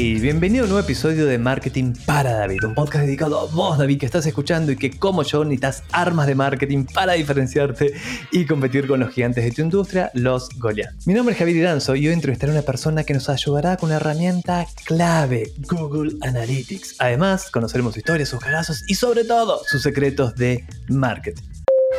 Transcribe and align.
bienvenido 0.00 0.62
a 0.62 0.64
un 0.64 0.70
nuevo 0.70 0.84
episodio 0.84 1.26
de 1.26 1.36
Marketing 1.36 1.92
para 2.06 2.32
David, 2.32 2.64
un 2.64 2.74
podcast 2.74 3.04
dedicado 3.04 3.38
a 3.38 3.44
vos, 3.44 3.76
David, 3.76 4.00
que 4.00 4.06
estás 4.06 4.24
escuchando 4.24 4.72
y 4.72 4.76
que 4.76 4.98
como 4.98 5.22
yo 5.22 5.44
necesitas 5.44 5.82
armas 5.92 6.26
de 6.26 6.34
marketing 6.34 6.86
para 6.86 7.12
diferenciarte 7.12 7.92
y 8.32 8.46
competir 8.46 8.86
con 8.88 9.00
los 9.00 9.10
gigantes 9.10 9.44
de 9.44 9.50
tu 9.50 9.60
industria, 9.60 10.10
los 10.14 10.48
Goliath. 10.58 10.94
Mi 11.04 11.12
nombre 11.12 11.34
es 11.34 11.38
Javier 11.38 11.58
Iranzo 11.58 11.94
y 11.96 12.08
hoy 12.08 12.14
entrevistaré 12.14 12.52
a 12.52 12.54
una 12.54 12.62
persona 12.62 13.04
que 13.04 13.12
nos 13.12 13.28
ayudará 13.28 13.76
con 13.76 13.90
una 13.90 13.96
herramienta 13.96 14.66
clave, 14.84 15.52
Google 15.68 16.16
Analytics. 16.22 16.96
Además, 16.98 17.50
conoceremos 17.50 17.92
su 17.92 17.98
historia, 17.98 18.24
sus 18.24 18.40
cagazos 18.40 18.82
y 18.88 18.94
sobre 18.94 19.24
todo 19.24 19.60
sus 19.66 19.82
secretos 19.82 20.34
de 20.34 20.64
marketing. 20.88 21.42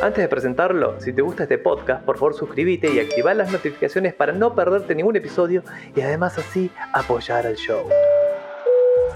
Antes 0.02 0.20
de 0.20 0.28
presentarlo, 0.28 1.00
si 1.00 1.12
te 1.12 1.22
gusta 1.22 1.44
este 1.44 1.58
podcast, 1.58 2.04
por 2.04 2.18
favor 2.18 2.34
suscríbete 2.34 2.92
y 2.92 2.98
activa 2.98 3.34
las 3.34 3.52
notificaciones 3.52 4.12
para 4.12 4.32
no 4.32 4.52
perderte 4.52 4.96
ningún 4.96 5.14
episodio 5.14 5.62
y 5.94 6.00
además 6.00 6.36
así 6.38 6.72
apoyar 6.92 7.46
al 7.46 7.54
show. 7.54 7.88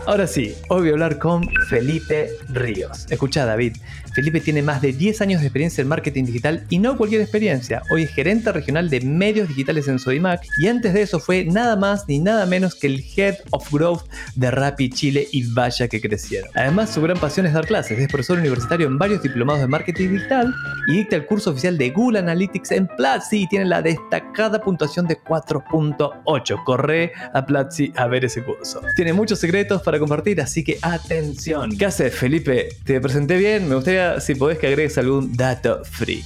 Ahora 0.06 0.28
sí, 0.28 0.54
hoy 0.68 0.82
voy 0.82 0.88
a 0.90 0.92
hablar 0.92 1.18
con 1.18 1.48
Felipe 1.68 2.30
Ríos. 2.50 3.06
Escucha 3.10 3.44
David, 3.44 3.76
Felipe 4.14 4.40
tiene 4.40 4.62
más 4.62 4.80
de 4.80 4.92
10 4.92 5.20
años 5.20 5.40
de 5.40 5.48
experiencia 5.48 5.82
en 5.82 5.88
marketing 5.88 6.24
digital 6.26 6.64
y 6.70 6.78
no 6.78 6.96
cualquier 6.96 7.22
experiencia. 7.22 7.82
Hoy 7.90 8.04
es 8.04 8.10
gerente 8.12 8.52
regional 8.52 8.88
de 8.88 9.00
medios 9.00 9.48
digitales 9.48 9.88
en 9.88 9.98
Sodimac 9.98 10.42
y 10.58 10.68
antes 10.68 10.94
de 10.94 11.02
eso 11.02 11.18
fue 11.18 11.44
nada 11.44 11.74
más 11.74 12.04
ni 12.06 12.20
nada 12.20 12.46
menos 12.46 12.76
que 12.76 12.86
el 12.86 13.04
Head 13.16 13.34
of 13.50 13.70
Growth 13.72 14.04
de 14.36 14.52
Rappi 14.52 14.90
Chile 14.90 15.26
y 15.32 15.52
vaya 15.52 15.88
que 15.88 16.00
crecieron. 16.00 16.50
Además, 16.54 16.94
su 16.94 17.02
gran 17.02 17.18
pasión 17.18 17.44
es 17.44 17.52
dar 17.52 17.66
clases. 17.66 17.98
Es 17.98 18.08
profesor 18.08 18.38
universitario 18.38 18.86
en 18.86 18.98
varios 18.98 19.22
diplomados 19.22 19.60
de 19.60 19.66
marketing 19.66 20.10
digital 20.10 20.54
y 20.86 20.98
dicta 20.98 21.16
el 21.16 21.26
curso 21.26 21.50
oficial 21.50 21.76
de 21.76 21.90
Google 21.90 22.20
Analytics 22.20 22.70
en 22.70 22.86
Platzi 22.86 23.42
y 23.42 23.48
tiene 23.48 23.64
la 23.64 23.82
destacada 23.82 24.60
puntuación 24.62 25.08
de 25.08 25.18
4.8. 25.18 26.64
Corre 26.64 27.12
a 27.34 27.44
Platzi 27.44 27.92
a 27.96 28.06
ver 28.06 28.24
ese 28.24 28.44
curso. 28.44 28.80
Tiene 28.94 29.12
muchos 29.12 29.40
secretos 29.40 29.82
para 29.82 29.95
compartir, 29.98 30.40
así 30.40 30.64
que 30.64 30.78
atención. 30.82 31.76
¿Qué 31.76 31.86
haces, 31.86 32.14
Felipe? 32.14 32.68
¿Te 32.84 33.00
presenté 33.00 33.36
bien? 33.36 33.68
Me 33.68 33.74
gustaría, 33.74 34.20
si 34.20 34.34
podés, 34.34 34.58
que 34.58 34.66
agregues 34.66 34.98
algún 34.98 35.36
dato 35.36 35.82
freak. 35.84 36.24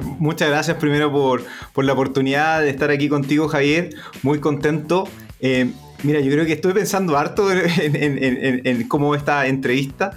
Muchas 0.18 0.48
gracias 0.48 0.76
primero 0.76 1.10
por, 1.10 1.44
por, 1.72 1.84
la 1.84 1.92
oportunidad 1.92 2.62
de 2.62 2.70
estar 2.70 2.90
aquí 2.90 3.08
contigo, 3.08 3.48
Javier. 3.48 3.90
Muy 4.22 4.38
contento. 4.38 5.08
Eh, 5.40 5.70
mira, 6.02 6.20
yo 6.20 6.30
creo 6.30 6.46
que 6.46 6.52
estoy 6.52 6.72
pensando 6.72 7.16
harto 7.18 7.50
en, 7.52 7.96
en, 7.96 8.22
en, 8.22 8.66
en 8.66 8.88
cómo 8.88 9.14
esta 9.14 9.46
entrevista 9.46 10.12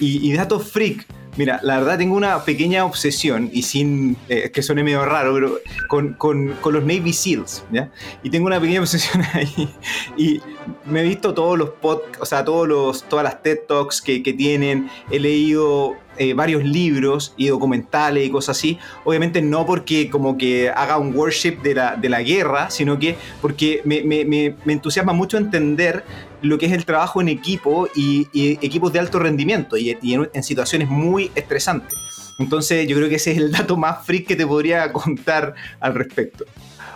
y, 0.00 0.30
y 0.30 0.32
datos 0.34 0.70
freak. 0.70 1.06
Mira, 1.36 1.60
la 1.62 1.78
verdad 1.78 1.98
tengo 1.98 2.16
una 2.16 2.44
pequeña 2.44 2.84
obsesión, 2.84 3.50
y 3.52 3.62
sin 3.62 4.16
eh, 4.28 4.50
que 4.50 4.62
suene 4.62 4.82
medio 4.82 5.04
raro, 5.04 5.34
pero 5.34 5.58
con, 5.88 6.14
con, 6.14 6.54
con, 6.60 6.74
los 6.74 6.82
Navy 6.82 7.12
SEALs, 7.12 7.64
¿ya? 7.70 7.90
Y 8.22 8.30
tengo 8.30 8.46
una 8.46 8.60
pequeña 8.60 8.80
obsesión 8.82 9.22
ahí. 9.32 9.72
Y 10.16 10.40
me 10.86 11.00
he 11.00 11.04
visto 11.04 11.32
todos 11.32 11.56
los 11.56 11.70
podcasts, 11.70 12.18
o 12.20 12.26
sea, 12.26 12.44
todos 12.44 12.66
los, 12.66 13.04
todas 13.04 13.24
las 13.24 13.42
TED 13.42 13.60
Talks 13.68 14.02
que, 14.02 14.22
que 14.22 14.32
tienen, 14.32 14.90
he 15.10 15.20
leído 15.20 15.96
eh, 16.16 16.34
varios 16.34 16.64
libros 16.64 17.32
y 17.36 17.46
documentales 17.46 18.26
y 18.26 18.30
cosas 18.30 18.58
así. 18.58 18.78
Obviamente 19.04 19.40
no 19.40 19.64
porque 19.64 20.10
como 20.10 20.36
que 20.36 20.68
haga 20.68 20.98
un 20.98 21.14
worship 21.14 21.62
de 21.62 21.74
la, 21.74 21.96
de 21.96 22.08
la 22.08 22.22
guerra, 22.22 22.70
sino 22.70 22.98
que 22.98 23.16
porque 23.40 23.80
me, 23.84 24.02
me, 24.02 24.24
me, 24.24 24.56
me 24.64 24.72
entusiasma 24.72 25.12
mucho 25.12 25.38
entender 25.38 26.04
lo 26.42 26.58
que 26.58 26.66
es 26.66 26.72
el 26.72 26.84
trabajo 26.84 27.20
en 27.20 27.28
equipo 27.28 27.88
y, 27.94 28.28
equipos 28.62 28.92
de 28.92 28.98
alto 28.98 29.18
rendimiento 29.18 29.76
y, 29.76 29.90
en, 29.90 30.42
situaciones 30.42 30.88
muy 30.88 31.30
estresantes. 31.34 31.98
Entonces 32.38 32.88
yo 32.88 32.96
creo 32.96 33.08
que 33.08 33.16
ese 33.16 33.32
es 33.32 33.38
el 33.38 33.52
dato 33.52 33.76
más 33.76 34.04
freak 34.06 34.26
que 34.26 34.36
te 34.36 34.46
podría 34.46 34.92
contar 34.92 35.54
al 35.80 35.94
respecto. 35.94 36.44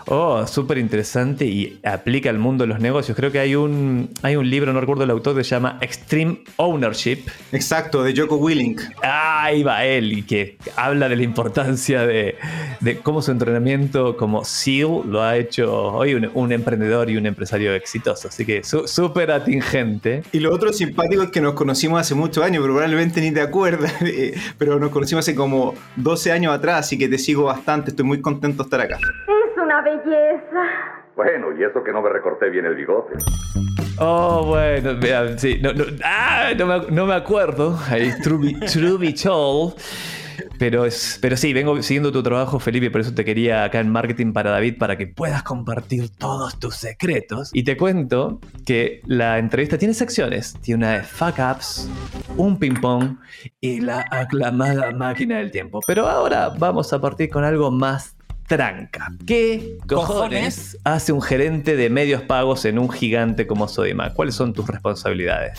Oh, 0.07 0.47
súper 0.47 0.79
interesante 0.79 1.47
y 1.47 1.81
aplica 1.85 2.31
al 2.31 2.39
mundo 2.39 2.65
de 2.65 2.69
los 2.69 2.81
negocios. 2.81 3.17
Creo 3.17 3.33
que 3.33 3.39
hay 3.39 3.55
un, 3.55 4.11
hay 4.23 4.37
un 4.37 4.49
libro, 4.49 4.73
no 4.73 4.81
recuerdo 4.81 5.05
el 5.05 5.11
autor, 5.11 5.37
que 5.37 5.45
se 5.45 5.51
llama 5.51 5.79
Extreme 5.81 6.43
Ownership. 6.57 7.19
Exacto, 7.53 8.03
de 8.03 8.15
Joko 8.15 8.37
Willink. 8.37 8.83
Ah, 9.03 9.45
ahí 9.45 9.63
va 9.63 9.85
él, 9.85 10.13
y 10.13 10.23
que 10.23 10.59
habla 10.77 11.09
de 11.09 11.17
la 11.17 11.23
importancia 11.23 12.07
de, 12.07 12.37
de 12.81 12.99
cómo 12.99 13.23
su 13.23 13.31
entrenamiento 13.31 14.17
como 14.17 14.45
SEAL 14.45 15.03
lo 15.07 15.23
ha 15.23 15.37
hecho 15.37 15.73
hoy 15.73 16.15
un, 16.15 16.31
un 16.35 16.53
emprendedor 16.53 17.11
y 17.11 17.17
un 17.17 17.27
empresario 17.27 17.75
exitoso. 17.75 18.29
Así 18.29 18.45
que 18.45 18.63
súper 18.63 19.31
atingente. 19.31 20.23
Y 20.33 20.41
lo 20.41 20.55
otro 20.55 20.73
simpático 20.73 21.23
es 21.23 21.31
que 21.31 21.41
nos 21.41 21.55
conocimos 21.55 22.01
hace 22.01 22.15
muchos 22.15 22.45
años, 22.45 22.63
pero 22.63 22.75
probablemente 22.75 23.21
ni 23.21 23.33
te 23.33 23.41
acuerdas, 23.41 23.95
pero 24.59 24.79
nos 24.79 24.91
conocimos 24.91 25.25
hace 25.25 25.35
como 25.35 25.75
12 25.97 26.33
años 26.33 26.55
atrás, 26.55 26.81
así 26.81 26.99
que 26.99 27.09
te 27.09 27.19
sigo 27.19 27.45
bastante, 27.45 27.91
estoy 27.91 28.05
muy 28.05 28.21
contento 28.21 28.63
de 28.63 28.67
estar 28.67 28.81
acá 28.81 28.99
belleza. 29.85 31.05
Bueno, 31.17 31.57
y 31.57 31.63
eso 31.63 31.83
que 31.85 31.93
no 31.93 32.03
me 32.03 32.11
recorté 32.11 32.51
bien 32.51 32.67
el 32.67 32.75
bigote. 32.75 33.15
Oh, 33.99 34.45
bueno, 34.47 34.99
vean, 34.99 35.39
sí, 35.39 35.61
no, 35.63 35.73
no, 35.73 35.85
ah, 36.03 36.51
no, 36.59 36.67
me, 36.67 36.91
no 36.91 37.07
me 37.07 37.15
acuerdo. 37.15 37.79
Ahí, 37.89 38.11
Truby, 38.23 38.59
Truby 38.73 39.15
Chol. 39.15 39.75
Pero, 40.59 40.85
es, 40.85 41.19
pero 41.21 41.37
sí, 41.37 41.53
vengo 41.53 41.81
siguiendo 41.83 42.13
tu 42.13 42.23
trabajo, 42.23 42.59
Felipe, 42.59 42.91
por 42.91 43.01
eso 43.01 43.15
te 43.15 43.25
quería 43.25 43.65
acá 43.65 43.81
en 43.81 43.91
Marketing 43.91 44.33
para 44.33 44.51
David, 44.51 44.79
para 44.79 44.97
que 44.97 45.07
puedas 45.07 45.43
compartir 45.43 46.11
todos 46.17 46.59
tus 46.59 46.77
secretos. 46.77 47.51
Y 47.53 47.65
te 47.65 47.77
cuento 47.77 48.41
que 48.65 49.01
la 49.07 49.39
entrevista 49.39 49.79
tiene 49.79 49.95
secciones. 49.95 50.55
Tiene 50.61 50.79
una 50.79 50.93
de 50.95 51.03
fuck 51.03 51.37
ups, 51.39 51.89
un 52.37 52.59
ping 52.59 52.75
pong 52.81 53.17
y 53.61 53.81
la 53.81 54.05
aclamada 54.11 54.91
máquina 54.93 55.39
del 55.39 55.51
tiempo. 55.51 55.81
Pero 55.87 56.09
ahora 56.09 56.51
vamos 56.59 56.93
a 56.93 57.01
partir 57.01 57.31
con 57.31 57.45
algo 57.45 57.71
más 57.71 58.14
tranca. 58.47 59.13
¿Qué 59.27 59.79
cojones 59.87 60.79
hace 60.85 61.13
un 61.13 61.23
gerente 61.23 61.77
de 61.77 61.91
medios 61.91 62.23
pagos 62.23 62.65
en 62.65 62.79
un 62.79 62.91
gigante 62.91 63.47
como 63.47 63.69
Sodimac? 63.69 64.15
¿Cuáles 64.15 64.35
son 64.35 64.53
tus 64.53 64.67
responsabilidades? 64.67 65.59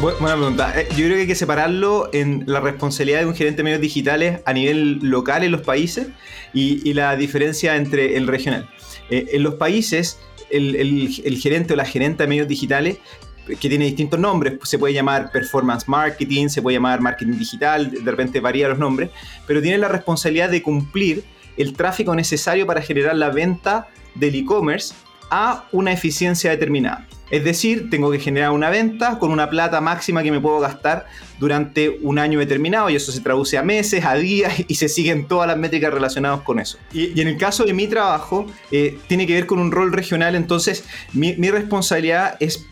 Buena 0.00 0.36
pregunta. 0.36 0.74
Yo 0.90 1.06
creo 1.06 1.14
que 1.14 1.20
hay 1.22 1.26
que 1.26 1.34
separarlo 1.34 2.08
en 2.12 2.44
la 2.46 2.60
responsabilidad 2.60 3.20
de 3.20 3.26
un 3.26 3.34
gerente 3.34 3.58
de 3.58 3.64
medios 3.64 3.80
digitales 3.80 4.40
a 4.44 4.52
nivel 4.52 5.00
local 5.02 5.42
en 5.42 5.50
los 5.50 5.62
países 5.62 6.06
y, 6.52 6.88
y 6.88 6.94
la 6.94 7.16
diferencia 7.16 7.74
entre 7.74 8.16
el 8.16 8.28
regional. 8.28 8.68
Eh, 9.10 9.30
en 9.32 9.42
los 9.42 9.54
países, 9.54 10.20
el, 10.50 10.76
el, 10.76 11.22
el 11.24 11.36
gerente 11.38 11.74
o 11.74 11.76
la 11.76 11.84
gerente 11.84 12.22
de 12.22 12.28
medios 12.28 12.46
digitales 12.46 12.98
que 13.46 13.68
tiene 13.68 13.86
distintos 13.86 14.20
nombres, 14.20 14.54
se 14.62 14.78
puede 14.78 14.94
llamar 14.94 15.32
performance 15.32 15.88
marketing, 15.88 16.48
se 16.48 16.62
puede 16.62 16.76
llamar 16.76 17.00
marketing 17.00 17.38
digital, 17.38 17.90
de 17.90 18.08
repente 18.08 18.38
varía 18.38 18.68
los 18.68 18.78
nombres, 18.78 19.10
pero 19.48 19.60
tiene 19.60 19.78
la 19.78 19.88
responsabilidad 19.88 20.48
de 20.48 20.62
cumplir 20.62 21.24
el 21.56 21.74
tráfico 21.74 22.14
necesario 22.14 22.66
para 22.66 22.82
generar 22.82 23.16
la 23.16 23.30
venta 23.30 23.88
del 24.14 24.34
e-commerce 24.34 24.94
a 25.30 25.64
una 25.72 25.92
eficiencia 25.92 26.50
determinada. 26.50 27.06
Es 27.32 27.44
decir, 27.44 27.88
tengo 27.88 28.10
que 28.10 28.18
generar 28.18 28.50
una 28.50 28.68
venta 28.68 29.18
con 29.18 29.32
una 29.32 29.48
plata 29.48 29.80
máxima 29.80 30.22
que 30.22 30.30
me 30.30 30.38
puedo 30.38 30.60
gastar 30.60 31.06
durante 31.40 31.88
un 32.02 32.18
año 32.18 32.38
determinado 32.38 32.90
y 32.90 32.94
eso 32.94 33.10
se 33.10 33.22
traduce 33.22 33.56
a 33.56 33.62
meses, 33.62 34.04
a 34.04 34.14
días 34.14 34.52
y 34.68 34.74
se 34.74 34.86
siguen 34.86 35.26
todas 35.26 35.48
las 35.48 35.56
métricas 35.56 35.94
relacionadas 35.94 36.42
con 36.42 36.60
eso. 36.60 36.76
Y, 36.92 37.18
en 37.18 37.28
el 37.28 37.38
caso 37.38 37.64
de 37.64 37.72
mi 37.72 37.88
trabajo, 37.88 38.46
eh, 38.70 38.98
tiene 39.06 39.26
que 39.26 39.32
ver 39.32 39.46
con 39.46 39.58
un 39.60 39.72
rol 39.72 39.92
regional, 39.92 40.34
entonces 40.34 40.84
mi, 41.14 41.32
responsabilidad 41.50 42.36
es 42.38 42.66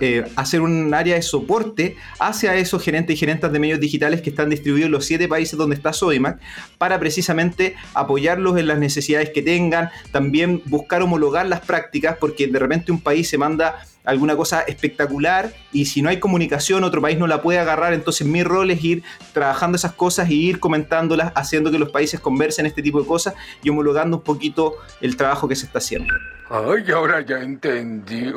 eh, 0.00 0.24
hacer 0.36 0.60
un 0.60 0.92
área 0.92 1.14
de 1.14 1.22
soporte 1.22 1.96
hacia 2.18 2.54
esos 2.56 2.82
gerentes 2.82 3.16
y 3.16 3.18
gerentes 3.18 3.50
de 3.50 3.58
medios 3.58 3.80
digitales 3.80 4.20
que 4.20 4.28
están 4.28 4.50
distribuidos 4.50 4.86
en 4.86 4.92
los 4.92 5.06
siete 5.06 5.26
países 5.26 5.58
donde 5.58 5.76
está 5.76 5.94
Sodimac 5.94 6.38
para 6.76 7.00
precisamente 7.00 7.76
apoyarlos 7.94 8.58
en 8.58 8.66
las 8.66 8.78
necesidades 8.78 9.30
que 9.30 9.40
tengan, 9.40 9.90
también 10.10 10.62
buscar 10.66 11.00
homologar 11.00 11.46
las 11.46 11.60
prácticas 11.60 12.18
porque 12.20 12.46
de 12.46 12.58
repente 12.58 12.92
un 12.92 13.00
país 13.00 13.28
se 13.28 13.38
manda 13.38 13.86
alguna 14.04 14.36
cosa 14.36 14.62
espectacular 14.62 15.52
y 15.72 15.86
si 15.86 16.02
no 16.02 16.08
hay 16.08 16.18
comunicación 16.18 16.84
otro 16.84 17.00
país 17.00 17.18
no 17.18 17.26
la 17.26 17.42
puede 17.42 17.58
agarrar, 17.58 17.92
entonces 17.92 18.26
mi 18.26 18.42
rol 18.42 18.70
es 18.70 18.82
ir 18.82 19.02
trabajando 19.32 19.76
esas 19.76 19.92
cosas 19.92 20.30
y 20.30 20.48
ir 20.48 20.60
comentándolas, 20.60 21.32
haciendo 21.34 21.70
que 21.70 21.78
los 21.78 21.90
países 21.90 22.20
conversen 22.20 22.66
este 22.66 22.82
tipo 22.82 23.00
de 23.00 23.06
cosas 23.06 23.34
y 23.62 23.70
homologando 23.70 24.18
un 24.18 24.22
poquito 24.22 24.76
el 25.00 25.16
trabajo 25.16 25.48
que 25.48 25.56
se 25.56 25.66
está 25.66 25.78
haciendo. 25.78 26.12
Ay, 26.50 26.90
ahora 26.92 27.20
ya 27.20 27.38
entendí. 27.38 28.32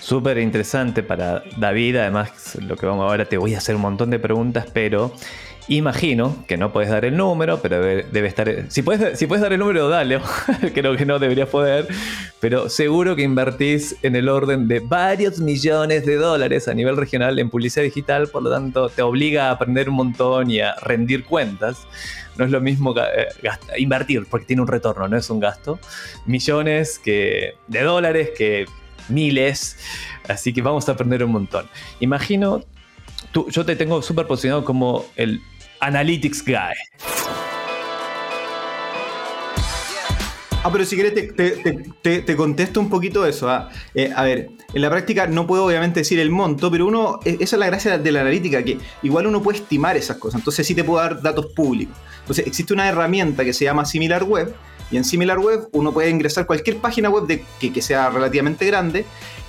Súper 0.00 0.38
interesante 0.38 1.02
para 1.02 1.42
David, 1.56 1.96
además 1.96 2.56
lo 2.60 2.76
que 2.76 2.86
vamos 2.86 3.08
ahora 3.08 3.26
te 3.26 3.36
voy 3.38 3.54
a 3.54 3.58
hacer 3.58 3.76
un 3.76 3.82
montón 3.82 4.10
de 4.10 4.18
preguntas, 4.18 4.66
pero 4.72 5.14
Imagino 5.70 6.44
que 6.48 6.56
no 6.56 6.72
puedes 6.72 6.90
dar 6.90 7.04
el 7.04 7.16
número, 7.16 7.62
pero 7.62 7.80
debe, 7.80 8.26
estar. 8.26 8.64
Si 8.66 8.82
puedes, 8.82 9.16
si 9.16 9.28
puedes 9.28 9.40
dar 9.40 9.52
el 9.52 9.60
número, 9.60 9.88
dale. 9.88 10.20
Creo 10.74 10.96
que 10.96 11.06
no 11.06 11.20
deberías 11.20 11.48
poder. 11.48 11.86
Pero 12.40 12.68
seguro 12.68 13.14
que 13.14 13.22
invertís 13.22 13.94
en 14.02 14.16
el 14.16 14.28
orden 14.28 14.66
de 14.66 14.80
varios 14.80 15.38
millones 15.38 16.04
de 16.04 16.16
dólares 16.16 16.66
a 16.66 16.74
nivel 16.74 16.96
regional 16.96 17.38
en 17.38 17.50
publicidad 17.50 17.84
digital. 17.84 18.26
Por 18.26 18.42
lo 18.42 18.50
tanto, 18.50 18.88
te 18.88 19.02
obliga 19.02 19.46
a 19.46 19.50
aprender 19.52 19.88
un 19.88 19.94
montón 19.94 20.50
y 20.50 20.58
a 20.58 20.74
rendir 20.74 21.24
cuentas. 21.24 21.86
No 22.36 22.46
es 22.46 22.50
lo 22.50 22.60
mismo 22.60 22.92
eh, 22.98 23.28
invertir, 23.78 24.26
porque 24.28 24.46
tiene 24.46 24.62
un 24.62 24.68
retorno, 24.68 25.06
no 25.06 25.16
es 25.16 25.30
un 25.30 25.38
gasto. 25.38 25.78
Millones 26.26 26.98
que, 26.98 27.54
de 27.68 27.82
dólares 27.82 28.30
que 28.36 28.66
miles. 29.08 29.78
Así 30.26 30.52
que 30.52 30.62
vamos 30.62 30.88
a 30.88 30.92
aprender 30.92 31.22
un 31.22 31.30
montón. 31.30 31.68
Imagino, 32.00 32.64
yo 33.32 33.64
te 33.64 33.76
tengo 33.76 34.02
súper 34.02 34.26
posicionado 34.26 34.64
como 34.64 35.04
el 35.14 35.40
Analytics 35.80 36.44
Guy. 36.44 36.54
Ah, 40.62 40.68
pero 40.70 40.84
si 40.84 40.94
quieres 40.94 41.14
te, 41.14 41.22
te- 41.32 41.50
te- 41.62 41.84
te- 42.02 42.20
te 42.22 42.36
contesto 42.36 42.80
un 42.80 42.90
poquito 42.90 43.24
eso. 43.24 43.48
ah. 43.48 43.70
Eh, 43.94 44.12
a 44.14 44.24
ver, 44.24 44.50
en 44.74 44.82
la 44.82 44.90
práctica 44.90 45.26
no 45.26 45.46
puedo 45.46 45.64
obviamente 45.64 46.00
decir 46.00 46.18
el 46.20 46.30
monto, 46.30 46.70
pero 46.70 46.86
uno, 46.86 47.18
eh, 47.24 47.38
esa 47.40 47.56
es 47.56 47.60
la 47.60 47.66
gracia 47.66 47.96
de 47.96 48.12
la 48.12 48.20
analítica, 48.20 48.62
que 48.62 48.76
igual 49.02 49.26
uno 49.26 49.40
puede 49.40 49.58
estimar 49.58 49.96
esas 49.96 50.18
cosas. 50.18 50.40
Entonces 50.40 50.66
sí 50.66 50.74
te 50.74 50.84
puedo 50.84 51.00
dar 51.00 51.22
datos 51.22 51.46
públicos. 51.46 51.96
Entonces 52.20 52.46
existe 52.46 52.74
una 52.74 52.86
herramienta 52.86 53.42
que 53.42 53.54
se 53.54 53.64
llama 53.64 53.86
SimilarWeb, 53.86 54.54
y 54.90 54.96
en 54.96 55.04
SimilarWeb 55.04 55.68
uno 55.72 55.92
puede 55.92 56.10
ingresar 56.10 56.46
cualquier 56.46 56.78
página 56.78 57.08
web 57.10 57.26
de, 57.26 57.44
que, 57.60 57.72
que 57.72 57.82
sea 57.82 58.10
relativamente 58.10 58.66
grande, 58.66 59.04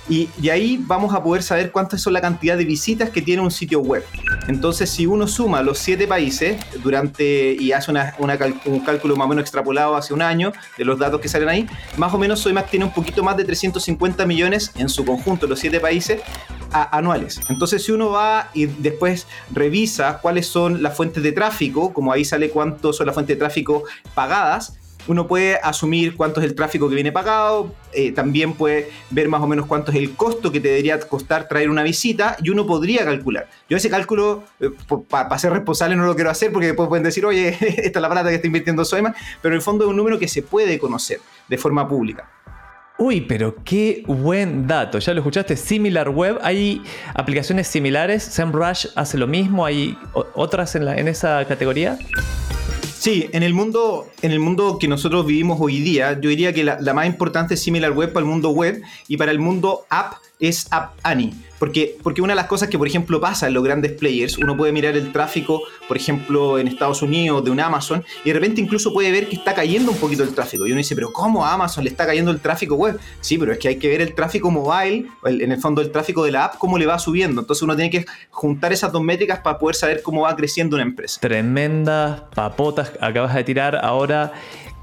y, 0.08 0.28
y 0.42 0.48
ahí 0.50 0.82
vamos 0.84 1.14
a 1.14 1.22
poder 1.22 1.44
saber 1.44 1.70
cuántas 1.70 2.00
son 2.02 2.12
la 2.12 2.20
cantidad 2.20 2.58
de 2.58 2.64
visitas 2.64 3.10
que 3.10 3.22
tiene 3.22 3.40
un 3.40 3.52
sitio 3.52 3.78
web. 3.80 4.04
Entonces, 4.48 4.90
si 4.90 5.06
uno 5.06 5.28
suma 5.28 5.62
los 5.62 5.78
siete 5.78 6.08
países 6.08 6.56
durante 6.82 7.52
y 7.52 7.70
hace 7.70 7.92
una- 7.92 8.14
una 8.18 8.36
cal- 8.36 8.60
un 8.64 8.80
cálculo 8.80 9.14
más 9.16 9.26
o 9.26 9.28
menos 9.28 9.42
extrapolado 9.42 9.94
hace 9.96 10.12
un 10.12 10.20
año 10.20 10.52
de 10.76 10.84
los 10.84 10.98
datos 10.98 11.20
que 11.20 11.28
salen 11.28 11.48
ahí, 11.48 11.66
más 11.96 12.12
o 12.12 12.18
menos 12.18 12.40
Soymac 12.40 12.68
tiene 12.68 12.84
un 12.84 12.92
poquito 12.92 13.22
más 13.22 13.36
de 13.36 13.44
350 13.44 14.26
millones 14.26 14.72
en 14.74 14.88
su 14.88 15.04
conjunto, 15.04 15.46
los 15.46 15.60
siete 15.60 15.78
países, 15.78 16.20
a- 16.72 16.96
anuales. 16.98 17.40
Entonces, 17.48 17.84
si 17.84 17.92
uno 17.92 18.10
va 18.10 18.50
y 18.54 18.66
después 18.66 19.28
revisa 19.52 20.18
cuáles 20.20 20.48
son 20.48 20.82
las 20.82 20.96
fuentes 20.96 21.22
de 21.22 21.30
tráfico, 21.30 21.92
como 21.92 22.12
ahí 22.12 22.24
sale 22.24 22.50
cuánto 22.50 22.92
son 22.92 23.06
las 23.06 23.14
fuentes 23.14 23.36
de 23.36 23.38
tráfico 23.38 23.84
pagadas, 24.16 24.78
uno 25.06 25.26
puede 25.26 25.58
asumir 25.62 26.16
cuánto 26.16 26.40
es 26.40 26.46
el 26.46 26.54
tráfico 26.54 26.88
que 26.88 26.94
viene 26.94 27.12
pagado, 27.12 27.74
eh, 27.92 28.12
también 28.12 28.54
puede 28.54 28.90
ver 29.10 29.28
más 29.28 29.40
o 29.42 29.46
menos 29.46 29.66
cuánto 29.66 29.90
es 29.90 29.98
el 29.98 30.14
costo 30.14 30.52
que 30.52 30.60
te 30.60 30.68
debería 30.68 30.98
costar 31.00 31.48
traer 31.48 31.70
una 31.70 31.82
visita 31.82 32.36
y 32.42 32.50
uno 32.50 32.66
podría 32.66 33.04
calcular. 33.04 33.48
Yo 33.68 33.76
ese 33.76 33.90
cálculo, 33.90 34.44
para 35.08 35.38
ser 35.38 35.52
responsable, 35.52 35.96
no 35.96 36.06
lo 36.06 36.14
quiero 36.14 36.30
hacer 36.30 36.52
porque 36.52 36.68
después 36.68 36.88
pueden 36.88 37.04
decir, 37.04 37.24
oye, 37.26 37.48
esta 37.60 37.98
es 37.98 38.02
la 38.02 38.10
plata 38.10 38.28
que 38.28 38.36
está 38.36 38.46
invirtiendo 38.46 38.84
Soyman, 38.84 39.14
pero 39.40 39.54
en 39.54 39.56
el 39.56 39.62
fondo 39.62 39.84
es 39.84 39.90
un 39.90 39.96
número 39.96 40.18
que 40.18 40.28
se 40.28 40.42
puede 40.42 40.78
conocer 40.78 41.20
de 41.48 41.58
forma 41.58 41.88
pública. 41.88 42.28
Uy, 42.98 43.22
pero 43.22 43.56
qué 43.64 44.04
buen 44.06 44.68
dato. 44.68 44.98
Ya 44.98 45.12
lo 45.12 45.20
escuchaste, 45.20 45.56
SimilarWeb. 45.56 46.38
¿Hay 46.42 46.82
aplicaciones 47.14 47.66
similares? 47.66 48.22
SEMrush 48.22 48.86
hace 48.94 49.18
lo 49.18 49.26
mismo. 49.26 49.66
¿Hay 49.66 49.98
otras 50.34 50.76
en 50.76 51.08
esa 51.08 51.44
categoría? 51.46 51.98
Sí, 53.02 53.28
en 53.32 53.42
el 53.42 53.52
mundo, 53.52 54.08
en 54.22 54.30
el 54.30 54.38
mundo 54.38 54.78
que 54.78 54.86
nosotros 54.86 55.26
vivimos 55.26 55.58
hoy 55.60 55.80
día, 55.80 56.20
yo 56.20 56.30
diría 56.30 56.52
que 56.52 56.62
la, 56.62 56.78
la 56.80 56.94
más 56.94 57.06
importante 57.06 57.54
es 57.54 57.60
SimilarWeb 57.60 58.12
para 58.12 58.24
el 58.24 58.30
mundo 58.30 58.50
web 58.50 58.80
y 59.08 59.16
para 59.16 59.32
el 59.32 59.40
mundo 59.40 59.86
app 59.90 60.18
es 60.38 60.68
App 60.70 60.94
Annie. 61.02 61.34
Porque, 61.62 61.96
porque 62.02 62.20
una 62.20 62.32
de 62.32 62.34
las 62.34 62.48
cosas 62.48 62.68
que, 62.68 62.76
por 62.76 62.88
ejemplo, 62.88 63.20
pasa 63.20 63.46
en 63.46 63.54
los 63.54 63.62
grandes 63.62 63.92
players, 63.92 64.36
uno 64.36 64.56
puede 64.56 64.72
mirar 64.72 64.96
el 64.96 65.12
tráfico, 65.12 65.62
por 65.86 65.96
ejemplo, 65.96 66.58
en 66.58 66.66
Estados 66.66 67.02
Unidos 67.02 67.44
de 67.44 67.52
un 67.52 67.60
Amazon, 67.60 68.04
y 68.24 68.30
de 68.30 68.34
repente 68.34 68.60
incluso 68.60 68.92
puede 68.92 69.12
ver 69.12 69.28
que 69.28 69.36
está 69.36 69.54
cayendo 69.54 69.92
un 69.92 69.96
poquito 69.96 70.24
el 70.24 70.34
tráfico. 70.34 70.66
Y 70.66 70.72
uno 70.72 70.78
dice, 70.78 70.96
pero 70.96 71.12
¿cómo 71.12 71.46
a 71.46 71.52
Amazon 71.52 71.84
le 71.84 71.90
está 71.90 72.04
cayendo 72.04 72.32
el 72.32 72.40
tráfico 72.40 72.74
web? 72.74 72.98
Sí, 73.20 73.38
pero 73.38 73.52
es 73.52 73.60
que 73.60 73.68
hay 73.68 73.76
que 73.76 73.86
ver 73.86 74.00
el 74.00 74.12
tráfico 74.12 74.50
mobile, 74.50 75.06
en 75.24 75.52
el 75.52 75.60
fondo 75.60 75.82
el 75.82 75.92
tráfico 75.92 76.24
de 76.24 76.32
la 76.32 76.46
app, 76.46 76.58
cómo 76.58 76.78
le 76.78 76.86
va 76.86 76.98
subiendo. 76.98 77.42
Entonces 77.42 77.62
uno 77.62 77.76
tiene 77.76 77.92
que 77.92 78.06
juntar 78.30 78.72
esas 78.72 78.90
dos 78.90 79.04
métricas 79.04 79.38
para 79.38 79.60
poder 79.60 79.76
saber 79.76 80.02
cómo 80.02 80.22
va 80.22 80.34
creciendo 80.34 80.74
una 80.74 80.82
empresa. 80.82 81.20
Tremendas 81.20 82.22
papotas 82.34 82.90
acabas 83.00 83.36
de 83.36 83.44
tirar. 83.44 83.78
Ahora, 83.84 84.32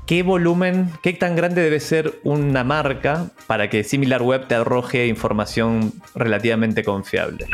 ¿qué 0.09 0.23
volumen, 0.23 0.89
qué 1.03 1.13
tan 1.13 1.35
grande 1.35 1.61
debe 1.61 1.79
ser 1.79 2.19
una 2.23 2.63
marca 2.63 3.27
para 3.45 3.69
que 3.69 3.83
SimilarWeb 3.83 4.47
te 4.47 4.55
arroje 4.55 5.05
información 5.05 5.93
relativamente 6.15 6.83
confiable? 6.83 7.45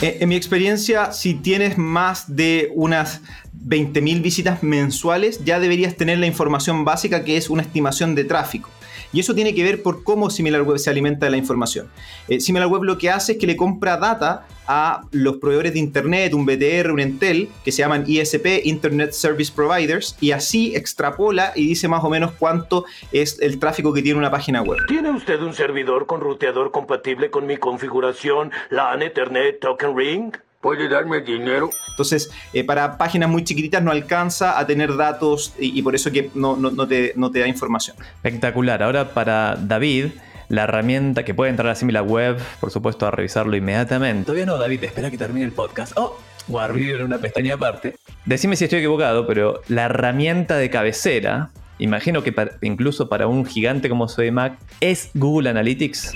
Eh, 0.00 0.18
En 0.20 0.28
mi 0.28 0.36
experiencia, 0.36 1.10
si 1.10 1.34
tienes 1.34 1.76
más 1.76 2.36
de 2.36 2.70
unas 2.76 3.20
20.000 3.66 4.22
visitas 4.22 4.62
mensuales, 4.62 5.44
ya 5.44 5.58
deberías 5.58 5.96
tener 5.96 6.18
la 6.18 6.26
información 6.26 6.84
básica 6.84 7.24
que 7.24 7.36
es 7.36 7.50
una 7.50 7.62
estimación 7.62 8.14
de 8.14 8.24
tráfico. 8.24 8.70
Y 9.12 9.20
eso 9.20 9.34
tiene 9.34 9.54
que 9.54 9.62
ver 9.62 9.82
por 9.82 10.02
cómo 10.02 10.30
SimilarWeb 10.30 10.78
se 10.78 10.90
alimenta 10.90 11.26
de 11.26 11.30
la 11.30 11.36
información. 11.36 11.88
Eh, 12.28 12.40
SimilarWeb 12.40 12.82
lo 12.82 12.98
que 12.98 13.10
hace 13.10 13.32
es 13.32 13.38
que 13.38 13.46
le 13.46 13.56
compra 13.56 13.96
data 13.96 14.46
a 14.66 15.02
los 15.12 15.36
proveedores 15.36 15.72
de 15.72 15.78
Internet, 15.78 16.34
un 16.34 16.44
BTR, 16.44 16.90
un 16.90 17.00
Entel, 17.00 17.48
que 17.64 17.72
se 17.72 17.78
llaman 17.78 18.04
ISP, 18.06 18.64
Internet 18.64 19.12
Service 19.12 19.52
Providers, 19.54 20.16
y 20.20 20.32
así 20.32 20.74
extrapola 20.74 21.52
y 21.54 21.66
dice 21.66 21.88
más 21.88 22.02
o 22.04 22.10
menos 22.10 22.32
cuánto 22.32 22.84
es 23.12 23.40
el 23.40 23.58
tráfico 23.58 23.92
que 23.92 24.02
tiene 24.02 24.18
una 24.18 24.30
página 24.30 24.62
web. 24.62 24.78
¿Tiene 24.88 25.10
usted 25.10 25.40
un 25.40 25.54
servidor 25.54 26.06
con 26.06 26.20
ruteador 26.20 26.70
compatible 26.70 27.30
con 27.30 27.46
mi 27.46 27.56
configuración 27.56 28.50
LAN 28.70 29.02
Ethernet 29.02 29.60
Token 29.60 29.96
Ring? 29.96 30.32
¿Puede 30.66 30.88
darme 30.88 31.20
dinero? 31.20 31.70
Entonces, 31.90 32.28
eh, 32.52 32.64
para 32.64 32.98
páginas 32.98 33.28
muy 33.30 33.44
chiquititas 33.44 33.80
no 33.84 33.92
alcanza 33.92 34.58
a 34.58 34.66
tener 34.66 34.96
datos 34.96 35.54
y, 35.60 35.78
y 35.78 35.82
por 35.82 35.94
eso 35.94 36.10
que 36.10 36.28
no, 36.34 36.56
no- 36.56 36.72
no 36.72 36.88
te, 36.88 37.12
no 37.14 37.30
te 37.30 37.38
da 37.38 37.46
información. 37.46 37.96
Espectacular. 38.16 38.82
Ahora 38.82 39.10
para 39.14 39.54
David, 39.54 40.06
la 40.48 40.64
herramienta 40.64 41.24
que 41.24 41.34
puede 41.34 41.50
entrar 41.52 41.68
a 41.68 41.76
SimilarWeb, 41.76 42.38
por 42.58 42.72
supuesto, 42.72 43.06
a 43.06 43.12
revisarlo 43.12 43.56
inmediatamente. 43.56 44.24
Todavía 44.24 44.44
no, 44.46 44.58
David, 44.58 44.82
espera 44.82 45.08
que 45.08 45.16
termine 45.16 45.46
el 45.46 45.52
podcast. 45.52 45.92
Oh, 45.96 46.18
a 46.58 46.64
abrir 46.64 47.00
una 47.00 47.18
pestaña 47.18 47.54
aparte. 47.54 47.94
Decime 48.24 48.56
si 48.56 48.64
estoy 48.64 48.80
equivocado, 48.80 49.24
pero 49.24 49.62
la 49.68 49.84
herramienta 49.84 50.56
de 50.56 50.68
cabecera, 50.68 51.50
imagino 51.78 52.24
que 52.24 52.32
para- 52.32 52.52
incluso 52.60 53.08
para 53.08 53.28
un 53.28 53.46
gigante 53.46 53.88
como 53.88 54.08
Mac, 54.32 54.58
es 54.80 55.10
Google 55.14 55.48
Analytics. 55.48 56.12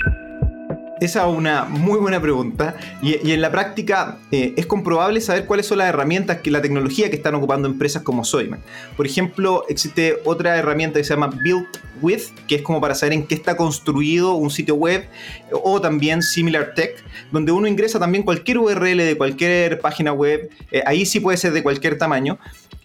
Esa 1.01 1.29
es 1.29 1.35
una 1.35 1.65
muy 1.65 1.99
buena 1.99 2.21
pregunta. 2.21 2.77
Y, 3.03 3.31
en 3.31 3.41
la 3.41 3.51
práctica 3.51 4.19
eh, 4.31 4.55
es 4.57 4.67
comprobable 4.67 5.21
saber 5.21 5.47
cuáles 5.47 5.67
son 5.67 5.79
las 5.79 5.89
herramientas, 5.89 6.41
que 6.41 6.51
la 6.51 6.61
tecnología 6.61 7.09
que 7.11 7.17
están 7.17 7.35
ocupando 7.35 7.69
empresas 7.69 8.03
como 8.03 8.25
Soyman. 8.25 8.61
Por 8.97 9.07
ejemplo, 9.07 9.65
existe 9.69 10.19
otra 10.25 10.57
herramienta 10.57 10.99
que 10.99 11.05
se 11.05 11.15
llama 11.15 11.31
Built 11.43 11.79
With, 12.01 12.23
que 12.47 12.57
es 12.57 12.63
como 12.63 12.81
para 12.81 12.95
saber 12.95 13.13
en 13.13 13.27
qué 13.27 13.35
está 13.35 13.57
construido 13.57 14.35
un 14.35 14.51
sitio 14.51 14.75
web, 14.75 15.09
o 15.53 15.81
también 15.81 16.23
Similar 16.23 16.75
Tech, 16.75 17.03
donde 17.31 17.53
uno 17.53 17.67
ingresa 17.67 17.99
también 17.99 18.25
cualquier 18.25 18.59
URL 18.59 18.97
de 18.97 19.17
cualquier 19.17 19.81
página 19.81 20.13
web, 20.13 20.51
eh, 20.71 20.83
ahí 20.87 21.07
sí 21.07 21.21
puede 21.21 21.37
ser 21.37 21.53
de 21.53 21.63
cualquier 21.63 21.99
tamaño, 21.99 22.39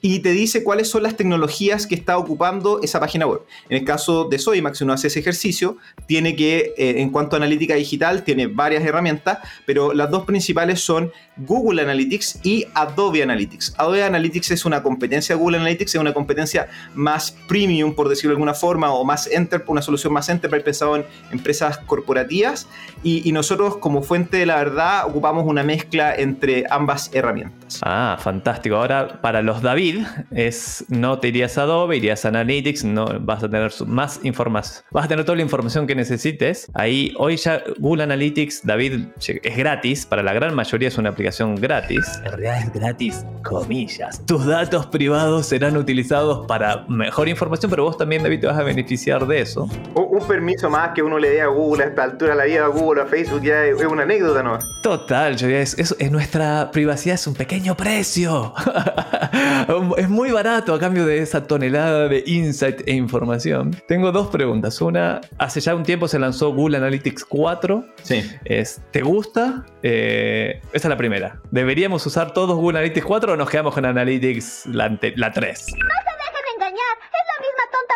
y 0.07 0.19
te 0.19 0.33
dice 0.33 0.63
cuáles 0.63 0.88
son 0.88 1.01
las 1.01 1.17
tecnologías 1.17 1.88
que 1.88 1.95
está 1.95 2.19
ocupando 2.19 2.79
esa 2.84 3.00
página 3.00 3.25
web. 3.25 3.41
En 3.69 3.77
el 3.77 3.86
caso 3.86 4.25
de 4.25 4.38
Soymax, 4.38 4.77
si 4.77 4.84
uno 4.84 4.93
hace 4.93 5.07
ese 5.07 5.19
ejercicio, 5.19 5.77
tiene 6.05 6.36
que, 6.36 6.75
eh, 6.77 6.95
en 6.98 7.10
cuanto 7.10 7.36
a 7.36 7.38
analítica 7.38 7.74
digital, 7.74 8.24
tiene 8.24 8.45
varias 8.45 8.84
herramientas, 8.84 9.39
pero 9.65 9.95
las 9.95 10.12
dos 10.12 10.25
principales 10.25 10.79
son 10.81 11.12
Google 11.38 11.81
Analytics 11.81 12.41
y 12.43 12.65
Adobe 12.75 13.24
Analytics. 13.24 13.74
Adobe 13.77 14.03
Analytics 14.03 14.51
es 14.51 14.65
una 14.65 14.84
competencia 14.84 15.36
Google 15.36 15.57
Analytics, 15.57 15.95
es 15.95 16.01
una 16.01 16.13
competencia 16.13 16.67
más 16.93 17.36
premium, 17.48 17.95
por 17.95 18.07
decirlo 18.07 18.29
de 18.29 18.36
alguna 18.36 18.53
forma, 18.53 18.93
o 18.93 19.03
más 19.05 19.27
enter, 19.27 19.63
una 19.67 19.81
solución 19.81 20.13
más 20.13 20.29
enterprise 20.29 20.63
pensado 20.63 20.95
en 20.95 21.05
empresas 21.31 21.77
corporativas, 21.79 22.67
y, 23.03 23.27
y 23.27 23.31
nosotros 23.31 23.77
como 23.77 24.01
fuente 24.01 24.38
de 24.38 24.45
la 24.45 24.57
verdad 24.57 25.05
ocupamos 25.07 25.45
una 25.45 25.63
mezcla 25.63 26.15
entre 26.15 26.65
ambas 26.69 27.12
herramientas. 27.13 27.79
Ah, 27.83 28.17
fantástico. 28.19 28.75
Ahora, 28.75 29.21
para 29.21 29.41
los 29.41 29.62
David, 29.62 30.05
es 30.31 30.85
no 30.89 31.19
te 31.19 31.29
irías 31.29 31.57
a 31.57 31.63
Adobe, 31.63 31.97
irías 31.97 32.25
a 32.25 32.29
Analytics, 32.29 32.83
no 32.83 33.05
vas 33.21 33.43
a 33.43 33.50
tener 33.50 33.71
más 33.85 34.19
información. 34.24 34.83
Vas 34.91 35.05
a 35.05 35.07
tener 35.07 35.25
toda 35.25 35.35
la 35.35 35.41
información 35.41 35.88
que 35.88 35.95
necesites. 35.95 36.67
Ahí, 36.74 37.13
hoy 37.17 37.38
ya 37.38 37.63
Google 37.77 38.03
Analytics, 38.03 38.65
David, 38.65 39.07
es 39.19 39.57
gratis. 39.57 40.05
Para 40.05 40.24
la 40.24 40.33
gran 40.33 40.53
mayoría 40.55 40.88
es 40.88 40.97
una 40.97 41.09
aplicación 41.09 41.55
gratis. 41.55 42.19
En 42.24 42.31
realidad 42.31 42.59
es 42.59 42.74
gratis, 42.74 43.25
comillas. 43.43 44.25
Tus 44.25 44.45
datos 44.45 44.88
privados 44.88 45.47
serán 45.47 45.77
utilizados 45.77 46.45
para 46.47 46.85
mejor 46.88 47.29
información, 47.29 47.69
pero 47.69 47.83
vos 47.83 47.97
también, 47.97 48.24
David, 48.24 48.41
te 48.41 48.47
vas 48.47 48.57
a 48.57 48.63
beneficiar 48.63 48.95
de 49.28 49.42
eso. 49.42 49.70
Un, 49.94 50.08
un 50.22 50.28
permiso 50.28 50.70
más 50.70 50.92
que 50.94 51.02
uno 51.04 51.20
le 51.20 51.30
dé 51.30 51.42
a 51.42 51.48
Google 51.48 51.84
a 51.84 51.88
esta 51.88 52.04
altura 52.04 52.32
de 52.32 52.38
la 52.38 52.44
vida, 52.46 52.66
a 52.66 52.68
Google, 52.70 53.02
a 53.02 53.06
Facebook, 53.06 53.42
ya 53.44 53.66
es, 53.66 53.80
es 53.80 53.86
una 53.88 54.04
anécdota, 54.04 54.42
¿no? 54.44 54.58
Total, 54.82 55.36
yo 55.36 55.48
es, 55.50 55.78
es- 55.80 55.96
es 56.00 56.12
nuestra 56.12 56.70
privacidad 56.72 57.16
es 57.16 57.28
un 57.28 57.34
pequeño 57.36 57.75
precio. 57.75 58.54
es 59.98 60.10
muy 60.10 60.32
barato 60.32 60.74
a 60.74 60.80
cambio 60.80 61.06
de 61.06 61.20
esa 61.20 61.46
tonelada 61.48 62.08
de 62.08 62.24
insight 62.25 62.82
e 62.88 62.94
información. 62.94 63.75
Tengo 63.88 64.12
dos 64.12 64.28
preguntas. 64.28 64.80
Una, 64.82 65.22
hace 65.38 65.60
ya 65.60 65.75
un 65.75 65.84
tiempo 65.84 66.08
se 66.08 66.20
lanzó 66.20 66.54
Google 66.54 66.78
Analytics 66.78 67.25
4. 67.25 67.86
Sí. 68.04 68.24
Es, 68.46 68.82
¿Te 68.92 69.02
gusta? 69.02 69.66
Eh, 69.84 70.62
esa 70.74 70.88
es 70.88 70.90
la 70.90 70.98
primera. 70.98 71.40
¿Deberíamos 71.52 72.06
usar 72.06 72.32
todos 72.34 72.56
Google 72.58 72.80
Analytics 72.80 73.06
4 73.06 73.34
o 73.34 73.36
nos 73.36 73.50
quedamos 73.50 73.74
con 73.74 73.86
Analytics 73.86 74.68
la, 74.68 74.88
la 75.16 75.32
3? 75.32 75.66
No 75.68 75.75
se 75.75 75.82
dejen 75.82 76.46
engañar. 76.56 76.96
Es 77.06 77.25
la 77.28 77.42
misma 77.42 77.64
tonta 77.72 77.94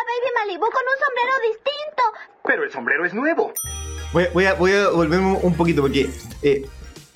Con 0.60 0.68
un 0.68 0.98
sombrero 1.06 1.32
distinto. 1.42 2.02
Pero 2.44 2.64
el 2.64 2.70
sombrero 2.70 3.04
es 3.06 3.14
nuevo. 3.14 3.52
Voy, 4.12 4.26
voy 4.34 4.44
a, 4.44 4.54
voy 4.54 4.72
a 4.72 4.88
volverme 4.90 5.38
un 5.42 5.54
poquito 5.54 5.82
porque 5.82 6.10
eh, 6.42 6.66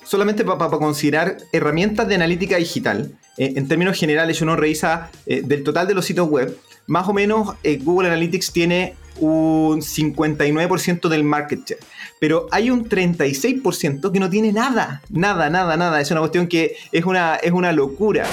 solamente 0.04 0.44
para 0.44 0.70
considerar 0.70 1.38
herramientas 1.52 2.06
de 2.08 2.14
analítica 2.14 2.56
digital, 2.56 3.10
eh, 3.36 3.54
en 3.56 3.66
términos 3.66 3.98
generales 3.98 4.40
uno 4.42 4.54
revisa 4.56 5.10
eh, 5.26 5.42
del 5.42 5.64
total 5.64 5.88
de 5.88 5.94
los 5.94 6.04
sitios 6.04 6.28
web, 6.28 6.56
más 6.86 7.08
o 7.08 7.12
menos 7.12 7.56
eh, 7.62 7.78
Google 7.82 8.08
Analytics 8.08 8.52
tiene 8.52 8.94
un 9.18 9.80
59% 9.80 11.08
del 11.08 11.24
market 11.24 11.60
share, 11.66 11.80
pero 12.20 12.46
hay 12.50 12.70
un 12.70 12.88
36% 12.88 14.12
que 14.12 14.20
no 14.20 14.28
tiene 14.28 14.52
nada, 14.52 15.02
nada, 15.08 15.50
nada, 15.50 15.76
nada. 15.76 16.00
Es 16.00 16.10
una 16.10 16.20
cuestión 16.20 16.48
que 16.48 16.76
es 16.92 17.04
una, 17.04 17.36
es 17.36 17.52
una 17.52 17.72
locura. 17.72 18.26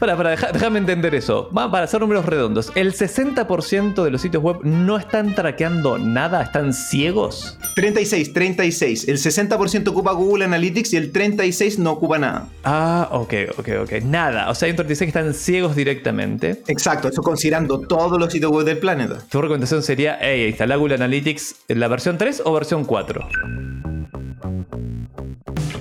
Para, 0.00 0.16
para, 0.16 0.30
déjame 0.30 0.78
entender 0.78 1.14
eso. 1.14 1.50
Va, 1.56 1.70
para 1.70 1.84
hacer 1.84 2.00
números 2.00 2.24
redondos, 2.24 2.72
¿el 2.74 2.94
60% 2.94 4.02
de 4.02 4.10
los 4.10 4.22
sitios 4.22 4.42
web 4.42 4.56
no 4.62 4.96
están 4.96 5.34
traqueando 5.34 5.98
nada? 5.98 6.42
¿Están 6.42 6.72
ciegos? 6.72 7.58
36, 7.74 8.32
36. 8.32 9.08
El 9.08 9.18
60% 9.18 9.88
ocupa 9.88 10.12
Google 10.12 10.46
Analytics 10.46 10.94
y 10.94 10.96
el 10.96 11.12
36 11.12 11.78
no 11.78 11.92
ocupa 11.92 12.18
nada. 12.18 12.48
Ah, 12.64 13.08
ok, 13.12 13.34
ok, 13.58 13.68
ok. 13.82 13.92
Nada. 14.02 14.48
O 14.48 14.54
sea, 14.54 14.66
hay 14.66 14.70
un 14.70 14.76
36 14.76 15.12
que 15.12 15.18
están 15.18 15.34
ciegos 15.34 15.76
directamente. 15.76 16.62
Exacto, 16.66 17.08
eso 17.08 17.20
considerando 17.20 17.80
todos 17.80 18.18
los 18.18 18.32
sitios 18.32 18.50
web 18.52 18.64
del 18.64 18.78
planeta. 18.78 19.18
Tu 19.30 19.42
recomendación 19.42 19.82
sería, 19.82 20.16
hey, 20.18 20.48
instalar 20.48 20.78
Google 20.78 20.94
Analytics 20.94 21.56
en 21.68 21.78
la 21.78 21.88
versión 21.88 22.16
3 22.16 22.40
o 22.46 22.52
versión 22.54 22.86
4. 22.86 23.28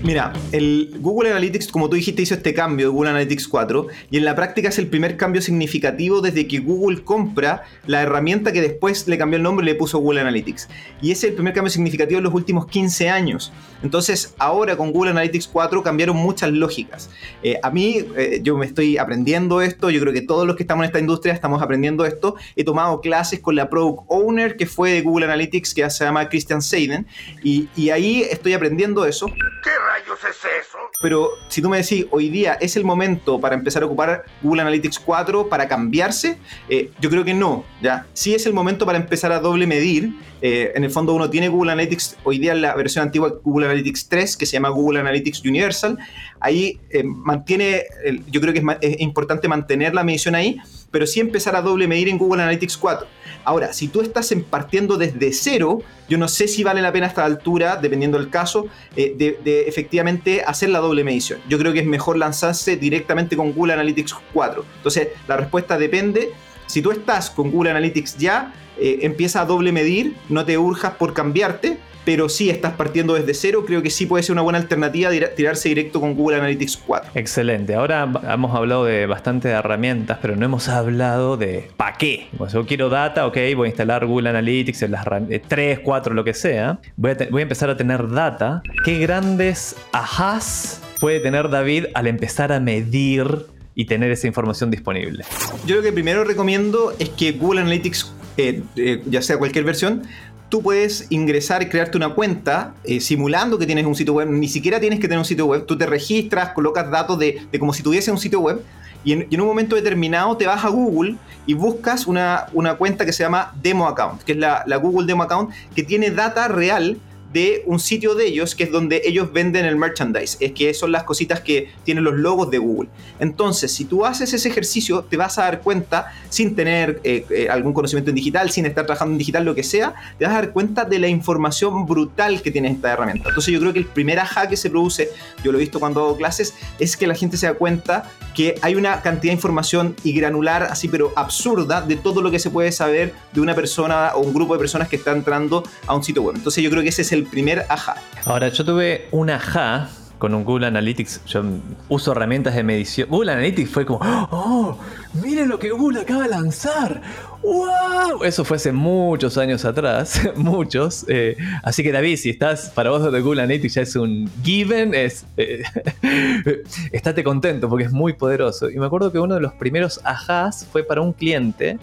Mira, 0.01 0.31
el 0.53 0.95
Google 1.01 1.31
Analytics, 1.31 1.67
como 1.67 1.89
tú 1.89 1.97
dijiste, 1.97 2.21
hizo 2.21 2.33
este 2.33 2.53
cambio 2.53 2.87
de 2.87 2.91
Google 2.91 3.09
Analytics 3.09 3.49
4 3.49 3.87
y 4.09 4.17
en 4.17 4.23
la 4.23 4.33
práctica 4.33 4.69
es 4.69 4.79
el 4.79 4.87
primer 4.87 5.17
cambio 5.17 5.41
significativo 5.41 6.21
desde 6.21 6.47
que 6.47 6.59
Google 6.59 7.03
compra 7.03 7.63
la 7.85 8.01
herramienta 8.01 8.53
que 8.53 8.61
después 8.61 9.09
le 9.09 9.17
cambió 9.17 9.35
el 9.35 9.43
nombre 9.43 9.65
y 9.65 9.69
le 9.69 9.75
puso 9.75 9.99
Google 9.99 10.21
Analytics. 10.21 10.69
Y 11.01 11.11
es 11.11 11.23
el 11.25 11.33
primer 11.33 11.53
cambio 11.53 11.69
significativo 11.69 12.19
en 12.19 12.23
los 12.23 12.33
últimos 12.33 12.65
15 12.67 13.09
años. 13.09 13.51
Entonces, 13.83 14.35
ahora 14.37 14.77
con 14.77 14.91
Google 14.93 15.11
Analytics 15.11 15.47
4 15.49 15.83
cambiaron 15.83 16.15
muchas 16.15 16.51
lógicas. 16.51 17.09
Eh, 17.43 17.59
a 17.61 17.69
mí, 17.69 18.05
eh, 18.15 18.39
yo 18.41 18.57
me 18.57 18.65
estoy 18.65 18.97
aprendiendo 18.97 19.61
esto, 19.61 19.89
yo 19.89 19.99
creo 19.99 20.13
que 20.13 20.21
todos 20.21 20.47
los 20.47 20.55
que 20.55 20.63
estamos 20.63 20.83
en 20.83 20.87
esta 20.87 20.99
industria 20.99 21.33
estamos 21.33 21.61
aprendiendo 21.61 22.05
esto. 22.05 22.35
He 22.55 22.63
tomado 22.63 23.01
clases 23.01 23.41
con 23.41 23.55
la 23.55 23.69
Product 23.69 24.03
Owner 24.07 24.55
que 24.55 24.65
fue 24.65 24.91
de 24.91 25.01
Google 25.01 25.25
Analytics, 25.25 25.73
que 25.73 25.89
se 25.89 26.05
llama 26.05 26.29
Christian 26.29 26.61
Seiden, 26.61 27.05
y, 27.43 27.67
ahí 27.89 28.21
estoy 28.29 28.53
aprendiendo 28.53 29.05
eso. 29.05 29.27
¿Qué 29.27 29.71
rayos 29.89 30.19
es 30.23 30.37
eso? 30.37 30.77
Pero 31.01 31.31
si 31.47 31.61
tú 31.61 31.69
me 31.69 31.77
decís, 31.77 32.05
hoy 32.11 32.29
día 32.29 32.53
es 32.53 32.75
el 32.75 32.83
momento 32.83 33.39
para 33.39 33.55
empezar 33.55 33.83
a 33.83 33.85
ocupar 33.85 34.25
Google 34.41 34.61
Analytics 34.61 34.99
4 34.99 35.49
para 35.49 35.67
cambiarse, 35.67 36.37
eh, 36.67 36.91
yo 36.99 37.09
creo 37.09 37.23
que 37.23 37.33
no, 37.33 37.63
¿ya? 37.81 38.05
Sí 38.13 38.35
es 38.35 38.45
el 38.45 38.53
momento 38.53 38.85
para 38.85 38.97
empezar 38.97 39.31
a 39.31 39.39
doble 39.39 39.65
medir. 39.67 40.11
Eh, 40.41 40.71
en 40.75 40.83
el 40.83 40.91
fondo 40.91 41.13
uno 41.13 41.29
tiene 41.29 41.49
Google 41.49 41.71
Analytics, 41.71 42.17
hoy 42.23 42.39
día 42.39 42.53
la 42.53 42.75
versión 42.75 43.03
antigua 43.03 43.33
Google 43.43 43.65
Analytics 43.65 44.07
3, 44.09 44.37
que 44.37 44.45
se 44.45 44.53
llama 44.53 44.69
Google 44.69 44.99
Analytics 44.99 45.43
Universal. 45.43 45.97
Ahí 46.39 46.79
eh, 46.89 47.03
mantiene, 47.03 47.83
yo 48.27 48.39
creo 48.41 48.53
que 48.53 48.59
es, 48.59 48.65
es 48.81 49.01
importante 49.01 49.47
mantener 49.47 49.93
la 49.93 50.03
medición 50.03 50.35
ahí, 50.35 50.57
pero 50.91 51.05
sí 51.07 51.19
empezar 51.19 51.55
a 51.55 51.61
doble 51.61 51.87
medir 51.87 52.09
en 52.09 52.17
Google 52.17 52.41
Analytics 52.43 52.77
4. 52.77 53.07
Ahora, 53.45 53.73
si 53.73 53.87
tú 53.87 54.01
estás 54.01 54.31
en- 54.31 54.43
partiendo 54.43 54.97
desde 54.97 55.31
cero, 55.33 55.81
yo 56.09 56.17
no 56.17 56.27
sé 56.27 56.47
si 56.47 56.63
vale 56.63 56.81
la 56.81 56.91
pena 56.91 57.05
a 57.05 57.09
esta 57.09 57.25
altura, 57.25 57.77
dependiendo 57.77 58.17
del 58.17 58.29
caso, 58.29 58.67
eh, 58.95 59.13
de, 59.17 59.39
de 59.43 59.61
efectivamente 59.67 60.43
hacer 60.45 60.69
la 60.69 60.79
doble 60.79 61.03
medición. 61.03 61.39
Yo 61.47 61.57
creo 61.57 61.71
que 61.73 61.79
es 61.79 61.85
mejor 61.85 62.17
lanzarse 62.17 62.75
directamente 62.75 63.35
con 63.37 63.53
Google 63.53 63.73
Analytics 63.73 64.15
4. 64.33 64.65
Entonces, 64.77 65.09
la 65.27 65.37
respuesta 65.37 65.77
depende. 65.77 66.31
Si 66.67 66.81
tú 66.81 66.91
estás 66.91 67.29
con 67.29 67.49
Google 67.51 67.71
Analytics 67.71 68.17
ya, 68.17 68.53
eh, 68.77 68.99
empieza 69.01 69.41
a 69.41 69.45
doble 69.45 69.71
medir, 69.71 70.15
no 70.29 70.45
te 70.45 70.57
urjas 70.57 70.93
por 70.95 71.13
cambiarte, 71.13 71.77
pero 72.09 72.27
si 72.27 72.49
estás 72.49 72.73
partiendo 72.73 73.13
desde 73.13 73.35
cero, 73.35 73.63
creo 73.67 73.83
que 73.83 73.91
sí 73.91 74.07
puede 74.07 74.23
ser 74.23 74.33
una 74.33 74.41
buena 74.41 74.57
alternativa 74.57 75.11
tirarse 75.35 75.69
directo 75.69 76.01
con 76.01 76.15
Google 76.15 76.37
Analytics 76.37 76.77
4. 76.77 77.11
Excelente. 77.13 77.75
Ahora 77.75 78.11
hemos 78.33 78.55
hablado 78.55 78.83
de 78.85 79.05
bastante 79.05 79.47
de 79.49 79.53
herramientas, 79.53 80.17
pero 80.19 80.35
no 80.35 80.43
hemos 80.43 80.67
hablado 80.69 81.37
de 81.37 81.69
para 81.77 81.95
qué. 81.97 82.27
O 82.39 82.49
sea, 82.49 82.61
yo 82.61 82.65
quiero 82.65 82.89
data, 82.89 83.27
ok, 83.27 83.37
voy 83.55 83.67
a 83.67 83.69
instalar 83.69 84.07
Google 84.07 84.27
Analytics 84.31 84.81
en 84.81 84.91
las 84.93 85.05
3, 85.47 85.81
4, 85.83 86.15
lo 86.15 86.23
que 86.23 86.33
sea. 86.33 86.79
Voy 86.97 87.11
a, 87.11 87.17
te- 87.17 87.27
voy 87.27 87.41
a 87.41 87.43
empezar 87.43 87.69
a 87.69 87.77
tener 87.77 88.09
data. 88.09 88.63
¿Qué 88.83 88.97
grandes 88.97 89.75
ajás 89.91 90.81
puede 90.99 91.19
tener 91.19 91.47
David 91.51 91.85
al 91.93 92.07
empezar 92.07 92.51
a 92.51 92.59
medir 92.59 93.45
y 93.75 93.85
tener 93.85 94.09
esa 94.09 94.25
información 94.25 94.71
disponible? 94.71 95.23
Yo 95.67 95.75
lo 95.75 95.83
que 95.83 95.91
primero 95.91 96.23
recomiendo 96.23 96.91
es 96.97 97.09
que 97.09 97.33
Google 97.33 97.61
Analytics, 97.61 98.11
eh, 98.37 98.63
eh, 98.77 99.03
ya 99.05 99.21
sea 99.21 99.37
cualquier 99.37 99.63
versión, 99.63 100.01
tú 100.49 100.61
puedes 100.61 101.05
ingresar 101.09 101.61
y 101.61 101.67
crearte 101.69 101.97
una 101.97 102.09
cuenta 102.09 102.73
eh, 102.83 102.99
simulando 102.99 103.57
que 103.57 103.65
tienes 103.65 103.85
un 103.85 103.95
sitio 103.95 104.13
web. 104.13 104.27
Ni 104.29 104.47
siquiera 104.47 104.79
tienes 104.79 104.99
que 104.99 105.07
tener 105.07 105.19
un 105.19 105.25
sitio 105.25 105.45
web. 105.45 105.65
Tú 105.65 105.77
te 105.77 105.85
registras, 105.85 106.49
colocas 106.49 106.89
datos 106.89 107.17
de, 107.19 107.47
como 107.59 107.73
si 107.73 107.83
tuviese 107.83 108.11
un 108.11 108.17
sitio 108.17 108.39
web. 108.41 108.61
Y 109.03 109.13
en, 109.13 109.27
y 109.29 109.35
en 109.35 109.41
un 109.41 109.47
momento 109.47 109.75
determinado 109.75 110.35
te 110.35 110.45
vas 110.45 110.65
a 110.65 110.67
Google 110.67 111.15
y 111.45 111.53
buscas 111.53 112.05
una, 112.05 112.47
una 112.51 112.75
cuenta 112.75 113.05
que 113.05 113.13
se 113.13 113.23
llama 113.23 113.53
Demo 113.61 113.87
Account, 113.87 114.23
que 114.23 114.33
es 114.33 114.37
la, 114.37 114.63
la 114.65 114.75
Google 114.75 115.07
Demo 115.07 115.23
Account, 115.23 115.51
que 115.73 115.83
tiene 115.83 116.11
data 116.11 116.49
real 116.49 116.97
de 117.33 117.63
un 117.65 117.79
sitio 117.79 118.15
de 118.15 118.25
ellos, 118.25 118.55
que 118.55 118.63
es 118.63 118.71
donde 118.71 119.01
ellos 119.05 119.31
venden 119.31 119.65
el 119.65 119.75
merchandise, 119.75 120.37
es 120.39 120.51
que 120.53 120.73
son 120.73 120.91
las 120.91 121.03
cositas 121.03 121.41
que 121.41 121.69
tienen 121.83 122.03
los 122.03 122.15
logos 122.15 122.49
de 122.49 122.57
Google. 122.57 122.89
Entonces, 123.19 123.71
si 123.71 123.85
tú 123.85 124.05
haces 124.05 124.33
ese 124.33 124.49
ejercicio, 124.49 125.03
te 125.03 125.17
vas 125.17 125.37
a 125.37 125.43
dar 125.43 125.61
cuenta, 125.61 126.11
sin 126.29 126.55
tener 126.55 126.99
eh, 127.03 127.25
eh, 127.29 127.47
algún 127.49 127.73
conocimiento 127.73 128.09
en 128.09 128.15
digital, 128.15 128.49
sin 128.49 128.65
estar 128.65 128.85
trabajando 128.85 129.13
en 129.13 129.19
digital, 129.19 129.45
lo 129.45 129.55
que 129.55 129.63
sea, 129.63 129.93
te 130.17 130.25
vas 130.25 130.33
a 130.33 130.37
dar 130.37 130.51
cuenta 130.51 130.85
de 130.85 130.99
la 130.99 131.07
información 131.07 131.85
brutal 131.85 132.41
que 132.41 132.51
tiene 132.51 132.71
esta 132.71 132.93
herramienta. 132.93 133.29
Entonces, 133.29 133.53
yo 133.53 133.59
creo 133.59 133.73
que 133.73 133.79
el 133.79 133.85
primer 133.85 134.19
aha 134.19 134.47
que 134.47 134.57
se 134.57 134.69
produce, 134.69 135.09
yo 135.43 135.51
lo 135.51 135.57
he 135.57 135.61
visto 135.61 135.79
cuando 135.79 136.01
hago 136.01 136.17
clases, 136.17 136.55
es 136.79 136.97
que 136.97 137.07
la 137.07 137.15
gente 137.15 137.37
se 137.37 137.45
da 137.45 137.53
cuenta 137.53 138.09
que 138.33 138.55
hay 138.61 138.75
una 138.75 139.01
cantidad 139.01 139.31
de 139.31 139.35
información 139.35 139.95
y 140.03 140.13
granular, 140.13 140.63
así 140.63 140.87
pero 140.87 141.11
absurda, 141.15 141.81
de 141.81 141.95
todo 141.95 142.21
lo 142.21 142.31
que 142.31 142.39
se 142.39 142.49
puede 142.49 142.71
saber 142.71 143.13
de 143.33 143.41
una 143.41 143.53
persona 143.53 144.11
o 144.15 144.21
un 144.21 144.33
grupo 144.33 144.53
de 144.53 144.59
personas 144.59 144.87
que 144.87 144.95
está 144.95 145.11
entrando 145.11 145.63
a 145.87 145.95
un 145.95 146.03
sitio 146.03 146.23
web. 146.23 146.35
Entonces, 146.35 146.63
yo 146.63 146.69
creo 146.69 146.81
que 146.81 146.89
ese 146.89 147.01
es 147.01 147.11
el 147.11 147.18
primer 147.25 147.65
aha. 147.69 147.95
Ahora, 148.25 148.49
yo 148.49 148.65
tuve 148.65 149.07
un 149.11 149.29
ajá 149.29 149.89
con 150.19 150.35
un 150.35 150.43
Google 150.43 150.67
Analytics. 150.67 151.21
Yo 151.25 151.41
uso 151.87 152.11
herramientas 152.11 152.53
de 152.53 152.61
medición. 152.61 153.09
Google 153.09 153.31
Analytics 153.31 153.69
fue 153.71 153.85
como, 153.85 153.99
¡Oh! 154.31 154.77
¡Miren 155.13 155.47
lo 155.47 155.57
que 155.57 155.71
Google 155.71 156.01
acaba 156.01 156.23
de 156.23 156.29
lanzar! 156.29 157.01
¡Wow! 157.41 158.23
Eso 158.23 158.43
fue 158.43 158.57
hace 158.57 158.73
muchos 158.73 159.37
años 159.37 159.63
atrás, 159.63 160.21
muchos. 160.35 161.05
eh, 161.07 161.37
así 161.63 161.81
que 161.81 161.91
David, 161.91 162.17
si 162.17 162.29
estás 162.29 162.69
para 162.69 162.89
vos 162.89 163.11
de 163.11 163.21
Google 163.21 163.41
Analytics 163.41 163.73
ya 163.73 163.81
es 163.81 163.95
un 163.95 164.29
given, 164.43 164.93
es, 164.93 165.25
eh, 165.37 165.63
estate 166.91 167.23
contento 167.23 167.69
porque 167.69 167.85
es 167.85 167.91
muy 167.91 168.13
poderoso. 168.13 168.69
Y 168.69 168.77
me 168.77 168.85
acuerdo 168.85 169.11
que 169.11 169.19
uno 169.19 169.35
de 169.35 169.41
los 169.41 169.53
primeros 169.53 170.01
ajás 170.03 170.67
fue 170.69 170.83
para 170.83 171.01
un 171.01 171.13
cliente 171.13 171.79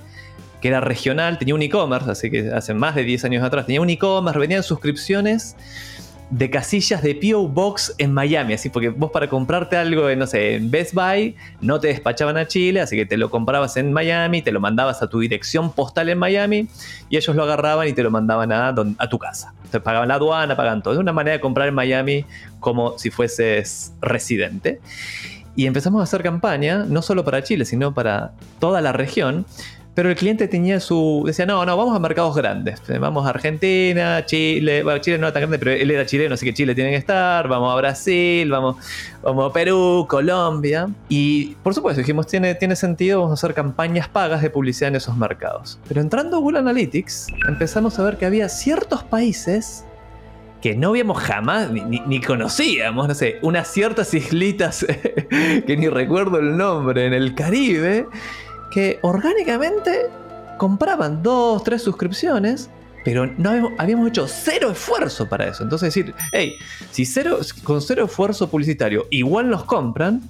que 0.60 0.68
era 0.68 0.80
regional, 0.80 1.38
tenía 1.38 1.54
un 1.54 1.62
e-commerce, 1.62 2.10
así 2.10 2.30
que 2.30 2.50
hace 2.50 2.75
más 2.75 2.94
de 2.94 3.04
10 3.04 3.25
años 3.26 3.44
atrás, 3.44 3.66
tenía 3.66 3.80
un 3.80 3.90
e-commerce, 3.90 4.38
vendían 4.38 4.62
suscripciones 4.62 5.56
de 6.30 6.50
casillas 6.50 7.02
de 7.02 7.14
P.O. 7.14 7.46
Box 7.48 7.94
en 7.98 8.12
Miami, 8.12 8.54
así 8.54 8.68
porque 8.68 8.88
vos 8.88 9.10
para 9.12 9.28
comprarte 9.28 9.76
algo, 9.76 10.12
no 10.16 10.26
sé, 10.26 10.56
en 10.56 10.70
Best 10.70 10.92
Buy, 10.92 11.36
no 11.60 11.78
te 11.78 11.88
despachaban 11.88 12.36
a 12.36 12.48
Chile, 12.48 12.80
así 12.80 12.96
que 12.96 13.06
te 13.06 13.16
lo 13.16 13.30
comprabas 13.30 13.76
en 13.76 13.92
Miami, 13.92 14.42
te 14.42 14.50
lo 14.50 14.60
mandabas 14.60 15.02
a 15.02 15.08
tu 15.08 15.20
dirección 15.20 15.72
postal 15.72 16.08
en 16.08 16.18
Miami 16.18 16.68
y 17.08 17.16
ellos 17.16 17.36
lo 17.36 17.44
agarraban 17.44 17.86
y 17.86 17.92
te 17.92 18.02
lo 18.02 18.10
mandaban 18.10 18.50
a, 18.50 18.68
a 18.98 19.08
tu 19.08 19.18
casa. 19.18 19.54
Te 19.70 19.78
pagaban 19.78 20.08
la 20.08 20.14
aduana, 20.14 20.56
pagaban 20.56 20.82
todo. 20.82 20.94
Es 20.94 21.00
una 21.00 21.12
manera 21.12 21.36
de 21.36 21.40
comprar 21.40 21.68
en 21.68 21.75
Miami 21.75 22.25
como 22.58 22.98
si 22.98 23.10
fueses 23.10 23.92
residente. 24.00 24.80
Y 25.54 25.66
empezamos 25.66 26.00
a 26.00 26.04
hacer 26.04 26.22
campaña, 26.22 26.84
no 26.86 27.02
solo 27.02 27.25
para 27.25 27.42
Chile, 27.42 27.64
sino 27.64 27.94
para 27.94 28.32
toda 28.58 28.80
la 28.80 28.92
región. 28.92 29.46
Pero 29.97 30.11
el 30.11 30.15
cliente 30.15 30.47
tenía 30.47 30.79
su. 30.79 31.25
Decía, 31.26 31.47
no, 31.47 31.65
no, 31.65 31.75
vamos 31.76 31.97
a 31.97 31.99
mercados 31.99 32.37
grandes. 32.37 32.81
Vamos 33.00 33.26
a 33.26 33.31
Argentina, 33.31 34.25
Chile. 34.26 34.83
Bueno, 34.83 34.99
Chile 35.00 35.17
no 35.17 35.26
era 35.26 35.33
tan 35.33 35.41
grande, 35.41 35.59
pero 35.59 35.73
él 35.73 35.91
era 35.91 36.05
chileno, 36.05 36.35
así 36.35 36.45
que 36.45 36.53
Chile 36.53 36.75
tiene 36.75 36.91
que 36.91 36.97
estar. 36.97 37.49
Vamos 37.49 37.73
a 37.73 37.76
Brasil, 37.76 38.50
vamos, 38.50 38.76
vamos 39.23 39.50
a 39.50 39.53
Perú, 39.55 40.07
Colombia. 40.09 40.88
Y 41.09 41.55
por 41.62 41.73
supuesto, 41.75 42.00
dijimos, 42.00 42.26
tiene, 42.26 42.55
tiene 42.55 42.76
sentido, 42.76 43.21
vamos 43.23 43.31
a 43.31 43.35
hacer 43.47 43.55
campañas 43.55 44.07
pagas 44.07 44.43
de 44.43 44.50
publicidad 44.50 44.88
en 44.88 44.97
esos 44.97 45.17
mercados. 45.17 45.81
Pero 45.88 46.03
entrando 46.03 46.37
a 46.37 46.41
Google 46.41 46.59
Analytics, 46.59 47.29
empezamos 47.49 47.99
a 47.99 48.05
ver 48.05 48.19
que 48.19 48.26
había 48.26 48.50
ciertos 48.50 49.03
países 49.03 49.83
que 50.61 50.75
no 50.75 50.88
habíamos 50.91 51.19
jamás 51.23 51.71
ni- 51.71 52.00
ni 52.00 52.21
conocíamos, 52.21 53.09
no 53.09 53.15
sé, 53.15 53.38
unas 53.43 53.69
ciertas 53.69 54.12
islitas 54.15 54.85
que 55.67 55.76
ni 55.79 55.88
recuerdo 55.88 56.38
el 56.38 56.57
nombre 56.57 57.07
en 57.07 57.12
el 57.15 57.35
Caribe, 57.35 58.07
que 58.76 58.99
orgánicamente 59.00 60.11
compraban 60.59 61.23
dos, 61.23 61.64
tres 61.64 61.80
suscripciones. 61.80 62.68
Pero 63.06 63.25
no 63.38 63.71
habíamos, 63.78 64.09
hecho 64.09 64.28
cero 64.28 64.73
esfuerzo 64.73 65.26
para 65.30 65.49
eso. 65.49 65.62
Entonces 65.62 65.95
decir, 65.95 66.12
hey, 66.33 66.56
si 66.90 67.06
cero, 67.06 67.38
con 67.64 67.80
cero 67.80 68.04
esfuerzo 68.04 68.50
publicitario 68.50 69.06
igual 69.11 69.49
nos 69.49 69.64
compran, 69.64 70.21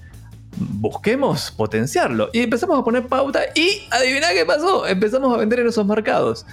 busquemos 0.57 1.50
potenciarlo. 1.50 2.29
Y 2.33 2.41
empezamos 2.41 2.79
a 2.79 2.85
poner 2.85 3.09
pauta 3.09 3.41
y 3.57 3.81
adivina 3.91 4.29
qué 4.33 4.45
pasó, 4.47 4.87
empezamos 4.87 5.35
a 5.35 5.38
vender 5.38 5.59
en 5.59 5.67
esos 5.67 5.85
mercados. 5.85 6.47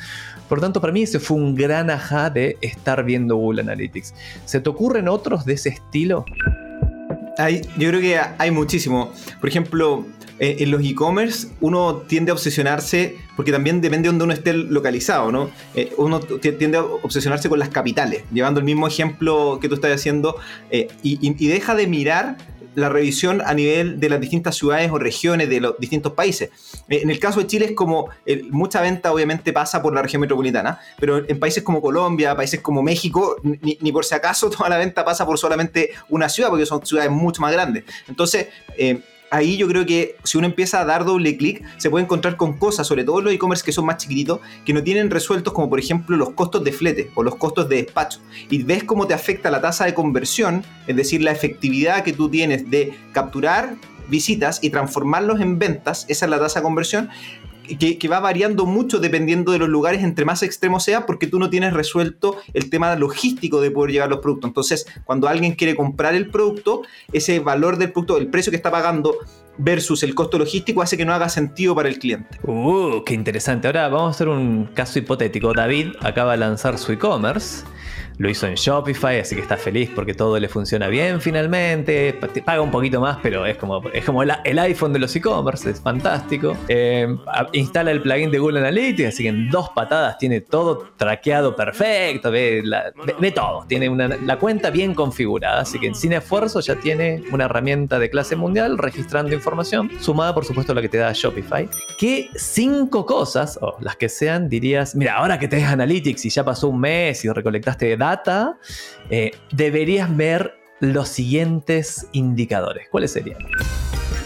Por 0.49 0.59
tanto, 0.61 0.81
para 0.81 0.91
mí 0.93 1.03
ese 1.03 1.19
fue 1.19 1.37
un 1.37 1.53
gran 1.53 1.91
ajá 1.91 2.31
de 2.31 2.57
estar 2.61 3.03
viendo 3.03 3.35
Google 3.35 3.61
Analytics. 3.61 4.15
¿Se 4.45 4.59
te 4.59 4.67
ocurren 4.69 5.07
otros 5.09 5.45
de 5.45 5.53
ese 5.53 5.69
estilo? 5.69 6.25
Hay- 7.37 7.61
yo 7.77 7.89
creo 7.89 8.01
que 8.01 8.19
hay 8.39 8.49
muchísimo. 8.49 9.11
Por 9.39 9.49
ejemplo, 9.49 10.05
eh, 10.39 10.57
en 10.59 10.71
los 10.71 10.83
e-commerce 10.83 11.47
uno 11.61 12.03
tiende 12.07 12.31
a 12.31 12.33
obsesionarse, 12.33 13.17
porque 13.35 13.51
también 13.51 13.81
depende 13.81 14.07
de 14.07 14.09
donde 14.09 14.23
uno 14.25 14.33
esté 14.33 14.53
localizado, 14.53 15.31
¿no? 15.31 15.51
Eh, 15.75 15.93
uno 15.97 16.19
tiende 16.19 16.77
a 16.77 16.83
obsesionarse 16.83 17.49
con 17.49 17.59
las 17.59 17.69
capitales, 17.69 18.23
llevando 18.31 18.59
el 18.59 18.65
mismo 18.65 18.87
ejemplo 18.87 19.59
que 19.61 19.69
tú 19.69 19.75
estás 19.75 19.91
haciendo, 19.91 20.37
eh, 20.71 20.87
y, 21.03 21.47
deja 21.47 21.75
de 21.75 21.87
mirar 21.87 22.37
la 22.75 22.89
revisión 22.89 23.43
a 23.45 23.53
nivel 23.53 23.99
de 23.99 24.09
las 24.09 24.19
distintas 24.19 24.55
ciudades 24.55 24.89
o 24.89 24.97
regiones 24.97 25.47
de 25.47 25.61
los 25.61 25.77
distintos 25.77 26.13
países. 26.13 26.49
En 26.89 27.11
el 27.11 27.19
caso 27.19 27.39
de 27.39 27.45
Chile 27.45 27.65
es 27.65 27.71
como, 27.73 28.09
mucha 28.49 28.81
venta 28.81 29.13
obviamente 29.13 29.53
pasa 29.53 29.83
por 29.83 29.93
la 29.93 30.01
región 30.01 30.21
metropolitana, 30.21 30.79
pero 30.99 31.17
en 31.29 31.39
países 31.39 31.61
como 31.61 31.81
Colombia, 31.81 32.35
países 32.35 32.61
como 32.61 32.81
México, 32.81 33.35
ni, 33.43 33.91
por 33.91 34.05
si 34.05 34.15
acaso 34.15 34.49
toda 34.57 34.69
la 34.69 34.77
venta 34.77 35.05
pasa 35.05 35.23
por 35.23 35.37
solamente 35.37 35.91
una 36.09 36.27
ciudad, 36.29 36.49
porque 36.49 36.65
son 36.65 36.83
ciudades 36.83 37.11
mucho 37.11 37.43
más 37.43 37.51
grandes. 37.51 37.83
Entonces, 38.07 38.47
ahí 39.33 39.57
yo 39.57 39.67
creo 39.67 39.83
que 39.83 40.15
si 40.23 40.37
uno 40.37 40.45
empieza 40.45 40.79
a 40.79 40.85
dar 40.85 41.05
doble 41.05 41.35
clic, 41.37 41.63
se 41.77 41.89
puede 41.89 42.03
encontrar 42.03 42.37
con 42.37 42.59
cosas, 42.59 42.85
sobre 42.85 43.03
todo 43.03 43.19
los 43.19 43.33
e-commerce 43.33 43.65
que 43.65 43.71
son 43.71 43.85
más 43.85 43.97
chiquititos, 43.97 44.39
que 44.63 44.73
no 44.73 44.83
tienen 44.83 45.09
resueltos, 45.09 45.53
como 45.53 45.69
por 45.69 45.79
ejemplo 45.79 46.15
los 46.15 46.29
costos 46.31 46.63
de 46.63 46.71
flete 46.71 47.09
o 47.15 47.23
los 47.23 47.35
costos 47.35 47.67
de 47.67 47.77
despacho. 47.77 48.19
Y 48.51 48.61
ves 48.61 48.83
cómo 48.83 49.07
te 49.07 49.15
afecta 49.15 49.49
la 49.49 49.59
tasa 49.59 49.85
de 49.85 49.95
conversión, 49.95 50.63
es 50.85 50.95
decir, 50.95 51.23
la 51.23 51.31
efectividad 51.31 52.03
que 52.03 52.13
tú 52.13 52.29
tienes 52.29 52.69
de 52.69 52.93
capturar 53.11 53.75
visitas 54.07 54.59
y 54.61 54.69
transformarlos 54.69 55.41
en 55.41 55.57
ventas, 55.57 56.05
esa 56.09 56.25
es 56.25 56.29
la 56.29 56.39
tasa 56.39 56.59
de 56.59 56.63
conversión, 56.63 57.09
que, 57.63 58.07
va 58.07 58.19
variando 58.19 58.65
mucho 58.65 58.99
dependiendo 58.99 59.51
de 59.51 59.59
los 59.59 59.69
lugares, 59.69 60.03
entre 60.03 60.25
más 60.25 60.43
extremo 60.43 60.79
sea, 60.79 61.05
porque 61.05 61.27
tú 61.27 61.39
no 61.39 61.49
tienes 61.49 61.73
resuelto 61.73 62.37
el 62.53 62.69
tema 62.69 62.95
logístico 62.95 63.61
de 63.61 63.71
poder 63.71 63.91
llevar 63.91 64.09
los 64.09 64.19
productos. 64.19 64.49
Entonces, 64.49 64.85
cuando 65.05 65.27
alguien 65.27 65.53
quiere 65.53 65.75
comprar 65.75 66.15
el 66.15 66.29
producto, 66.29 66.81
ese 67.11 67.39
valor 67.39 67.77
del 67.77 67.91
producto, 67.91 68.17
el 68.17 68.27
precio 68.27 68.51
que 68.51 68.57
está 68.57 68.71
pagando 68.71 69.15
versus 69.57 70.03
el 70.03 70.15
costo 70.15 70.37
logístico 70.37 70.81
hace 70.81 70.97
que 70.97 71.05
no 71.05 71.13
haga 71.13 71.29
sentido 71.29 71.75
para 71.75 71.89
el 71.89 71.99
cliente. 71.99 72.39
Uh, 72.43 73.03
qué 73.05 73.13
interesante. 73.13 73.67
Ahora 73.67 73.87
vamos 73.87 74.07
a 74.07 74.11
hacer 74.11 74.27
un 74.27 74.65
caso 74.73 74.99
hipotético. 74.99 75.53
David 75.53 75.93
acaba 76.01 76.31
de 76.31 76.39
lanzar 76.39 76.77
su 76.77 76.91
e-commerce. 76.91 77.63
Lo 78.17 78.29
hizo 78.29 78.47
en 78.47 78.55
Shopify, 78.55 79.19
así 79.19 79.35
que 79.35 79.41
está 79.41 79.57
feliz 79.57 79.89
porque 79.93 80.13
todo 80.13 80.39
le 80.39 80.47
funciona 80.47 80.87
bien 80.87 81.19
finalmente. 81.21 82.13
Pa- 82.13 82.27
te 82.27 82.41
Paga 82.43 82.61
un 82.61 82.71
poquito 82.71 82.99
más, 82.99 83.17
pero 83.23 83.45
es 83.45 83.55
como, 83.57 83.81
es 83.93 84.03
como 84.03 84.21
el, 84.21 84.59
iPhone 84.59 84.91
de 84.93 84.99
los 84.99 85.15
e-commerce, 85.15 85.69
es 85.69 85.79
fantástico. 85.81 86.57
Eh, 86.67 87.07
instala 87.53 87.91
el 87.91 88.01
plugin 88.01 88.31
de 88.31 88.37
Google 88.39 88.59
Analytics, 88.59 89.09
así 89.09 89.23
que 89.23 89.29
en 89.29 89.49
dos 89.49 89.69
patadas 89.69 90.17
tiene 90.17 90.41
todo 90.41 90.89
traqueado 90.97 91.55
perfecto, 91.55 92.31
ve, 92.31 92.61
ve- 93.19 93.31
todo. 93.31 93.65
Tiene 93.67 93.87
una- 93.89 94.09
la 94.09 94.37
cuenta 94.37 94.69
bien 94.69 94.93
configurada, 94.93 95.61
así 95.61 95.79
que 95.79 95.93
sin 95.93 96.13
esfuerzo 96.13 96.59
ya 96.59 96.75
tiene 96.75 97.23
una 97.31 97.45
herramienta 97.45 97.97
de 97.97 98.09
clase 98.09 98.35
mundial 98.35 98.77
registrando 98.77 99.33
información, 99.33 99.89
sumada 100.01 100.33
por 100.33 100.43
supuesto 100.45 100.73
a 100.73 100.75
la 100.75 100.81
que 100.81 100.89
te 100.89 100.97
da 100.97 101.11
Shopify. 101.13 101.69
¿Qué 101.97 102.29
cinco 102.35 103.05
cosas, 103.05 103.57
o 103.61 103.77
las 103.79 103.95
que 103.95 104.09
sean, 104.09 104.49
dirías, 104.49 104.95
mira, 104.95 105.15
ahora 105.15 105.39
que 105.39 105.47
tenés 105.47 105.67
Analytics 105.69 106.25
y 106.25 106.29
ya 106.29 106.43
pasó 106.43 106.67
un 106.67 106.79
mes 106.81 107.23
y 107.23 107.29
recolectaste 107.29 107.95
data, 108.03 108.57
eh, 109.09 109.31
deberías 109.51 110.15
ver 110.15 110.55
los 110.79 111.09
siguientes 111.09 112.07
indicadores? 112.11 112.87
¿Cuáles 112.89 113.11
serían? 113.11 113.39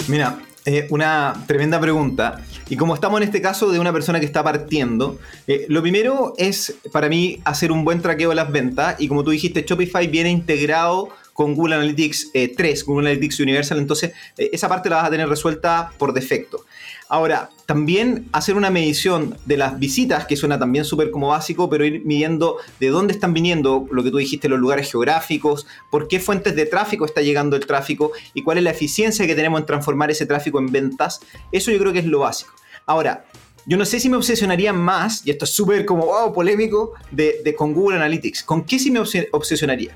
Mira, 0.08 0.38
eh, 0.70 0.86
una 0.90 1.34
tremenda 1.48 1.80
pregunta. 1.80 2.42
Y 2.68 2.76
como 2.76 2.94
estamos 2.94 3.22
en 3.22 3.28
este 3.28 3.42
caso 3.42 3.72
de 3.72 3.80
una 3.80 3.94
persona 3.94 4.20
que 4.20 4.26
está 4.26 4.44
partiendo, 4.44 5.18
eh, 5.48 5.66
lo 5.70 5.82
primero 5.82 6.34
es 6.38 6.76
para 6.92 7.08
mí 7.08 7.40
hacer 7.46 7.72
un 7.72 7.86
buen 7.86 8.02
traqueo 8.02 8.32
de 8.32 8.36
las 8.36 8.52
ventas. 8.52 9.00
Y 9.00 9.08
como 9.08 9.24
tú 9.24 9.32
dijiste, 9.32 9.64
Shopify 9.66 10.08
viene 10.08 10.30
integrado 10.30 11.08
con 11.32 11.56
Google 11.56 11.76
Analytics 11.76 12.32
eh, 12.34 12.54
3, 12.54 12.84
Google 12.84 13.12
Analytics 13.12 13.40
Universal. 13.40 13.78
Entonces, 13.78 14.12
esa 14.36 14.68
parte 14.68 14.90
la 14.90 14.98
vas 14.98 15.06
a 15.06 15.10
tener 15.10 15.30
resuelta 15.30 15.92
por 15.98 16.12
defecto. 16.12 16.66
Ahora, 17.10 17.50
también 17.66 18.28
hacer 18.34 18.56
una 18.56 18.70
medición 18.70 19.38
de 19.46 19.58
las 19.58 19.80
visitas, 19.80 20.26
que 20.26 20.36
suena 20.36 20.60
también 20.60 20.84
súper 20.86 21.10
como 21.12 21.30
básico, 21.30 21.70
pero 21.70 21.86
ir 21.86 22.04
midiendo 22.06 22.58
de 22.80 22.88
dónde 22.88 23.14
están 23.14 23.34
viniendo, 23.34 23.88
lo 23.92 24.04
que 24.04 24.12
tú 24.12 24.18
dijiste, 24.18 24.50
los 24.50 24.60
lugares 24.60 24.92
geográficos, 24.92 25.68
por 25.90 26.08
qué 26.08 26.20
fuentes 26.20 26.56
de 26.56 26.66
tráfico 26.66 27.06
está 27.06 27.22
llegando 27.22 27.56
el 27.56 27.66
tráfico 27.66 28.12
y 28.34 28.44
cuál 28.44 28.58
es 28.58 28.64
la 28.66 28.72
eficiencia 28.72 29.26
que 29.26 29.36
tenemos 29.36 29.60
en 29.62 29.66
transformar 29.66 30.12
ese 30.12 30.26
tráfico 30.26 30.60
en 30.60 30.72
ventas. 30.72 31.22
Eso 31.52 31.72
yo 31.72 31.80
creo 31.80 31.94
que 31.94 32.00
es 32.00 32.06
lo 32.06 32.20
básico. 32.20 32.52
Ahora, 32.86 33.26
yo 33.66 33.76
no 33.78 33.84
sé 33.86 34.00
si 34.00 34.08
me 34.08 34.16
obsesionaría 34.16 34.72
más, 34.72 35.26
y 35.28 35.32
esto 35.32 35.44
es 35.44 35.52
súper 35.52 35.86
como 35.86 36.06
wow, 36.06 36.34
polémico, 36.34 36.94
de, 37.12 37.42
de- 37.44 37.54
con 37.54 37.74
Google 37.74 37.98
Analytics. 37.98 38.44
¿Con 38.44 38.64
qué 38.64 38.80
sí 38.80 38.92
me 38.92 39.00
obse- 39.02 39.28
obsesionaría? 39.32 39.94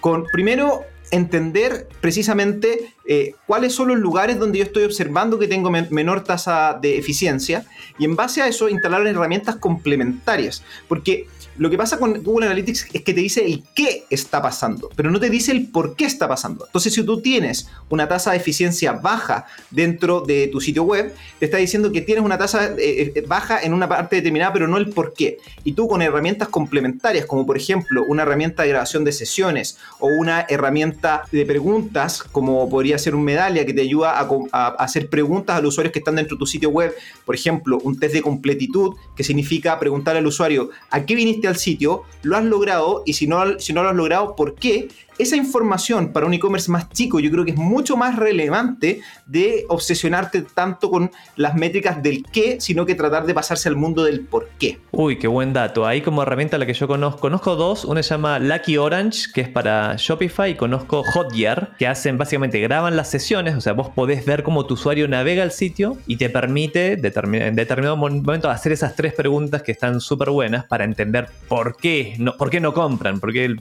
Con 0.00 0.24
primero 0.26 0.82
entender 1.10 1.88
precisamente 2.00 2.92
eh, 3.06 3.34
cuáles 3.46 3.74
son 3.74 3.88
los 3.88 3.98
lugares 3.98 4.38
donde 4.38 4.58
yo 4.58 4.64
estoy 4.64 4.84
observando 4.84 5.38
que 5.38 5.46
tengo 5.46 5.70
men- 5.70 5.88
menor 5.90 6.24
tasa 6.24 6.78
de 6.80 6.98
eficiencia 6.98 7.64
y 7.98 8.04
en 8.04 8.16
base 8.16 8.42
a 8.42 8.48
eso 8.48 8.68
instalar 8.68 9.06
herramientas 9.06 9.56
complementarias. 9.56 10.62
Porque 10.88 11.26
lo 11.56 11.70
que 11.70 11.76
pasa 11.76 11.98
con 11.98 12.22
Google 12.22 12.46
Analytics 12.46 12.88
es 12.92 13.02
que 13.02 13.14
te 13.14 13.20
dice 13.20 13.44
el 13.44 13.62
qué 13.74 14.04
está 14.10 14.42
pasando, 14.42 14.90
pero 14.96 15.10
no 15.10 15.20
te 15.20 15.30
dice 15.30 15.52
el 15.52 15.68
por 15.68 15.94
qué 15.94 16.04
está 16.04 16.28
pasando. 16.28 16.66
Entonces, 16.66 16.92
si 16.92 17.02
tú 17.04 17.20
tienes 17.20 17.68
una 17.88 18.08
tasa 18.08 18.32
de 18.32 18.38
eficiencia 18.38 18.92
baja 18.92 19.46
dentro 19.70 20.20
de 20.20 20.48
tu 20.48 20.60
sitio 20.60 20.82
web, 20.82 21.14
te 21.38 21.46
está 21.46 21.58
diciendo 21.58 21.92
que 21.92 22.00
tienes 22.00 22.24
una 22.24 22.38
tasa 22.38 22.74
eh, 22.78 23.12
eh, 23.14 23.24
baja 23.26 23.60
en 23.62 23.72
una 23.72 23.88
parte 23.88 24.16
determinada, 24.16 24.52
pero 24.52 24.66
no 24.66 24.78
el 24.78 24.90
por 24.90 25.14
qué. 25.14 25.38
Y 25.62 25.72
tú 25.72 25.86
con 25.86 26.02
herramientas 26.02 26.48
complementarias, 26.48 27.26
como 27.26 27.46
por 27.46 27.56
ejemplo 27.56 28.04
una 28.08 28.22
herramienta 28.22 28.62
de 28.62 28.70
grabación 28.70 29.04
de 29.04 29.12
sesiones 29.12 29.78
o 30.00 30.08
una 30.08 30.46
herramienta 30.48 31.22
de 31.30 31.46
preguntas, 31.46 32.22
como 32.22 32.68
podría 32.68 32.98
ser 32.98 33.14
un 33.14 33.24
medalla 33.24 33.64
que 33.64 33.72
te 33.72 33.82
ayuda 33.82 34.18
a, 34.18 34.28
a 34.52 34.68
hacer 34.68 35.08
preguntas 35.08 35.56
a 35.56 35.60
los 35.60 35.74
usuarios 35.74 35.92
que 35.92 36.00
están 36.00 36.16
dentro 36.16 36.36
de 36.36 36.40
tu 36.40 36.46
sitio 36.46 36.70
web, 36.70 36.92
por 37.24 37.34
ejemplo, 37.34 37.78
un 37.82 37.98
test 37.98 38.14
de 38.14 38.22
completitud, 38.22 38.96
que 39.16 39.22
significa 39.22 39.78
preguntar 39.78 40.16
al 40.16 40.26
usuario 40.26 40.70
a 40.90 41.04
qué 41.04 41.14
viniste 41.14 41.43
al 41.46 41.56
sitio, 41.56 42.02
lo 42.22 42.36
has 42.36 42.44
logrado 42.44 43.02
y 43.06 43.14
si 43.14 43.26
no, 43.26 43.58
si 43.58 43.72
no 43.72 43.82
lo 43.82 43.90
has 43.90 43.96
logrado, 43.96 44.36
¿por 44.36 44.54
qué? 44.54 44.88
Esa 45.18 45.36
información 45.36 46.12
para 46.12 46.26
un 46.26 46.34
e-commerce 46.34 46.70
más 46.70 46.88
chico 46.90 47.20
yo 47.20 47.30
creo 47.30 47.44
que 47.44 47.52
es 47.52 47.56
mucho 47.56 47.96
más 47.96 48.16
relevante 48.16 49.00
de 49.26 49.64
obsesionarte 49.68 50.42
tanto 50.42 50.90
con 50.90 51.10
las 51.36 51.54
métricas 51.54 52.02
del 52.02 52.24
qué, 52.32 52.56
sino 52.60 52.84
que 52.84 52.94
tratar 52.94 53.24
de 53.26 53.34
pasarse 53.34 53.68
al 53.68 53.76
mundo 53.76 54.02
del 54.04 54.20
por 54.22 54.48
qué. 54.58 54.80
Uy, 54.90 55.18
qué 55.18 55.28
buen 55.28 55.52
dato. 55.52 55.86
Ahí 55.86 56.00
como 56.00 56.22
herramienta 56.22 56.58
la 56.58 56.66
que 56.66 56.74
yo 56.74 56.88
conozco, 56.88 57.20
conozco 57.20 57.54
dos. 57.56 57.84
Una 57.84 58.02
se 58.02 58.10
llama 58.10 58.38
Lucky 58.38 58.76
Orange, 58.76 59.28
que 59.32 59.42
es 59.42 59.48
para 59.48 59.94
Shopify, 59.96 60.50
y 60.50 60.54
conozco 60.56 61.02
Hotjar, 61.04 61.76
que 61.78 61.86
hacen 61.86 62.18
básicamente 62.18 62.58
graban 62.60 62.96
las 62.96 63.10
sesiones, 63.10 63.54
o 63.54 63.60
sea, 63.60 63.72
vos 63.72 63.90
podés 63.90 64.24
ver 64.24 64.42
cómo 64.42 64.66
tu 64.66 64.74
usuario 64.74 65.06
navega 65.06 65.42
al 65.42 65.52
sitio 65.52 65.96
y 66.06 66.16
te 66.16 66.28
permite 66.30 66.92
en 66.94 67.54
determinado 67.56 67.96
momento 67.96 68.50
hacer 68.50 68.72
esas 68.72 68.96
tres 68.96 69.12
preguntas 69.14 69.62
que 69.62 69.72
están 69.72 70.00
súper 70.00 70.30
buenas 70.30 70.64
para 70.64 70.84
entender 70.84 71.28
por 71.48 71.76
qué 71.76 72.14
no, 72.18 72.36
por 72.36 72.50
qué 72.50 72.60
no 72.60 72.72
compran, 72.74 73.20
por 73.20 73.32
qué, 73.32 73.44
el- 73.44 73.60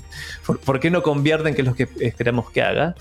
por 0.66 0.80
qué 0.80 0.90
no 0.90 1.04
convierten, 1.04 1.43
que 1.52 1.62
es 1.62 1.68
lo 1.68 1.76
que 1.76 1.88
esperamos 2.00 2.50
que 2.50 2.62
haga. 2.62 2.96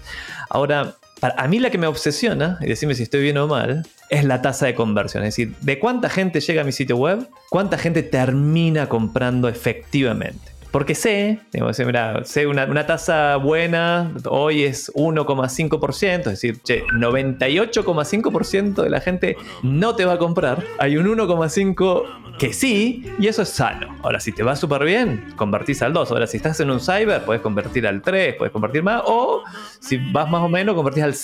Ahora, 0.50 0.96
a 1.20 1.48
mí 1.48 1.60
la 1.60 1.70
que 1.70 1.78
me 1.78 1.86
obsesiona, 1.86 2.58
y 2.60 2.66
decime 2.66 2.94
si 2.94 3.04
estoy 3.04 3.22
bien 3.22 3.38
o 3.38 3.46
mal, 3.46 3.86
es 4.10 4.24
la 4.24 4.42
tasa 4.42 4.66
de 4.66 4.74
conversión. 4.74 5.22
Es 5.22 5.36
decir, 5.36 5.54
de 5.60 5.78
cuánta 5.78 6.08
gente 6.08 6.40
llega 6.40 6.62
a 6.62 6.64
mi 6.64 6.72
sitio 6.72 6.96
web, 6.96 7.28
cuánta 7.48 7.78
gente 7.78 8.02
termina 8.02 8.88
comprando 8.88 9.48
efectivamente. 9.48 10.52
Porque 10.72 10.94
sé, 10.94 11.38
digamos, 11.52 11.78
mira, 11.80 12.24
sé 12.24 12.46
una, 12.46 12.64
una 12.64 12.86
tasa 12.86 13.36
buena, 13.36 14.10
hoy 14.24 14.62
es 14.64 14.90
1,5%, 14.94 16.18
es 16.18 16.24
decir, 16.24 16.60
che, 16.62 16.82
98,5% 16.86 18.82
de 18.82 18.88
la 18.88 19.00
gente 19.00 19.36
no 19.62 19.94
te 19.94 20.06
va 20.06 20.14
a 20.14 20.18
comprar. 20.18 20.64
Hay 20.78 20.96
un 20.96 21.06
1,5% 21.06 22.31
que 22.42 22.52
sí, 22.52 23.04
y 23.20 23.28
eso 23.28 23.42
es 23.42 23.50
sano. 23.50 23.96
Ahora, 24.02 24.18
si 24.18 24.32
te 24.32 24.42
va 24.42 24.56
súper 24.56 24.82
bien, 24.84 25.24
convertís 25.36 25.80
al 25.80 25.92
2. 25.92 26.10
Ahora, 26.10 26.26
si 26.26 26.38
estás 26.38 26.58
en 26.58 26.72
un 26.72 26.80
cyber, 26.80 27.24
puedes 27.24 27.40
convertir 27.40 27.86
al 27.86 28.02
3, 28.02 28.34
puedes 28.36 28.50
convertir 28.50 28.82
más, 28.82 29.00
o 29.06 29.44
si 29.78 29.96
vas 30.10 30.28
más 30.28 30.42
o 30.42 30.48
menos, 30.48 30.74
convertís 30.74 31.04
al, 31.04 31.14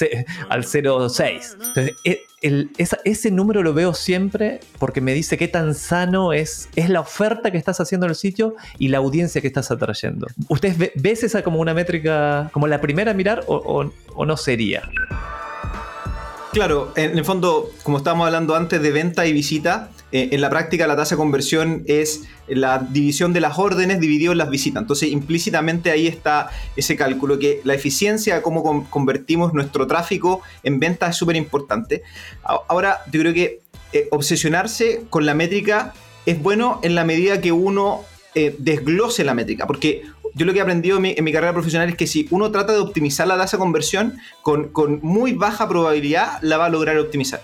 al 0.49 0.63
0,6. 0.63 1.57
Entonces, 1.67 1.97
e- 2.05 2.69
ese 3.05 3.31
número 3.33 3.65
lo 3.65 3.75
veo 3.75 3.95
siempre 3.95 4.61
porque 4.79 5.01
me 5.01 5.13
dice 5.13 5.37
qué 5.37 5.49
tan 5.49 5.75
sano 5.75 6.33
es, 6.33 6.69
es 6.77 6.89
la 6.89 7.01
oferta 7.01 7.51
que 7.51 7.59
estás 7.59 7.81
haciendo 7.81 8.07
en 8.07 8.11
el 8.11 8.17
sitio 8.17 8.55
y 8.79 8.87
la 8.87 8.99
audiencia 8.99 9.41
que 9.41 9.49
estás 9.49 9.73
atrayendo. 9.73 10.29
¿Ustedes 10.49 10.79
ve- 10.79 10.93
ves 10.95 11.25
esa 11.25 11.43
como 11.43 11.59
una 11.59 11.75
métrica, 11.75 12.49
como 12.53 12.69
la 12.69 12.81
primera 12.81 13.11
a 13.11 13.15
mirar 13.15 13.43
o 13.49 13.91
no 14.25 14.37
sería? 14.37 14.89
Claro, 16.53 16.93
en 16.97 17.19
el 17.19 17.25
fondo, 17.25 17.71
como 17.83 17.99
estábamos 17.99 18.27
hablando 18.27 18.55
antes 18.57 18.81
de 18.81 18.91
venta 18.91 19.27
y 19.27 19.33
visita, 19.33 19.91
eh, 20.11 20.31
en 20.33 20.41
la 20.41 20.49
práctica 20.49 20.87
la 20.87 20.97
tasa 20.97 21.15
de 21.15 21.19
conversión 21.19 21.83
es 21.87 22.23
la 22.47 22.79
división 22.79 23.33
de 23.33 23.41
las 23.41 23.59
órdenes 23.59 24.01
dividido 24.01 24.33
en 24.33 24.39
las 24.39 24.49
visitas. 24.49 24.81
Entonces, 24.81 25.11
implícitamente 25.11 25.91
ahí 25.91 26.07
está 26.07 26.51
ese 26.77 26.97
cálculo 26.97 27.39
que 27.39 27.61
la 27.65 27.75
eficiencia, 27.75 28.43
cómo 28.43 28.63
con- 28.63 28.85
convertimos 28.85 29.53
nuestro 29.53 29.87
tráfico 29.87 30.41
en 30.63 30.81
venta 30.81 31.09
es 31.09 31.17
súper 31.17 31.37
importante. 31.37 32.03
Ahora, 32.43 33.03
yo 33.13 33.21
creo 33.21 33.35
que 33.35 33.61
eh, 33.93 34.09
obsesionarse 34.11 35.03
con 35.11 35.27
la 35.27 35.35
métrica 35.35 35.93
es 36.27 36.43
bueno 36.43 36.81
en 36.83 36.95
la 36.95 37.05
medida 37.05 37.41
que 37.41 37.53
uno 37.53 38.05
eh, 38.35 38.55
desglose 38.59 39.25
la 39.25 39.35
métrica, 39.35 39.67
porque 39.67 40.03
yo 40.35 40.47
lo 40.47 40.53
que 40.53 40.59
he 40.59 40.63
aprendido 40.63 40.99
en 41.03 41.25
mi, 41.25 41.33
carrera 41.33 41.53
profesional 41.53 41.89
es 41.89 41.97
que 41.97 42.07
si 42.07 42.29
uno 42.31 42.51
trata 42.51 42.73
de 42.73 42.79
optimizar 42.79 43.27
la 43.27 43.37
tasa 43.37 43.57
de 43.57 43.61
conversión, 43.61 44.19
con, 44.43 44.69
con 44.69 45.01
muy 45.03 45.33
baja 45.33 45.69
probabilidad 45.69 46.39
la 46.43 46.59
va 46.59 46.67
a 46.67 46.69
lograr 46.69 46.99
optimizar. 46.99 47.43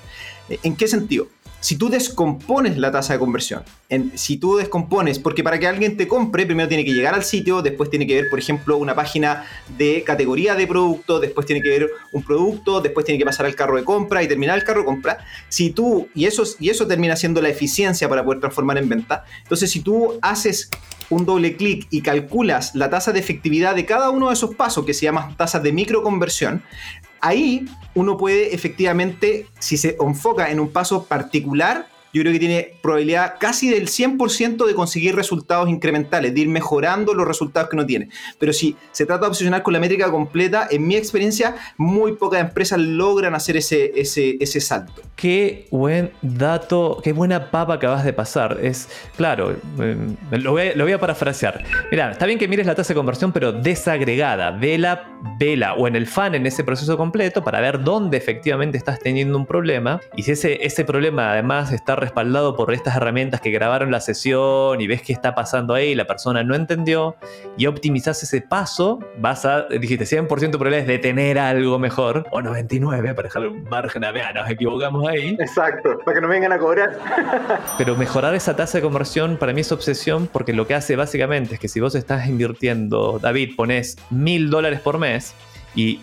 ¿En 0.62 0.77
qué 0.77 0.87
sentido? 0.87 1.27
Si 1.64 1.77
tú 1.77 1.88
descompones 1.88 2.77
la 2.77 2.92
tasa 2.92 3.14
de 3.14 3.18
conversión, 3.18 3.62
en- 3.88 4.12
si 4.18 4.37
tú 4.37 4.57
descompones, 4.59 5.18
porque 5.18 5.42
para 5.42 5.59
que 5.59 5.66
alguien 5.66 5.96
te 5.96 6.07
compre, 6.07 6.44
primero 6.44 6.68
tiene 6.68 6.85
que 6.85 6.92
llegar 6.92 7.14
al 7.14 7.24
sitio, 7.24 7.62
después 7.62 7.88
tiene 7.88 8.07
que 8.07 8.16
ver, 8.16 8.29
por 8.29 8.38
ejemplo, 8.38 8.77
una 8.77 8.94
página 8.94 9.46
de 9.79 10.03
categoría 10.05 10.57
de 10.57 10.66
producto, 10.66 11.20
después 11.20 11.46
tiene 11.46 11.62
que 11.62 11.70
ver 11.70 11.88
un 12.12 12.22
producto, 12.22 12.83
después 12.83 13.07
tiene 13.07 13.18
que 13.18 13.24
pasar 13.24 13.46
al 13.46 13.55
carro 13.55 13.77
de 13.79 13.85
compra 13.85 14.22
y 14.22 14.29
terminar 14.29 14.59
el 14.59 14.64
carro 14.64 14.81
de 14.81 14.85
compra. 14.85 15.24
Si 15.48 15.70
tú, 15.70 16.07
y 16.14 16.27
eso, 16.27 16.42
y 16.61 16.68
eso 16.68 16.87
termina 16.87 17.16
siendo 17.16 17.40
la 17.40 17.48
eficiencia 17.48 18.11
para 18.11 18.22
poder 18.22 18.40
transformar 18.40 18.77
en 18.77 18.90
venta, 18.90 19.24
entonces 19.42 19.70
si 19.70 19.81
tú 19.81 20.18
haces 20.20 20.68
un 21.09 21.24
doble 21.24 21.57
clic 21.57 21.87
y 21.88 22.03
calculas 22.03 22.74
la 22.74 22.90
tasa 22.90 23.11
de 23.12 23.20
efectividad 23.20 23.74
de 23.74 23.87
cada 23.87 24.11
uno 24.11 24.29
de 24.29 24.35
esos 24.35 24.55
pasos, 24.55 24.85
que 24.85 24.92
se 24.92 25.05
llama 25.07 25.35
tasa 25.38 25.61
de 25.61 25.72
microconversión, 25.72 26.62
ahí 27.24 27.66
uno 27.94 28.16
puede 28.16 28.54
efectivamente, 28.54 29.46
si 29.58 29.76
se 29.76 29.96
enfoca 30.00 30.50
en 30.50 30.60
un 30.60 30.70
paso 30.70 31.04
particular, 31.04 31.87
yo 32.14 32.22
creo 32.22 32.33
que 32.33 32.38
tiene 32.38 32.68
probabilidad 32.83 33.35
casi 33.38 33.68
del 33.68 33.88
100% 33.88 34.64
de 34.66 34.74
conseguir 34.74 35.14
resultados 35.14 35.68
incrementales, 35.68 36.33
de 36.33 36.40
ir 36.40 36.48
mejorando 36.48 37.12
los 37.12 37.27
resultados 37.29 37.68
que 37.68 37.77
uno 37.77 37.85
tiene. 37.85 38.09
Pero 38.38 38.53
si 38.55 38.77
se 38.92 39.05
trata 39.05 39.22
de 39.22 39.29
obsesionar 39.29 39.62
con 39.62 39.72
la 39.74 39.81
métrica 39.81 40.11
completa, 40.11 40.66
en 40.70 40.87
mi 40.87 40.96
experiencia, 40.96 41.57
muy 41.77 42.12
pocas 42.12 42.40
empresas 42.40 42.79
logran 42.79 43.35
hacer 43.35 43.57
ese, 43.59 43.92
ese, 43.96 44.37
ese 44.40 44.61
salto. 44.61 45.03
Qué 45.16 45.66
buen 45.70 46.12
dato, 46.22 47.00
qué 47.03 47.12
buena 47.12 47.50
papa 47.50 47.74
acabas 47.74 48.05
de 48.05 48.12
pasar. 48.12 48.59
Es, 48.62 48.88
claro, 49.16 49.57
eh, 49.81 49.96
lo, 50.38 50.53
voy, 50.53 50.68
a- 50.68 50.74
lo 50.77 50.85
voy 50.85 50.92
a 50.92 50.98
parafrasear. 51.00 51.64
Mira, 51.90 52.12
está 52.12 52.27
bien 52.27 52.38
que 52.38 52.46
mires 52.48 52.66
la 52.66 52.74
tasa 52.74 52.88
de 52.92 52.96
conversión, 52.96 53.33
pero 53.33 53.53
desagregada. 53.53 54.53
Vela, 54.53 55.09
vela 55.38 55.74
o 55.74 55.87
en 55.88 55.96
el 55.96 56.07
fan 56.07 56.35
en 56.35 56.46
ese 56.46 56.62
proceso 56.64 56.96
completo 56.96 57.42
para 57.42 57.61
ver 57.61 57.83
dónde 57.83 58.16
efectivamente 58.16 58.79
estás 58.79 59.00
teniendo 59.00 59.37
un 59.37 59.46
problema. 59.46 60.00
Y 60.16 60.22
si 60.22 60.33
ese, 60.33 60.64
ese 60.64 60.85
problema 60.85 61.33
además 61.33 61.72
está 61.72 61.96
respaldado 62.04 62.56
por 62.56 62.72
estas 62.72 62.96
herramientas 62.96 63.40
que 63.40 63.50
grabaron 63.50 63.90
la 63.90 64.00
sesión 64.00 64.80
y 64.80 64.86
ves 64.86 65.02
qué 65.02 65.12
está 65.12 65.34
pasando 65.34 65.74
ahí 65.74 65.88
y 65.88 65.94
la 65.94 66.06
persona 66.06 66.42
no 66.44 66.54
entendió 66.54 67.16
y 67.56 67.66
optimizás 67.66 68.22
ese 68.22 68.40
paso, 68.40 69.00
vas 69.18 69.44
a, 69.44 69.62
dijiste, 69.62 70.04
100% 70.04 70.38
de 70.38 70.48
probabilidades 70.50 70.86
de 70.86 70.98
tener 70.98 71.38
algo 71.38 71.78
mejor, 71.78 72.26
o 72.30 72.42
99 72.42 73.14
para 73.14 73.28
dejarle 73.28 73.48
un 73.48 73.64
margen 73.64 74.04
a 74.04 74.12
ver, 74.12 74.34
nos 74.34 74.48
equivocamos 74.48 75.08
ahí. 75.08 75.36
Exacto, 75.38 75.98
para 76.04 76.16
que 76.16 76.20
no 76.20 76.28
vengan 76.28 76.52
a 76.52 76.58
cobrar. 76.58 76.98
Pero 77.78 77.96
mejorar 77.96 78.34
esa 78.34 78.56
tasa 78.56 78.78
de 78.78 78.82
conversión 78.82 79.36
para 79.36 79.52
mí 79.52 79.60
es 79.62 79.72
obsesión 79.72 80.28
porque 80.32 80.52
lo 80.52 80.66
que 80.66 80.74
hace 80.74 80.96
básicamente 80.96 81.54
es 81.54 81.60
que 81.60 81.68
si 81.68 81.80
vos 81.80 81.94
estás 81.94 82.28
invirtiendo, 82.28 83.18
David, 83.20 83.54
pones 83.56 83.96
mil 84.10 84.50
dólares 84.50 84.80
por 84.80 84.98
mes 84.98 85.34
y 85.74 86.00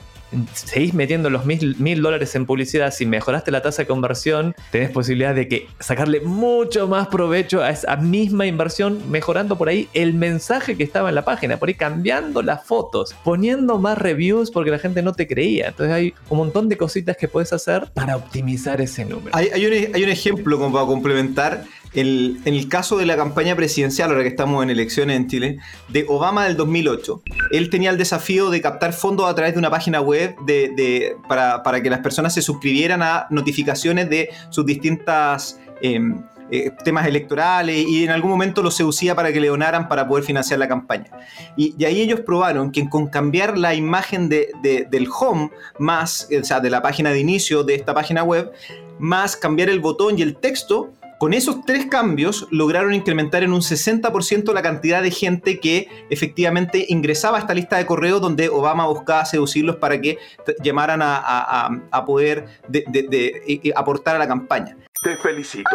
seguís 0.53 0.93
metiendo 0.93 1.29
los 1.29 1.45
mil, 1.45 1.75
mil 1.79 2.01
dólares 2.01 2.35
en 2.35 2.45
publicidad, 2.45 2.91
si 2.91 3.05
mejoraste 3.05 3.51
la 3.51 3.61
tasa 3.61 3.83
de 3.83 3.87
conversión, 3.87 4.55
tenés 4.71 4.89
posibilidad 4.89 5.35
de 5.35 5.47
que 5.47 5.67
sacarle 5.79 6.21
mucho 6.21 6.87
más 6.87 7.07
provecho 7.07 7.61
a 7.61 7.69
esa 7.69 7.95
misma 7.97 8.45
inversión, 8.45 8.99
mejorando 9.09 9.57
por 9.57 9.69
ahí 9.69 9.89
el 9.93 10.13
mensaje 10.13 10.75
que 10.75 10.83
estaba 10.83 11.09
en 11.09 11.15
la 11.15 11.25
página, 11.25 11.57
por 11.57 11.69
ahí 11.69 11.75
cambiando 11.75 12.41
las 12.41 12.65
fotos, 12.65 13.15
poniendo 13.23 13.77
más 13.77 13.97
reviews 13.97 14.51
porque 14.51 14.71
la 14.71 14.79
gente 14.79 15.01
no 15.01 15.13
te 15.13 15.27
creía. 15.27 15.69
Entonces 15.69 15.93
hay 15.93 16.13
un 16.29 16.37
montón 16.37 16.69
de 16.69 16.77
cositas 16.77 17.17
que 17.17 17.27
puedes 17.27 17.53
hacer 17.53 17.89
para 17.93 18.15
optimizar 18.15 18.81
ese 18.81 19.05
número. 19.05 19.35
Hay, 19.35 19.49
hay 19.49 19.65
un, 19.65 19.95
hay 19.95 20.03
un 20.03 20.09
ejemplo 20.09 20.57
como 20.57 20.73
para 20.73 20.85
complementar. 20.85 21.63
El, 21.93 22.39
en 22.45 22.53
el 22.53 22.69
caso 22.69 22.97
de 22.97 23.05
la 23.05 23.17
campaña 23.17 23.55
presidencial, 23.55 24.09
ahora 24.11 24.23
que 24.23 24.29
estamos 24.29 24.63
en 24.63 24.69
elecciones 24.69 25.17
en 25.17 25.27
Chile, 25.27 25.57
de 25.89 26.05
Obama 26.07 26.45
del 26.45 26.55
2008, 26.55 27.21
él 27.51 27.69
tenía 27.69 27.89
el 27.89 27.97
desafío 27.97 28.49
de 28.49 28.61
captar 28.61 28.93
fondos 28.93 29.29
a 29.29 29.35
través 29.35 29.53
de 29.53 29.59
una 29.59 29.69
página 29.69 29.99
web 29.99 30.35
de, 30.45 30.69
de- 30.75 31.15
para, 31.27 31.63
para 31.63 31.83
que 31.83 31.89
las 31.89 31.99
personas 31.99 32.33
se 32.33 32.41
suscribieran 32.41 33.01
a 33.03 33.27
notificaciones 33.29 34.09
de 34.09 34.29
sus 34.51 34.65
distintas 34.65 35.59
em, 35.81 36.21
eh, 36.49 36.71
temas 36.83 37.07
electorales 37.07 37.85
y 37.87 38.03
en 38.05 38.09
algún 38.11 38.29
momento 38.31 38.61
los 38.61 38.75
seducía 38.75 39.15
para 39.15 39.31
que 39.33 39.39
le 39.41 39.47
donaran 39.47 39.87
para 39.87 40.07
poder 40.07 40.23
financiar 40.23 40.59
la 40.59 40.67
campaña. 40.67 41.09
Y, 41.57 41.75
y 41.77 41.85
ahí 41.85 41.99
ellos 42.01 42.21
probaron 42.21 42.71
que 42.71 42.87
con 42.89 43.07
cambiar 43.07 43.57
la 43.57 43.73
imagen 43.73 44.29
de- 44.29 44.49
de- 44.63 44.85
del 44.89 45.07
home 45.17 45.49
más, 45.79 46.27
o 46.39 46.43
sea, 46.43 46.59
de 46.61 46.69
la 46.69 46.81
página 46.81 47.11
de 47.11 47.19
inicio 47.19 47.63
de 47.63 47.75
esta 47.75 47.93
página 47.93 48.23
web, 48.23 48.51
más 48.99 49.35
cambiar 49.35 49.69
el 49.69 49.79
botón 49.79 50.19
y 50.19 50.21
el 50.21 50.35
texto, 50.35 50.91
con 51.21 51.33
esos 51.35 51.63
tres 51.65 51.85
cambios 51.85 52.47
lograron 52.49 52.95
incrementar 52.95 53.43
en 53.43 53.53
un 53.53 53.61
60% 53.61 54.53
la 54.55 54.63
cantidad 54.63 55.03
de 55.03 55.11
gente 55.11 55.59
que 55.59 55.87
efectivamente 56.09 56.83
ingresaba 56.89 57.37
a 57.37 57.41
esta 57.41 57.53
lista 57.53 57.77
de 57.77 57.85
correo 57.85 58.19
donde 58.19 58.49
Obama 58.49 58.87
buscaba 58.87 59.23
seducirlos 59.25 59.75
para 59.75 60.01
que 60.01 60.17
llamaran 60.63 61.01
a, 61.03 62.03
poder 62.07 62.47
de- 62.67 63.43
y- 63.45 63.69
y 63.69 63.71
aportar 63.75 64.15
a 64.15 64.17
la 64.17 64.27
campaña. 64.27 64.75
Te 65.03 65.15
felicito. 65.17 65.69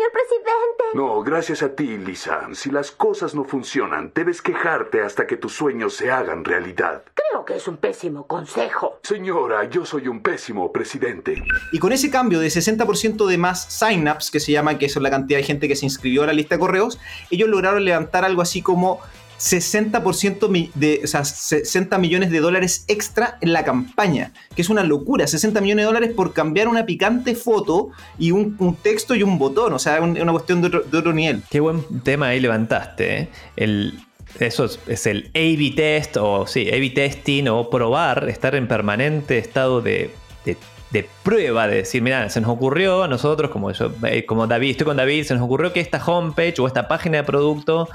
Señor 0.00 0.12
presidente. 0.12 0.84
No, 0.94 1.22
gracias 1.22 1.62
a 1.62 1.74
ti, 1.74 1.98
Lisa. 1.98 2.48
Si 2.54 2.70
las 2.70 2.90
cosas 2.90 3.34
no 3.34 3.44
funcionan, 3.44 4.12
debes 4.14 4.40
quejarte 4.40 5.02
hasta 5.02 5.26
que 5.26 5.36
tus 5.36 5.52
sueños 5.52 5.94
se 5.94 6.10
hagan 6.10 6.42
realidad. 6.42 7.02
Creo 7.12 7.44
que 7.44 7.56
es 7.56 7.68
un 7.68 7.76
pésimo 7.76 8.26
consejo. 8.26 8.98
Señora, 9.02 9.64
yo 9.64 9.84
soy 9.84 10.08
un 10.08 10.22
pésimo 10.22 10.72
presidente. 10.72 11.44
Y 11.70 11.78
con 11.78 11.92
ese 11.92 12.10
cambio 12.10 12.40
de 12.40 12.48
60% 12.48 13.26
de 13.26 13.36
más 13.36 13.64
signups, 13.64 14.30
que 14.30 14.40
se 14.40 14.52
llama, 14.52 14.78
que 14.78 14.86
es 14.86 14.96
la 14.96 15.10
cantidad 15.10 15.38
de 15.38 15.44
gente 15.44 15.68
que 15.68 15.76
se 15.76 15.84
inscribió 15.84 16.22
a 16.22 16.28
la 16.28 16.32
lista 16.32 16.54
de 16.54 16.60
correos, 16.60 16.98
ellos 17.30 17.50
lograron 17.50 17.84
levantar 17.84 18.24
algo 18.24 18.40
así 18.40 18.62
como 18.62 19.00
60% 19.40 20.48
mi- 20.48 20.70
de, 20.74 21.00
o 21.02 21.06
sea, 21.06 21.24
60 21.24 21.98
millones 21.98 22.30
de 22.30 22.40
dólares 22.40 22.84
extra 22.88 23.38
en 23.40 23.52
la 23.52 23.64
campaña, 23.64 24.32
que 24.54 24.62
es 24.62 24.68
una 24.68 24.82
locura, 24.84 25.26
60 25.26 25.60
millones 25.60 25.82
de 25.84 25.86
dólares 25.86 26.10
por 26.14 26.32
cambiar 26.32 26.68
una 26.68 26.84
picante 26.86 27.34
foto 27.34 27.90
y 28.18 28.30
un, 28.32 28.56
texto 28.82 29.14
y 29.14 29.22
un 29.22 29.38
botón, 29.38 29.72
o 29.72 29.78
sea, 29.78 30.00
un- 30.02 30.20
una 30.20 30.32
cuestión 30.32 30.60
de 30.60 30.66
otro, 30.68 30.80
de 30.82 30.98
otro 30.98 31.12
nivel. 31.12 31.42
Qué 31.50 31.60
buen 31.60 31.82
tema 32.02 32.28
ahí 32.28 32.40
levantaste. 32.40 33.28
¿eh? 33.56 33.92
Eso 34.38 34.64
es, 34.66 34.78
es 34.86 35.06
el 35.06 35.30
A-B 35.34 35.72
test 35.74 36.16
o 36.18 36.46
sí, 36.46 36.68
A-B 36.68 36.90
testing 36.90 37.48
o 37.48 37.68
probar, 37.68 38.28
estar 38.28 38.54
en 38.54 38.68
permanente 38.68 39.38
estado 39.38 39.80
de, 39.80 40.10
de- 40.44 40.56
de 40.92 41.08
prueba, 41.22 41.66
de 41.68 41.76
decir, 41.76 42.02
mira, 42.02 42.28
se 42.30 42.40
nos 42.40 42.50
ocurrió 42.50 43.02
a 43.04 43.08
nosotros, 43.08 43.50
como 43.50 43.70
yo, 43.72 43.92
eh, 44.06 44.24
como 44.26 44.46
David, 44.46 44.70
estoy 44.72 44.86
con 44.86 44.96
David, 44.96 45.24
se 45.24 45.34
nos 45.34 45.42
ocurrió 45.44 45.72
que 45.72 45.78
esta 45.80 46.04
homepage 46.04 46.60
o 46.60 46.66
esta 46.66 46.88
página 46.88 47.18
de 47.18 47.24
producto 47.24 47.88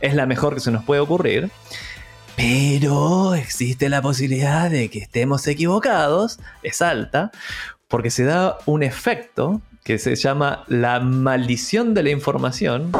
es 0.00 0.14
la 0.14 0.26
mejor 0.26 0.54
que 0.54 0.60
se 0.60 0.70
nos 0.70 0.84
puede 0.84 1.00
ocurrir. 1.00 1.50
Pero 2.36 3.34
existe 3.34 3.88
la 3.88 4.02
posibilidad 4.02 4.70
de 4.70 4.90
que 4.90 4.98
estemos 4.98 5.46
equivocados, 5.46 6.38
es 6.62 6.82
alta, 6.82 7.30
porque 7.88 8.10
se 8.10 8.24
da 8.24 8.58
un 8.66 8.82
efecto 8.82 9.62
que 9.84 9.98
se 9.98 10.16
llama 10.16 10.64
la 10.68 11.00
maldición 11.00 11.94
de 11.94 12.02
la 12.02 12.10
información. 12.10 12.92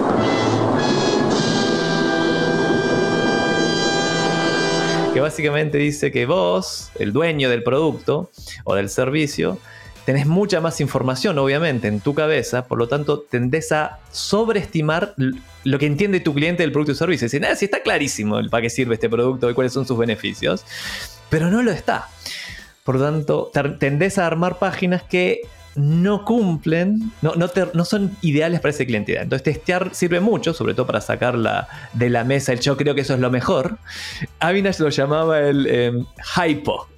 Que 5.12 5.20
básicamente 5.20 5.78
dice 5.78 6.12
que 6.12 6.26
vos, 6.26 6.90
el 6.98 7.12
dueño 7.12 7.50
del 7.50 7.62
producto 7.62 8.30
o 8.64 8.74
del 8.74 8.88
servicio, 8.88 9.58
tenés 10.06 10.24
mucha 10.24 10.60
más 10.60 10.80
información, 10.80 11.36
obviamente, 11.36 11.88
en 11.88 12.00
tu 12.00 12.14
cabeza, 12.14 12.66
por 12.68 12.78
lo 12.78 12.86
tanto, 12.86 13.20
tendés 13.28 13.72
a 13.72 13.98
sobreestimar 14.12 15.14
lo 15.64 15.78
que 15.80 15.86
entiende 15.86 16.20
tu 16.20 16.32
cliente 16.32 16.62
del 16.62 16.70
producto 16.70 16.92
o 16.92 16.94
servicio. 16.94 17.26
Decir, 17.26 17.44
ah, 17.44 17.56
sí 17.56 17.64
está 17.64 17.82
clarísimo 17.82 18.40
para 18.48 18.62
qué 18.62 18.70
sirve 18.70 18.94
este 18.94 19.10
producto 19.10 19.50
y 19.50 19.54
cuáles 19.54 19.72
son 19.72 19.84
sus 19.84 19.98
beneficios, 19.98 20.64
pero 21.28 21.50
no 21.50 21.60
lo 21.60 21.72
está. 21.72 22.08
Por 22.84 22.94
lo 22.94 23.04
tanto, 23.04 23.50
tendés 23.80 24.18
a 24.18 24.28
armar 24.28 24.60
páginas 24.60 25.02
que 25.02 25.40
no 25.76 26.24
cumplen, 26.24 27.12
no, 27.22 27.34
no, 27.34 27.48
no, 27.74 27.84
son 27.84 28.16
ideales 28.22 28.60
para 28.60 28.70
ese 28.70 28.86
cliente. 28.86 29.18
Entonces 29.20 29.42
testear 29.42 29.94
sirve 29.94 30.20
mucho, 30.20 30.54
sobre 30.54 30.74
todo 30.74 30.86
para 30.86 31.00
sacarla 31.00 31.68
de 31.92 32.10
la 32.10 32.24
mesa. 32.24 32.52
El 32.52 32.60
yo 32.60 32.76
creo 32.76 32.94
que 32.94 33.02
eso 33.02 33.14
es 33.14 33.20
lo 33.20 33.30
mejor. 33.30 33.78
Avinash 34.40 34.78
lo 34.80 34.88
llamaba 34.88 35.40
el 35.40 35.66
em, 35.66 36.06
hypo, 36.36 36.88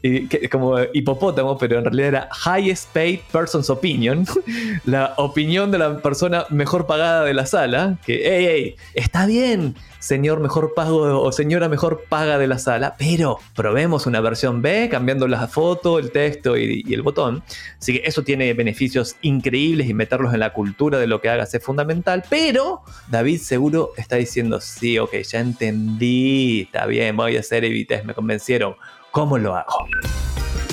como 0.51 0.77
hipopótamo, 0.93 1.59
pero 1.59 1.79
en 1.79 1.85
realidad 1.85 2.09
era 2.09 2.29
highest 2.47 2.93
paid 2.93 3.21
person's 3.33 3.69
opinion, 3.69 4.25
la 4.85 5.15
opinión 5.17 5.71
de 5.71 5.79
la 5.79 5.99
persona 5.99 6.45
mejor 6.51 6.87
pagada 6.87 7.25
de 7.25 7.35
la 7.35 7.47
sala, 7.47 7.99
que, 8.05 8.23
hey, 8.25 8.77
está 8.95 9.27
bien, 9.27 9.75
señor 9.99 10.41
mejor 10.41 10.75
pago 10.75 11.21
o 11.21 11.33
señora 11.33 11.69
mejor 11.69 12.05
paga 12.09 12.39
de 12.39 12.47
la 12.47 12.59
sala, 12.59 12.95
pero 12.99 13.39
probemos 13.55 14.07
una 14.07 14.21
versión 14.21 14.63
B 14.63 14.89
cambiando 14.91 15.27
la 15.29 15.49
foto, 15.49 15.99
el 15.99 16.11
texto 16.11 16.57
y, 16.57 16.85
el 16.93 17.03
botón. 17.03 17.43
Así 17.79 17.95
que 17.95 18.03
eso 18.07 18.23
tiene 18.23 18.53
beneficios 18.55 19.17
increíbles 19.23 19.89
y 19.89 19.95
meterlos 19.95 20.33
en 20.35 20.41
la 20.41 20.53
cultura 20.53 20.99
de 20.99 21.07
lo 21.07 21.21
que 21.21 21.29
hagas 21.29 21.55
es 21.55 21.63
fundamental, 21.63 22.25
pero 22.29 22.83
David 23.09 23.41
seguro 23.41 23.93
está 23.97 24.17
diciendo, 24.17 24.61
sí, 24.61 24.99
ok, 24.99 25.15
ya 25.23 25.41
entendí, 25.41 26.63
está 26.63 26.87
bien, 26.87 27.17
voy 27.17 27.37
a 27.37 27.41
hacer 27.41 27.65
evites, 27.65 28.05
me 28.05 28.15
convencieron. 28.15 28.77
¿Cómo 29.11 29.39
lo 29.39 29.57
hago? 29.57 29.87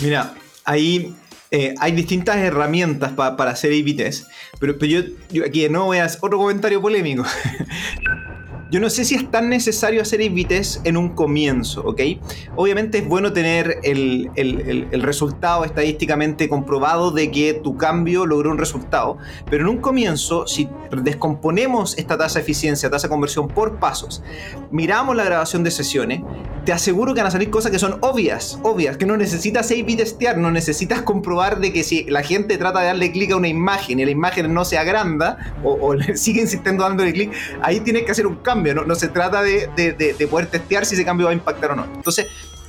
Mira, 0.02 0.34
ahí 0.66 1.16
eh, 1.52 1.74
hay 1.80 1.92
distintas 1.94 2.38
herramientas 2.38 3.14
para 3.14 3.52
hacer 3.52 3.72
evites, 3.72 4.28
pero, 4.60 4.78
pero 4.78 4.92
yo, 4.92 5.14
yo, 5.32 5.46
aquí 5.46 5.70
no 5.70 5.86
voy 5.86 6.00
a 6.00 6.06
hacer 6.06 6.20
otro 6.22 6.38
comentario 6.38 6.82
polémico. 6.82 7.24
Yo 8.72 8.80
no 8.80 8.90
sé 8.90 9.06
si 9.06 9.14
es 9.14 9.30
tan 9.30 9.48
necesario 9.50 10.02
hacer 10.02 10.22
invites 10.22 10.82
en 10.86 10.98
un 10.98 11.10
comienzo, 11.10 11.84
¿ok? 11.86 12.02
Obviamente 12.56 12.98
es 12.98 13.08
bueno 13.08 13.32
tener 13.32 13.80
el, 13.84 14.32
resultado 15.04 15.66
estadísticamente 15.66 16.50
comprobado 16.50 17.12
de 17.12 17.30
que 17.30 17.54
tu 17.54 17.78
cambio 17.78 18.26
logró 18.26 18.50
un 18.50 18.58
resultado, 18.58 19.18
pero 19.52 19.66
en 19.66 19.70
un 19.70 19.78
comienzo, 19.78 20.48
si 20.48 20.68
descomponemos 21.04 21.96
esta 22.00 22.18
tasa 22.18 22.40
de 22.40 22.44
eficiencia, 22.44 22.90
tasa 22.90 23.08
de 23.08 23.12
conversión 23.12 23.48
por 23.48 23.78
pasos, 23.78 24.24
miramos 24.72 25.16
la 25.16 25.26
grabación 25.26 25.64
de 25.64 25.70
sesiones, 25.70 26.22
te 26.66 26.74
aseguro 26.74 27.14
que 27.14 27.22
van 27.22 27.28
a 27.28 27.32
salir 27.32 27.52
cosas 27.52 27.72
que 27.72 27.78
son 27.78 28.00
obvias, 28.02 28.58
obvias, 28.64 28.98
que 28.98 29.06
no 29.06 29.16
necesitas 29.16 29.70
A-B 29.70 29.96
testear, 29.96 30.40
no 30.40 30.50
necesitas 30.50 31.04
comprobar 31.04 31.60
de 31.60 31.72
que 31.72 31.84
si 31.84 32.06
la 32.06 32.24
gente 32.24 32.58
trata 32.58 32.80
de 32.80 32.88
darle 32.88 33.12
clic 33.12 33.32
a 33.32 33.36
una 33.36 33.48
imagen 33.48 34.00
y 34.00 34.06
la 34.06 34.12
imagen 34.12 34.52
no 34.52 34.66
se 34.66 34.80
agranda 34.80 35.54
o, 35.64 35.74
o 35.74 35.96
sigue 36.16 36.42
insistiendo 36.42 36.84
dándole 36.84 37.14
clic, 37.14 37.32
ahí 37.62 37.80
tienes 37.82 38.04
que 38.04 38.12
hacer 38.12 38.26
un 38.26 38.38
cambio 38.38 38.55
no, 38.56 38.96
se 38.96 39.08
trata 39.10 39.42
de, 39.42 40.28
poder 40.30 40.48
testear 40.48 40.86
si 40.86 40.96
ese 40.96 41.06
cambio 41.06 41.26
va 41.26 41.32
a 41.32 41.36
impactar 41.36 41.72
o 41.72 41.76
no. 41.76 41.86
Entonces, 41.86 42.28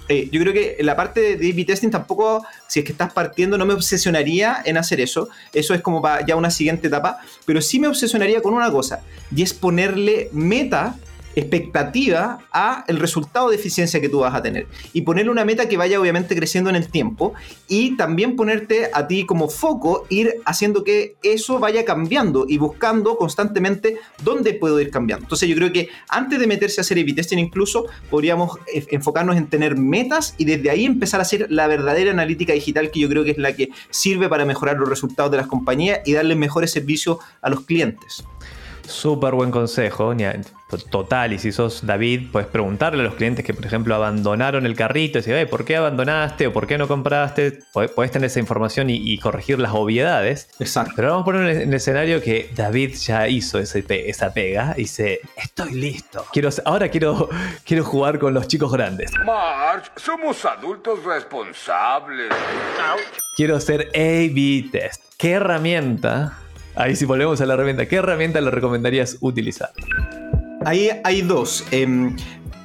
eh, 0.09 0.29
yo 0.31 0.41
creo 0.41 0.53
que 0.53 0.77
la 0.81 0.95
parte 0.95 1.37
de 1.37 1.51
A-B 1.51 1.65
testing 1.65 1.91
tampoco, 1.91 2.45
si 2.69 2.81
es 2.81 2.85
que 2.85 2.93
estás 2.93 3.13
partiendo, 3.13 3.59
no 3.59 3.67
me 3.67 3.75
obsesionaría 3.75 4.63
en 4.65 4.77
hacer 4.77 5.01
eso. 5.01 5.29
Eso 5.53 5.75
es 5.75 5.81
como 5.81 6.01
para 6.01 6.25
ya 6.25 6.37
una 6.37 6.51
siguiente 6.51 6.87
etapa. 6.87 7.19
Pero 7.45 7.61
sí 7.61 7.81
me 7.81 7.89
obsesionaría 7.89 8.41
con 8.41 8.55
una 8.55 8.71
cosa, 8.71 9.01
y 9.35 9.43
es 9.43 9.53
ponerle 9.53 10.29
meta 10.33 10.95
expectativa 11.37 12.39
a 12.51 12.85
el 12.89 12.99
resultado 12.99 13.51
de 13.51 13.57
eficiencia 13.57 14.01
que 14.01 14.09
tú 14.09 14.21
vas 14.21 14.35
a 14.35 14.43
tener 14.43 14.67
y 14.95 15.03
ponerle 15.03 15.31
una 15.31 15.45
meta 15.45 15.69
que 15.69 15.77
vaya 15.77 16.01
obviamente 16.01 16.35
creciendo 16.35 16.71
en 16.71 16.77
el 16.77 16.89
tiempo 16.89 17.35
y 17.69 17.97
también 17.97 18.37
ponerte 18.37 18.91
a 18.93 19.07
ti 19.07 19.27
como 19.27 19.49
foco 19.49 20.07
ir 20.09 20.41
haciendo 20.47 20.83
que 20.83 21.17
eso 21.23 21.59
vaya 21.59 21.85
cambiando 21.85 22.47
y 22.49 22.57
buscando 22.57 23.19
constantemente 23.19 23.99
dónde 24.25 24.55
puedo 24.55 24.81
ir 24.81 24.91
cambiando. 24.91 25.25
Entonces 25.25 25.49
yo 25.49 25.55
creo 25.55 25.73
que 25.73 25.91
antes 26.09 26.41
de 26.41 26.47
meterse 26.47 26.81
a 26.81 26.83
hacer 26.83 26.99
a 26.99 27.15
testing 27.15 27.39
incluso 27.39 27.87
podríamos 28.11 28.59
e, 28.73 28.87
enfocarnos 28.91 29.37
en 29.37 29.47
tener 29.49 29.77
metas 29.77 30.35
y 30.39 30.47
desde 30.47 30.71
ahí 30.71 30.87
empezar 30.87 31.21
a 31.21 31.23
hacer 31.23 31.49
la 31.51 31.67
verdadera 31.67 32.11
analítica 32.13 32.55
digital 32.55 32.91
que 32.91 33.01
yo 33.01 33.09
creo 33.11 33.25
que 33.25 33.33
es 33.33 33.39
la 33.39 33.55
que 33.55 33.69
sirve 33.91 34.31
para 34.31 34.47
mejorar 34.47 34.79
los 34.79 34.89
resultados 34.89 35.31
de 35.31 35.37
las 35.37 35.47
compañías 35.47 36.01
y 36.07 36.15
darle 36.15 36.35
mejores 36.35 36.71
servicios 36.71 37.19
a 37.43 37.51
los 37.51 37.61
clientes. 37.67 38.25
Súper 38.89 39.35
buen 39.35 39.51
consejo, 39.51 40.15
total. 40.91 41.33
Y 41.33 41.39
si 41.39 41.53
sos 41.53 41.87
David, 41.87 42.29
puedes 42.33 42.49
preguntarle 42.49 43.01
a 43.01 43.05
los 43.05 43.15
clientes 43.15 43.45
que, 43.45 43.55
por 43.55 43.65
ejemplo, 43.65 43.95
abandonaron 43.95 44.67
el 44.67 44.75
carrito 44.75 45.19
y 45.19 45.23
decir, 45.23 45.49
¿por 45.49 45.65
qué 45.65 45.77
abandonaste 45.77 46.47
o 46.47 46.53
por 46.53 46.67
qué 46.67 46.79
no 46.79 46.89
compraste? 46.89 47.61
Puedes 47.73 48.11
tener 48.11 48.27
esa 48.27 48.41
información 48.41 48.91
y, 48.91 49.17
corregir 49.19 49.59
las 49.59 49.73
obviedades. 49.73 50.49
Exacto. 50.59 50.93
Pero 50.97 51.09
vamos 51.09 51.23
a 51.23 51.25
poner 51.25 51.57
en 51.57 51.69
el 51.69 51.75
escenario 51.75 52.21
que 52.21 52.51
David 52.55 52.95
ya 52.95 53.29
hizo 53.29 53.59
esa 53.59 54.33
pega 54.33 54.75
y 54.77 54.83
dice, 54.83 55.21
estoy 55.37 55.75
listo. 55.75 56.27
Quiero, 56.33 56.51
ahora 56.65 56.89
quiero, 56.89 57.29
quiero 57.65 57.85
jugar 57.85 58.19
con 58.19 58.35
los 58.35 58.47
chicos 58.47 58.73
grandes. 58.73 59.13
March, 59.25 59.91
somos 59.97 60.45
adultos 60.45 61.03
responsables. 61.05 62.33
Quiero 63.37 63.57
hacer 63.57 63.89
A-B 63.95 64.69
test. 64.71 65.03
¿Qué 65.19 65.33
herramienta 65.33 66.39
Ahí 66.77 66.95
si 66.95 67.07
volvemos 67.07 67.41
a 67.41 67.47
la 67.47 67.55
herramienta, 67.55 67.87
¿qué 67.87 67.97
herramienta 67.97 68.39
le 68.43 68.51
recomendarías 68.51 69.17
utilizar? 69.21 69.71
Ahí 70.67 70.91
hay 71.05 71.23
dos. 71.23 71.65
Em, 71.71 72.17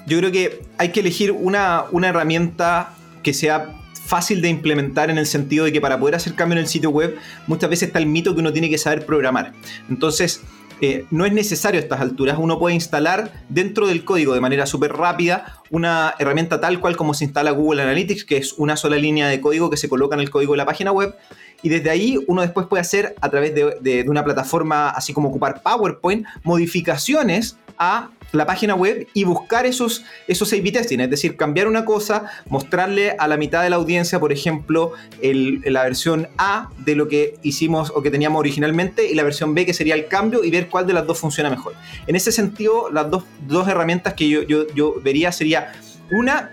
yo 0.07 0.17
creo 0.17 0.31
que 0.31 0.63
hay 0.79 0.89
que 0.89 1.01
elegir 1.01 1.31
una, 1.31 1.83
una 1.91 2.07
herramienta 2.07 2.95
que 3.21 3.31
sea 3.31 3.75
fácil 3.93 4.41
de 4.41 4.49
implementar 4.49 5.11
en 5.11 5.19
el 5.19 5.27
sentido 5.27 5.65
de 5.65 5.71
que 5.71 5.79
para 5.79 5.99
poder 5.99 6.15
hacer 6.15 6.33
cambio 6.33 6.57
en 6.57 6.63
el 6.63 6.67
sitio 6.67 6.89
web 6.89 7.15
muchas 7.45 7.69
veces 7.69 7.89
está 7.89 7.99
el 7.99 8.07
mito 8.07 8.33
que 8.33 8.39
uno 8.39 8.51
tiene 8.51 8.71
que 8.71 8.79
saber 8.79 9.05
programar. 9.05 9.53
Entonces, 9.87 10.41
eh, 10.81 11.05
no 11.11 11.27
es 11.27 11.31
necesario 11.31 11.79
a 11.79 11.83
estas 11.83 12.01
alturas. 12.01 12.37
Uno 12.39 12.57
puede 12.57 12.73
instalar 12.73 13.31
dentro 13.49 13.85
del 13.85 14.03
código 14.03 14.33
de 14.33 14.41
manera 14.41 14.65
súper 14.65 14.93
rápida 14.93 15.61
una 15.69 16.15
herramienta 16.17 16.59
tal 16.59 16.79
cual 16.79 16.97
como 16.97 17.13
se 17.13 17.25
instala 17.25 17.51
Google 17.51 17.83
Analytics, 17.83 18.25
que 18.25 18.37
es 18.37 18.53
una 18.53 18.77
sola 18.77 18.97
línea 18.97 19.27
de 19.27 19.39
código 19.39 19.69
que 19.69 19.77
se 19.77 19.87
coloca 19.87 20.15
en 20.15 20.21
el 20.21 20.31
código 20.31 20.53
de 20.53 20.57
la 20.57 20.65
página 20.65 20.91
web 20.91 21.15
y 21.63 21.69
desde 21.69 21.89
ahí 21.89 22.17
uno 22.27 22.41
después 22.41 22.67
puede 22.67 22.81
hacer 22.81 23.15
a 23.21 23.29
través 23.29 23.53
de, 23.53 24.05
una 24.07 24.23
plataforma 24.23 24.89
así 24.89 25.13
como 25.13 25.29
ocupar 25.29 25.61
PowerPoint 25.61 26.25
modificaciones 26.43 27.57
a 27.81 28.11
la 28.31 28.45
página 28.45 28.75
web 28.75 29.07
y 29.13 29.23
buscar 29.23 29.65
esos, 29.65 30.03
esos 30.27 30.53
A-B 30.53 30.71
testing, 30.71 30.99
es 30.99 31.09
decir, 31.09 31.35
cambiar 31.35 31.67
una 31.67 31.83
cosa, 31.83 32.25
mostrarle 32.47 33.15
a 33.17 33.27
la 33.27 33.37
mitad 33.37 33.63
de 33.63 33.71
la 33.71 33.75
audiencia, 33.75 34.19
por 34.19 34.31
ejemplo, 34.31 34.93
la 35.21 35.83
versión 35.83 36.27
A 36.37 36.69
de 36.77 36.95
lo 36.95 37.07
que 37.07 37.35
hicimos 37.41 37.91
o 37.93 38.01
que 38.01 38.11
teníamos 38.11 38.39
originalmente 38.39 39.09
y 39.09 39.15
la 39.15 39.23
versión 39.23 39.55
B 39.55 39.65
que 39.65 39.73
sería 39.73 39.95
el 39.95 40.07
cambio 40.07 40.43
y 40.43 40.51
ver 40.51 40.69
cuál 40.69 40.85
de 40.85 40.93
las 40.93 41.07
dos 41.07 41.17
funciona 41.19 41.49
mejor. 41.49 41.73
En 42.05 42.15
ese 42.15 42.31
sentido, 42.31 42.89
las 42.91 43.09
dos, 43.09 43.23
dos 43.47 43.67
herramientas 43.67 44.13
que 44.13 44.29
yo, 44.29 44.43
yo, 44.43 44.67
yo 44.73 45.01
vería 45.01 45.31
sería 45.31 45.73
una, 46.11 46.51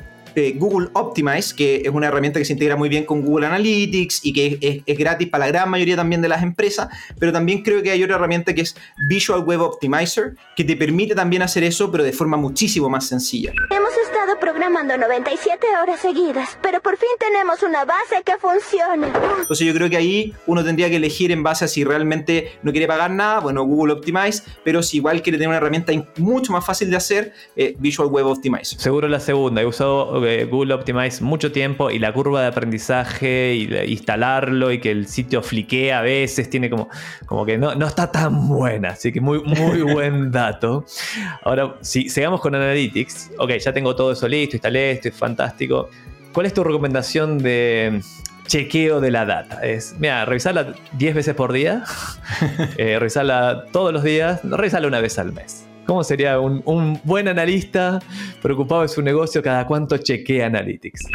Google 0.57 0.89
Optimize, 0.93 1.55
que 1.55 1.83
es 1.85 1.89
una 1.89 2.09
herramienta 2.09 2.39
que 2.39 2.45
se 2.45 2.53
integra 2.53 2.77
muy 2.77 2.89
bien 2.89 3.05
con 3.05 3.23
Google 3.23 3.47
Analytics 3.47 4.25
y 4.25 4.33
que 4.33 4.85
es, 4.87 4.99
gratis 4.99 5.29
para 5.29 5.47
la 5.47 5.53
gran 5.53 5.71
mayoría 5.71 5.97
también 5.97 6.23
de 6.23 6.29
las 6.29 6.43
empresas, 6.43 6.89
pero 7.19 7.33
también 7.33 7.63
creo 7.63 7.83
que 7.83 7.91
hay 7.91 8.03
otra 8.03 8.17
herramienta 8.17 8.55
que 8.55 8.63
es 8.63 8.77
Visual 9.09 9.45
Web 9.45 9.61
Optimizer, 9.61 10.35
que 10.57 10.65
te 10.65 10.77
permite 10.77 11.15
también 11.15 11.43
hacer 11.43 11.65
eso, 11.65 11.91
pero 11.91 12.05
de 12.05 12.13
forma 12.13 12.37
muchísimo 12.37 12.89
más 12.89 13.07
sencilla. 13.07 13.53
Hemos 13.71 13.91
estado 14.05 14.18
programando 14.37 14.97
97 14.97 15.67
horas 15.83 16.01
seguidas, 16.01 16.59
pero 16.63 16.81
por 16.81 16.97
fin 16.97 17.09
tenemos 17.19 17.63
una 17.63 17.85
base 17.85 18.23
que 18.25 18.37
funcione. 18.39 19.09
Entonces 19.41 19.67
yo 19.67 19.75
creo 19.75 19.89
que 19.89 19.97
ahí 19.97 20.35
uno 20.47 20.65
tendría 20.65 20.89
que 20.91 20.97
elegir 20.97 21.33
en 21.33 21.43
base 21.43 21.65
a 21.65 21.69
si 21.69 21.85
realmente 21.85 22.53
no 22.63 22.73
quiere 22.73 22.87
pagar 22.87 23.11
nada, 23.11 23.41
bueno, 23.41 23.65
Google 23.65 23.95
Optimize, 23.95 24.43
pero 24.65 24.83
si 24.83 24.99
igual 24.99 25.23
quiere 25.23 25.39
tener 25.39 25.49
una 25.49 25.59
herramienta 25.59 25.93
mucho 26.17 26.53
más 26.53 26.65
fácil 26.65 26.91
de 26.91 26.97
hacer, 26.97 27.33
eh, 27.57 27.75
Visual 27.79 28.09
Web 28.09 28.27
Optimizer. 28.27 28.79
Seguro 28.79 29.09
la 29.09 29.21
segunda, 29.21 29.63
he 29.63 29.67
usado 29.67 30.21
Google 30.51 30.75
Optimize 30.75 31.23
mucho 31.23 31.53
tiempo 31.53 31.91
y 31.91 31.99
la 31.99 32.13
curva 32.13 32.43
de 32.43 32.49
aprendizaje 32.49 33.55
y 33.55 33.93
instalarlo 33.93 34.73
y 34.73 34.81
que 34.81 34.91
el 34.91 35.07
sitio 35.07 35.43
fliquee 35.43 35.93
a 35.93 36.03
veces 36.03 36.51
tiene 36.51 36.71
como, 36.71 36.89
como 37.27 37.45
que 37.45 37.59
no, 37.59 37.75
no 37.75 37.87
está 37.87 38.11
tan 38.11 38.49
buena. 38.49 38.91
Así 38.91 39.13
que 39.13 39.21
muy, 39.21 39.43
muy 39.43 39.83
buen 39.93 40.31
dato. 40.31 40.85
Ahora, 41.43 41.77
si 41.81 42.09
sigamos 42.09 42.41
con 42.41 42.55
Analytics, 42.55 43.33
ok, 43.39 43.53
ya 43.59 43.73
tengo 43.73 43.95
todo 43.95 44.13
eso 44.13 44.18
listo, 44.27 44.57
instalé 44.57 44.93
esto, 44.93 45.09
es 45.09 45.15
fantástico. 45.15 45.91
¿Cuál 46.33 46.47
es 46.47 46.55
tu 46.55 46.65
recomendación 46.65 47.39
de 47.39 48.01
chequeo 48.47 49.01
de 49.01 49.11
la 49.11 49.27
data? 49.27 49.61
Es, 49.63 49.95
mira, 49.99 50.25
revisarla 50.25 50.75
10 50.93 51.15
veces 51.15 51.35
por 51.35 51.53
día, 51.53 51.85
eh, 52.77 52.99
revisarla 52.99 53.67
todos 53.71 53.93
los 53.93 54.03
días, 54.03 54.41
revisarla 54.43 54.89
una 54.89 55.01
vez 55.01 55.19
al 55.19 55.33
mes. 55.33 55.67
¿Cómo 55.87 56.05
sería 56.05 56.39
un, 56.39 57.01
buen 57.05 57.29
analista 57.29 57.99
preocupado 58.43 58.83
de 58.83 58.89
su 58.89 59.01
negocio 59.01 59.43
cada 59.43 59.67
cuánto 59.67 59.97
chequea 59.97 60.47
Analytics? 60.47 61.07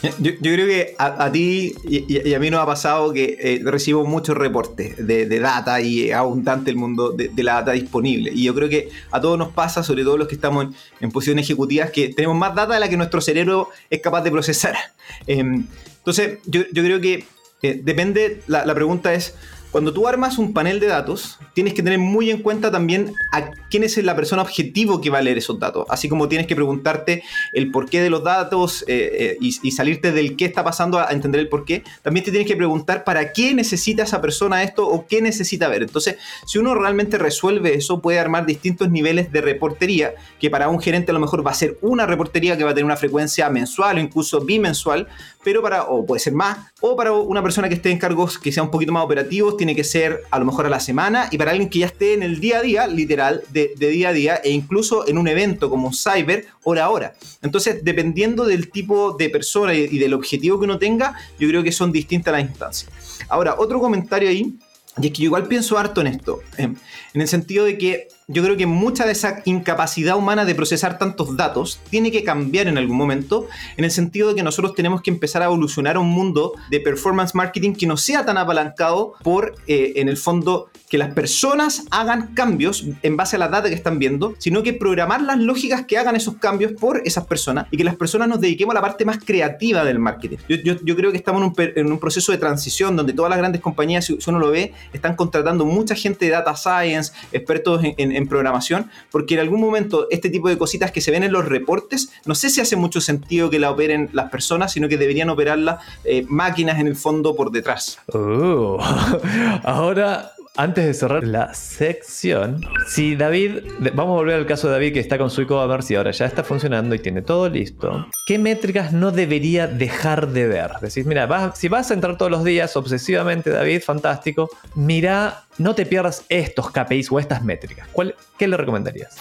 Yo, 0.20 0.32
creo 0.40 0.66
que 0.66 0.94
a, 0.98 1.30
ti 1.32 1.74
y, 1.84 2.32
a 2.32 2.38
mí 2.38 2.50
nos 2.50 2.60
ha 2.60 2.66
pasado 2.66 3.12
que 3.12 3.36
eh, 3.40 3.60
recibo 3.64 4.04
muchos 4.04 4.36
reportes 4.36 4.94
de, 5.04 5.40
data 5.40 5.80
y 5.80 6.12
abundante 6.12 6.70
el 6.70 6.76
mundo 6.76 7.10
de, 7.10 7.30
la 7.42 7.54
data 7.54 7.72
disponible. 7.72 8.30
Y 8.32 8.44
yo 8.44 8.54
creo 8.54 8.68
que 8.68 8.90
a 9.10 9.20
todos 9.20 9.36
nos 9.36 9.48
pasa, 9.48 9.82
sobre 9.82 10.04
todo 10.04 10.16
los 10.16 10.28
que 10.28 10.36
estamos 10.36 10.68
en, 11.00 11.10
posiciones 11.10 11.46
ejecutivas, 11.46 11.90
que 11.90 12.10
tenemos 12.10 12.36
más 12.36 12.54
data 12.54 12.74
de 12.74 12.80
la 12.80 12.88
que 12.88 12.96
nuestro 12.96 13.20
cerebro 13.20 13.70
es 13.90 14.00
capaz 14.00 14.22
de 14.22 14.30
procesar. 14.30 14.76
Em, 15.26 15.66
entonces, 15.98 16.38
yo, 16.46 16.62
creo 16.72 17.00
que 17.00 17.24
eh, 17.62 17.80
depende, 17.82 18.42
la, 18.46 18.74
pregunta 18.74 19.14
es, 19.14 19.34
cuando 19.70 19.92
tú 19.92 20.08
armas 20.08 20.38
un 20.38 20.54
panel 20.54 20.80
de 20.80 20.86
datos, 20.86 21.38
tienes 21.52 21.74
que 21.74 21.82
tener 21.82 21.98
muy 21.98 22.30
en 22.30 22.40
cuenta 22.40 22.70
también 22.70 23.12
a 23.32 23.50
quién 23.68 23.84
es 23.84 23.98
la 23.98 24.16
persona 24.16 24.40
objetivo 24.40 25.00
que 25.00 25.10
va 25.10 25.18
a 25.18 25.22
leer 25.22 25.36
esos 25.36 25.58
datos. 25.58 25.84
Así 25.90 26.08
como 26.08 26.26
tienes 26.26 26.46
que 26.46 26.56
preguntarte 26.56 27.22
el 27.52 27.70
porqué 27.70 28.00
de 28.00 28.08
los 28.08 28.24
datos 28.24 28.82
eh, 28.88 29.36
eh, 29.36 29.36
y, 29.40 29.70
salirte 29.70 30.10
del 30.10 30.36
qué 30.36 30.46
está 30.46 30.64
pasando 30.64 30.98
a 30.98 31.08
entender 31.10 31.40
el 31.40 31.48
porqué, 31.48 31.84
también 32.02 32.24
te 32.24 32.30
tienes 32.30 32.48
que 32.48 32.56
preguntar 32.56 33.04
para 33.04 33.32
qué 33.32 33.54
necesita 33.54 34.04
esa 34.04 34.22
persona 34.22 34.62
esto 34.62 34.88
o 34.88 35.06
qué 35.06 35.20
necesita 35.20 35.68
ver. 35.68 35.82
Entonces, 35.82 36.16
si 36.46 36.58
uno 36.58 36.74
realmente 36.74 37.18
resuelve 37.18 37.74
eso, 37.74 38.00
puede 38.00 38.18
armar 38.18 38.46
distintos 38.46 38.90
niveles 38.90 39.30
de 39.32 39.42
reportería, 39.42 40.14
que 40.40 40.48
para 40.48 40.68
un 40.70 40.80
gerente 40.80 41.10
a 41.10 41.14
lo 41.14 41.20
mejor 41.20 41.46
va 41.46 41.50
a 41.50 41.54
ser 41.54 41.78
una 41.82 42.06
reportería 42.06 42.56
que 42.56 42.64
va 42.64 42.70
a 42.70 42.74
tener 42.74 42.86
una 42.86 42.96
frecuencia 42.96 43.50
mensual 43.50 43.98
o 43.98 44.00
incluso 44.00 44.40
bimensual, 44.40 45.08
pero 45.44 45.62
para, 45.62 45.84
o 45.84 46.06
puede 46.06 46.20
ser 46.20 46.32
más, 46.32 46.58
o 46.80 46.96
para 46.96 47.12
una 47.12 47.42
persona 47.42 47.68
que 47.68 47.74
esté 47.74 47.90
en 47.90 47.98
cargos 47.98 48.38
que 48.38 48.50
sea 48.50 48.62
un 48.62 48.70
poquito 48.70 48.92
más 48.92 49.04
operativos, 49.04 49.56
tiene 49.58 49.76
que 49.76 49.84
ser 49.84 50.22
a 50.30 50.38
lo 50.38 50.46
mejor 50.46 50.64
a 50.64 50.70
la 50.70 50.80
semana, 50.80 51.28
y 51.30 51.36
para 51.36 51.50
alguien 51.50 51.68
que 51.68 51.80
ya 51.80 51.86
esté 51.86 52.14
en 52.14 52.22
el 52.22 52.40
día 52.40 52.58
a 52.58 52.62
día, 52.62 52.86
literal, 52.86 53.42
de, 53.50 53.74
día 53.76 54.08
a 54.08 54.12
día, 54.14 54.36
e 54.36 54.50
incluso 54.50 55.06
en 55.06 55.18
un 55.18 55.28
evento 55.28 55.68
como 55.68 55.92
Cyber, 55.92 56.46
hora 56.62 56.86
a 56.86 56.90
hora. 56.90 57.14
Entonces, 57.42 57.84
dependiendo 57.84 58.46
del 58.46 58.70
tipo 58.70 59.12
de 59.18 59.28
persona 59.28 59.74
y, 59.74 59.80
y 59.82 59.98
del 59.98 60.14
objetivo 60.14 60.58
que 60.58 60.64
uno 60.64 60.78
tenga, 60.78 61.14
yo 61.38 61.46
creo 61.46 61.62
que 61.62 61.72
son 61.72 61.92
distintas 61.92 62.32
las 62.32 62.42
instancias. 62.42 62.90
Ahora, 63.28 63.56
otro 63.58 63.78
comentario 63.80 64.30
ahí, 64.30 64.54
y 65.00 65.06
es 65.06 65.12
que 65.12 65.18
yo 65.18 65.24
igual 65.24 65.46
pienso 65.46 65.76
harto 65.78 66.00
en 66.00 66.06
esto, 66.08 66.40
en 66.56 66.76
el 67.14 67.28
sentido 67.28 67.66
de 67.66 67.76
que 67.76 68.08
yo 68.30 68.42
creo 68.42 68.58
que 68.58 68.66
mucha 68.66 69.06
de 69.06 69.12
esa 69.12 69.40
incapacidad 69.46 70.14
humana 70.14 70.44
de 70.44 70.54
procesar 70.54 70.98
tantos 70.98 71.34
datos 71.38 71.80
tiene 71.88 72.12
que 72.12 72.24
cambiar 72.24 72.66
en 72.66 72.76
algún 72.76 72.98
momento, 72.98 73.46
en 73.78 73.86
el 73.86 73.90
sentido 73.90 74.28
de 74.28 74.34
que 74.34 74.42
nosotros 74.42 74.74
tenemos 74.74 75.00
que 75.00 75.10
empezar 75.10 75.40
a 75.40 75.46
evolucionar 75.46 75.96
a 75.96 76.00
un 76.00 76.10
mundo 76.10 76.52
de 76.70 76.78
performance 76.80 77.34
marketing 77.34 77.72
que 77.72 77.86
no 77.86 77.96
sea 77.96 78.26
tan 78.26 78.36
apalancado 78.36 79.14
por, 79.24 79.54
eh, 79.66 79.94
en 79.96 80.10
el 80.10 80.18
fondo, 80.18 80.68
que 80.90 80.98
las 80.98 81.14
personas 81.14 81.84
hagan 81.90 82.34
cambios 82.34 82.84
en 83.02 83.16
base 83.16 83.36
a 83.36 83.38
la 83.38 83.48
data 83.48 83.70
que 83.70 83.74
están 83.74 83.98
viendo, 83.98 84.34
sino 84.38 84.62
que 84.62 84.74
programar 84.74 85.22
las 85.22 85.38
lógicas 85.38 85.86
que 85.86 85.96
hagan 85.96 86.14
esos 86.14 86.36
cambios 86.36 86.72
por 86.72 87.00
esas 87.06 87.26
personas 87.26 87.66
y 87.70 87.78
que 87.78 87.84
las 87.84 87.96
personas 87.96 88.28
nos 88.28 88.42
dediquemos 88.42 88.74
a 88.74 88.76
la 88.76 88.82
parte 88.82 89.06
más 89.06 89.18
creativa 89.24 89.84
del 89.84 89.98
marketing. 89.98 90.36
Yo, 90.48 90.96
creo 90.96 91.12
que 91.12 91.16
estamos 91.16 91.40
en 91.56 91.92
un, 91.92 91.98
proceso 91.98 92.32
de 92.32 92.38
transición 92.38 92.94
donde 92.94 93.14
todas 93.14 93.30
las 93.30 93.38
grandes 93.38 93.62
compañías, 93.62 94.04
si 94.04 94.18
uno 94.26 94.38
lo 94.38 94.50
ve, 94.50 94.74
están 94.92 95.16
contratando 95.16 95.64
mucha 95.64 95.94
gente 95.94 96.26
de 96.26 96.32
data 96.32 96.54
science, 96.54 97.12
expertos 97.32 97.82
en 97.96 98.17
en 98.17 98.17
programación, 98.26 98.90
porque 99.10 99.34
en 99.34 99.40
algún 99.40 99.60
momento 99.60 100.06
este 100.10 100.30
tipo 100.30 100.48
de 100.48 100.58
cositas 100.58 100.90
que 100.90 101.00
se 101.00 101.10
ven 101.10 101.22
en 101.22 101.32
los 101.32 101.44
reportes, 101.44 102.10
no 102.24 102.34
sé 102.34 102.50
si 102.50 102.60
hace 102.60 102.76
mucho 102.76 103.00
sentido 103.00 103.50
que 103.50 103.58
la 103.58 103.70
operen 103.70 104.08
las 104.12 104.30
personas, 104.30 104.72
sino 104.72 104.88
que 104.88 104.96
deberían 104.96 105.30
operarlas 105.30 105.84
eh, 106.04 106.24
máquinas 106.28 106.80
en 106.80 106.86
el 106.86 106.96
fondo 106.96 107.36
por 107.36 107.50
detrás. 107.50 107.98
Uh, 108.12 108.78
ahora 109.62 110.32
antes 110.58 110.84
de 110.84 110.92
cerrar 110.92 111.22
la 111.22 111.54
sección, 111.54 112.66
si 112.88 113.14
David, 113.14 113.60
vamos 113.94 114.14
a 114.14 114.16
volver 114.16 114.34
al 114.34 114.44
caso 114.44 114.66
de 114.66 114.72
David 114.72 114.92
que 114.92 114.98
está 114.98 115.16
con 115.16 115.30
su 115.30 115.42
e-commerce 115.42 115.92
y 115.92 115.96
ahora 115.96 116.10
ya 116.10 116.26
está 116.26 116.42
funcionando 116.42 116.96
y 116.96 116.98
tiene 116.98 117.22
todo 117.22 117.48
listo, 117.48 118.08
¿qué 118.26 118.40
métricas 118.40 118.92
no 118.92 119.12
debería 119.12 119.68
dejar 119.68 120.26
de 120.30 120.48
ver? 120.48 120.72
Decís, 120.80 121.06
mira, 121.06 121.52
si 121.54 121.68
vas 121.68 121.92
a 121.92 121.94
entrar 121.94 122.18
todos 122.18 122.32
los 122.32 122.42
días 122.42 122.76
obsesivamente, 122.76 123.50
David, 123.50 123.82
fantástico, 123.82 124.50
mira, 124.74 125.44
no 125.58 125.76
te 125.76 125.86
pierdas 125.86 126.24
estos 126.28 126.72
KPIs 126.72 127.12
o 127.12 127.20
estas 127.20 127.44
métricas. 127.44 127.86
¿Cuál, 127.92 128.16
¿Qué 128.36 128.48
le 128.48 128.56
recomendarías? 128.56 129.16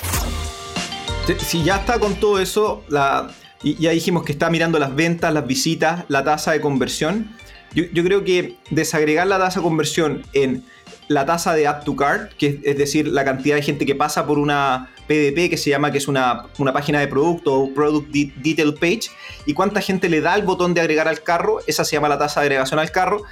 Si 1.37 1.63
ya 1.63 1.75
está 1.75 1.99
con 1.99 2.15
todo 2.15 2.39
eso, 2.39 2.83
y 3.61 3.75
ya 3.75 3.91
dijimos 3.91 4.23
que 4.23 4.31
está 4.31 4.49
mirando 4.49 4.79
las 4.79 4.95
ventas, 4.95 5.31
las 5.31 5.45
visitas, 5.45 6.05
la 6.07 6.23
tasa 6.23 6.53
de 6.53 6.61
conversión. 6.61 7.29
Yo 7.75 8.03
creo 8.03 8.23
que 8.23 8.55
desagregar 8.71 9.27
la 9.27 9.37
tasa 9.37 9.59
de 9.59 9.63
conversión 9.65 10.23
en 10.33 10.63
la 11.07 11.25
tasa 11.25 11.53
de 11.53 11.67
add 11.67 11.83
to 11.83 11.95
cart, 11.95 12.33
que 12.33 12.59
es 12.63 12.77
decir, 12.77 13.07
la 13.07 13.23
cantidad 13.23 13.55
de 13.55 13.61
gente 13.61 13.85
que 13.85 13.95
pasa 13.95 14.25
por 14.25 14.39
una 14.39 14.89
PDP 15.07 15.49
que 15.49 15.57
se 15.57 15.69
llama 15.69 15.91
que 15.91 15.97
es 15.97 16.07
una, 16.07 16.47
página 16.73 16.99
de 16.99 17.07
producto 17.07 17.53
o 17.53 17.73
Product 17.73 18.09
Detail 18.09 18.73
Page, 18.73 19.09
y 19.45 19.53
cuánta 19.53 19.81
gente 19.81 20.09
le 20.09 20.21
da 20.21 20.35
el 20.35 20.43
botón 20.43 20.73
de 20.73 20.81
agregar 20.81 21.07
al 21.07 21.23
carro, 21.23 21.59
esa 21.65 21.85
se 21.85 21.95
llama 21.95 22.09
la 22.09 22.19
tasa 22.19 22.41
de 22.41 22.47
agregación 22.47 22.79
al 22.79 22.91
carro. 22.91 23.23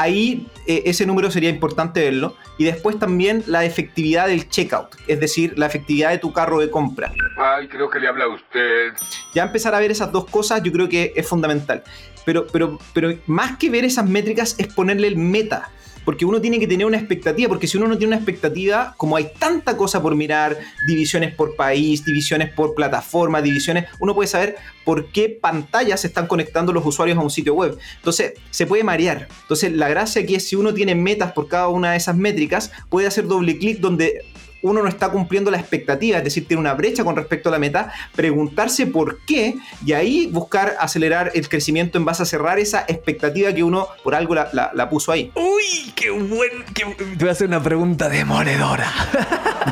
Ahí 0.00 0.46
eh, 0.68 0.84
ese 0.86 1.06
número 1.06 1.28
sería 1.28 1.50
importante 1.50 2.00
verlo. 2.00 2.36
Y 2.56 2.64
después 2.64 3.00
también 3.00 3.42
la 3.48 3.64
efectividad 3.64 4.28
del 4.28 4.48
checkout, 4.48 4.94
es 5.08 5.18
decir, 5.18 5.58
la 5.58 5.66
efectividad 5.66 6.10
de 6.10 6.18
tu 6.18 6.32
carro 6.32 6.60
de 6.60 6.70
compra. 6.70 7.12
Ay, 7.36 7.66
creo 7.66 7.90
que 7.90 7.98
le 7.98 8.06
habla 8.06 8.26
a 8.26 8.28
usted. 8.28 8.92
Ya 9.34 9.42
empezar 9.42 9.74
a 9.74 9.80
ver 9.80 9.90
esas 9.90 10.12
dos 10.12 10.26
cosas 10.26 10.62
yo 10.62 10.70
creo 10.70 10.88
que 10.88 11.12
es 11.16 11.26
fundamental. 11.26 11.82
Pero, 12.24 12.46
pero, 12.46 12.78
pero 12.94 13.12
más 13.26 13.58
que 13.58 13.70
ver 13.70 13.84
esas 13.84 14.08
métricas 14.08 14.54
es 14.58 14.72
ponerle 14.72 15.08
el 15.08 15.16
meta 15.16 15.72
porque 16.08 16.24
uno 16.24 16.40
tiene 16.40 16.58
que 16.58 16.66
tener 16.66 16.86
una 16.86 16.96
expectativa, 16.96 17.50
porque 17.50 17.66
si 17.66 17.76
uno 17.76 17.86
no 17.86 17.98
tiene 17.98 18.14
una 18.14 18.16
expectativa, 18.16 18.94
como 18.96 19.14
hay 19.14 19.28
tanta 19.38 19.76
cosa 19.76 20.00
por 20.00 20.14
mirar, 20.14 20.56
divisiones 20.86 21.34
por 21.34 21.54
país, 21.54 22.02
divisiones 22.02 22.50
por 22.50 22.74
plataforma, 22.74 23.42
divisiones, 23.42 23.84
uno 23.98 24.14
puede 24.14 24.26
saber 24.26 24.56
por 24.86 25.12
qué 25.12 25.28
pantallas 25.28 26.06
están 26.06 26.26
conectando 26.26 26.72
los 26.72 26.86
usuarios 26.86 27.18
a 27.18 27.20
un 27.20 27.28
sitio 27.28 27.52
web. 27.52 27.76
Entonces, 27.96 28.32
se 28.48 28.64
puede 28.64 28.84
marear. 28.84 29.28
Entonces, 29.42 29.70
la 29.70 29.90
gracia 29.90 30.22
aquí 30.22 30.34
es 30.34 30.48
si 30.48 30.56
uno 30.56 30.72
tiene 30.72 30.94
metas 30.94 31.32
por 31.32 31.46
cada 31.46 31.68
una 31.68 31.90
de 31.90 31.98
esas 31.98 32.16
métricas, 32.16 32.72
puede 32.88 33.06
hacer 33.06 33.26
doble 33.26 33.58
clic 33.58 33.78
donde 33.78 34.24
uno 34.62 34.82
no 34.82 34.88
está 34.88 35.10
cumpliendo 35.10 35.50
la 35.50 35.58
expectativa, 35.58 36.18
es 36.18 36.24
decir, 36.24 36.46
tiene 36.46 36.60
una 36.60 36.74
brecha 36.74 37.04
con 37.04 37.16
respecto 37.16 37.48
a 37.48 37.52
la 37.52 37.58
meta, 37.58 37.92
preguntarse 38.14 38.86
por 38.86 39.20
qué 39.26 39.56
y 39.84 39.92
ahí 39.92 40.26
buscar 40.26 40.76
acelerar 40.80 41.32
el 41.34 41.48
crecimiento 41.48 41.98
en 41.98 42.04
base 42.04 42.22
a 42.22 42.26
cerrar 42.26 42.58
esa 42.58 42.84
expectativa 42.88 43.52
que 43.52 43.62
uno 43.62 43.88
por 44.02 44.14
algo 44.14 44.34
la, 44.34 44.88
puso 44.90 45.12
ahí. 45.12 45.30
Uy, 45.34 45.92
qué 45.94 46.10
buen... 46.10 46.64
Te 46.72 46.84
voy 47.18 47.28
a 47.28 47.32
hacer 47.32 47.46
una 47.46 47.62
pregunta 47.62 48.08
demoledora. 48.08 48.90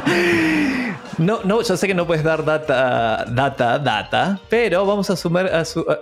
No, 1.18 1.40
no, 1.44 1.62
yo 1.62 1.76
sé 1.78 1.86
que 1.86 1.94
no 1.94 2.06
puedes 2.06 2.22
dar 2.22 2.44
data, 2.44 3.24
data, 3.24 3.78
data, 3.78 4.38
pero 4.50 4.84
vamos 4.84 5.08
a 5.08 5.14
asumir, 5.14 5.50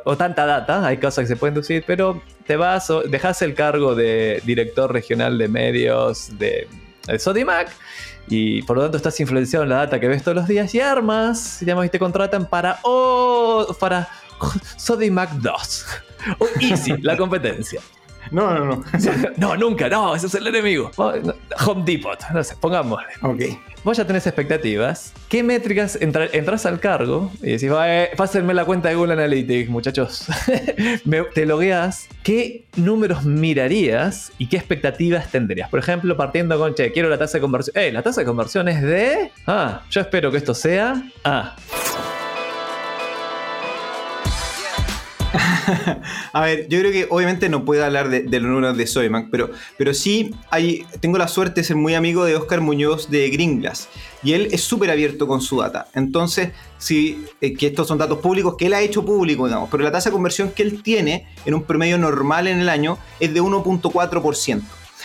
o 0.05 0.17
tanta 0.17 0.45
data, 0.45 0.85
hay 0.85 0.97
cosas 0.97 1.23
que 1.23 1.29
se 1.29 1.37
pueden 1.37 1.55
decir, 1.55 1.85
pero 1.87 2.21
te 2.49 2.57
vas, 2.57 2.91
o 2.91 3.03
dejas 3.03 3.41
el 3.43 3.55
cargo 3.55 3.95
de 3.95 4.43
director 4.45 4.93
regional 4.93 5.39
de 5.39 5.47
medios 5.47 6.37
de, 6.37 6.67
de 7.07 7.19
Sodimac 7.21 7.71
y 8.29 8.63
por 8.63 8.77
lo 8.77 8.83
tanto 8.83 8.97
estás 8.97 9.19
influenciado 9.21 9.65
en 9.65 9.71
la 9.71 9.77
data 9.77 10.01
que 10.01 10.09
ves 10.09 10.23
todos 10.23 10.37
los 10.37 10.49
días 10.49 10.75
y 10.75 10.81
armas, 10.81 11.63
y 11.63 11.89
te 11.89 11.99
contratan 11.99 12.47
para, 12.47 12.79
oh, 12.83 13.67
para 13.79 14.09
Sodimac 14.77 15.31
2 15.33 15.87
o 16.39 16.47
Easy, 16.61 16.97
la 16.99 17.17
competencia. 17.17 17.81
No, 18.31 18.55
no, 18.55 18.65
no. 18.65 18.85
no, 19.37 19.57
nunca, 19.57 19.89
no, 19.89 20.15
ese 20.15 20.27
es 20.27 20.35
el 20.35 20.47
enemigo. 20.47 20.91
Home 20.97 21.83
Depot, 21.85 22.19
no 22.33 22.43
sé, 22.43 22.57
pongámosle. 22.57 23.09
Ok. 23.23 23.43
Vos 23.85 23.99
ya 23.99 24.07
tenés 24.07 24.27
expectativas. 24.27 25.13
¿Qué 25.29 25.43
métricas 25.43 25.99
entras 26.01 26.65
al 26.65 26.81
cargo 26.81 27.31
y 27.43 27.51
decís, 27.51 27.71
eh, 27.85 28.11
pásenme 28.17 28.55
la 28.55 28.65
cuenta 28.65 28.89
de 28.89 28.95
Google 28.95 29.13
Analytics, 29.13 29.69
muchachos? 29.69 30.27
te 31.35 31.45
logueas. 31.45 32.09
¿Qué 32.23 32.65
números 32.77 33.25
mirarías 33.25 34.33
y 34.39 34.49
qué 34.49 34.57
expectativas 34.57 35.31
tendrías? 35.31 35.69
Por 35.69 35.81
ejemplo, 35.81 36.17
partiendo 36.17 36.59
con, 36.59 36.75
che, 36.75 36.93
quiero 36.93 37.11
la 37.11 37.19
tasa 37.19 37.37
de 37.37 37.43
conversión. 37.43 37.77
Eh, 37.77 37.93
la 37.93 38.01
tasa 38.01 38.23
de 38.23 38.27
conversión 38.27 38.69
es 38.69 38.81
de. 38.81 39.31
Ah, 39.47 39.83
yo 39.91 40.01
espero 40.01 40.31
que 40.31 40.39
esto 40.39 40.55
sea. 40.55 41.03
Ah. 41.23 41.55
a 46.33 46.41
ver, 46.41 46.69
yo 46.69 46.79
creo 46.79 46.93
que 46.93 47.07
obviamente 47.11 47.49
no 47.49 47.65
puedo 47.65 47.85
hablar 47.85 48.09
de, 48.09 48.23
los 48.41 48.51
números 48.51 48.77
de 48.77 48.87
Soymac, 48.87 49.29
pero, 49.31 49.51
pero 49.77 49.95
sí 49.95 50.35
hay, 50.51 50.85
tengo 51.01 51.19
la 51.19 51.29
suerte 51.29 51.61
de 51.61 51.65
ser 51.65 51.77
muy 51.77 51.95
amigo 51.95 52.25
de 52.25 52.37
Oscar 52.37 52.61
Muñoz 52.61 53.11
de 53.11 53.29
Gringlas 53.31 53.89
y 54.23 54.33
él 54.33 54.49
es 54.53 54.63
súper 54.63 54.91
abierto 54.91 55.27
con 55.27 55.41
su 55.41 55.61
data. 55.61 55.87
Entonces, 55.95 56.51
sí, 56.79 57.25
eh, 57.41 57.55
que 57.55 57.69
estos 57.69 57.89
son 57.89 57.99
datos 57.99 58.19
públicos 58.19 58.57
que 58.59 58.67
él 58.67 58.75
ha 58.75 58.81
hecho 58.81 59.05
público, 59.05 59.47
digamos, 59.47 59.69
pero 59.71 59.83
la 59.83 59.93
tasa 59.93 60.11
de 60.11 60.15
conversión 60.15 60.51
que 60.51 60.63
él 60.63 60.83
tiene 60.83 61.27
en 61.45 61.55
un 61.55 61.65
promedio 61.65 61.99
normal 61.99 62.47
en 62.47 62.61
el 62.61 62.69
año 62.69 62.99
es 63.21 63.35
de 63.35 63.43
1.4%. 63.43 64.63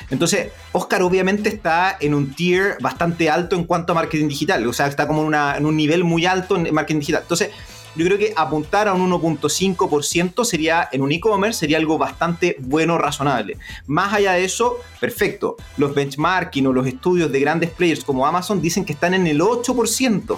Entonces, 0.10 0.52
Oscar 0.72 1.02
obviamente 1.02 1.50
está 1.50 1.98
en 2.00 2.14
un 2.14 2.34
tier 2.34 2.78
bastante 2.80 3.30
alto 3.30 3.56
en 3.56 3.66
cuanto 3.66 3.92
a 3.92 3.96
marketing 3.96 4.30
digital, 4.30 4.66
o 4.66 4.74
sea, 4.74 4.88
está 4.88 5.08
como 5.08 5.30
en 5.34 5.66
un 5.66 5.76
nivel 5.76 6.04
muy 6.04 6.26
alto 6.26 6.56
en 6.56 6.74
marketing 6.74 7.00
digital. 7.00 7.24
Entonces, 7.24 7.50
yo 7.96 8.06
creo 8.06 8.18
que 8.18 8.34
apuntar 8.36 8.88
a 8.88 8.94
un 8.94 9.12
1.5% 9.12 10.46
sería 10.46 10.90
en 10.92 11.02
un 11.02 11.12
e-commerce 11.12 11.60
sería 11.60 11.78
algo 11.78 11.98
bastante 11.98 12.56
bueno, 12.60 12.98
razonable. 12.98 13.58
Más 13.88 14.14
allá 14.14 14.34
de 14.34 14.46
eso, 14.46 14.80
perfecto. 15.00 15.58
Los 15.78 15.94
benchmarking 15.94 16.68
o 16.68 16.74
los 16.74 16.88
estudios 16.88 17.32
de 17.32 17.40
grandes 17.40 17.72
players 17.72 18.04
como 18.04 18.26
Amazon 18.26 18.62
dicen 18.62 18.86
que 18.86 18.94
están 18.94 19.14
en 19.14 19.28
el 19.28 19.40
8%. 19.40 20.38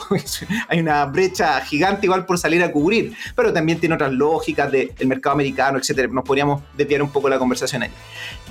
Hay 0.69 0.79
una 0.79 1.05
brecha 1.05 1.59
gigante 1.61 2.05
igual 2.05 2.25
por 2.25 2.37
salir 2.37 2.63
a 2.63 2.71
cubrir, 2.71 3.13
pero 3.35 3.51
también 3.53 3.79
tiene 3.79 3.95
otras 3.95 4.11
lógicas 4.11 4.71
del 4.71 4.91
mercado 5.05 5.33
americano, 5.33 5.77
etcétera. 5.77 6.07
Nos 6.07 6.23
podríamos 6.23 6.61
desviar 6.75 7.01
un 7.01 7.11
poco 7.11 7.29
la 7.29 7.37
conversación 7.37 7.83
ahí. 7.83 7.91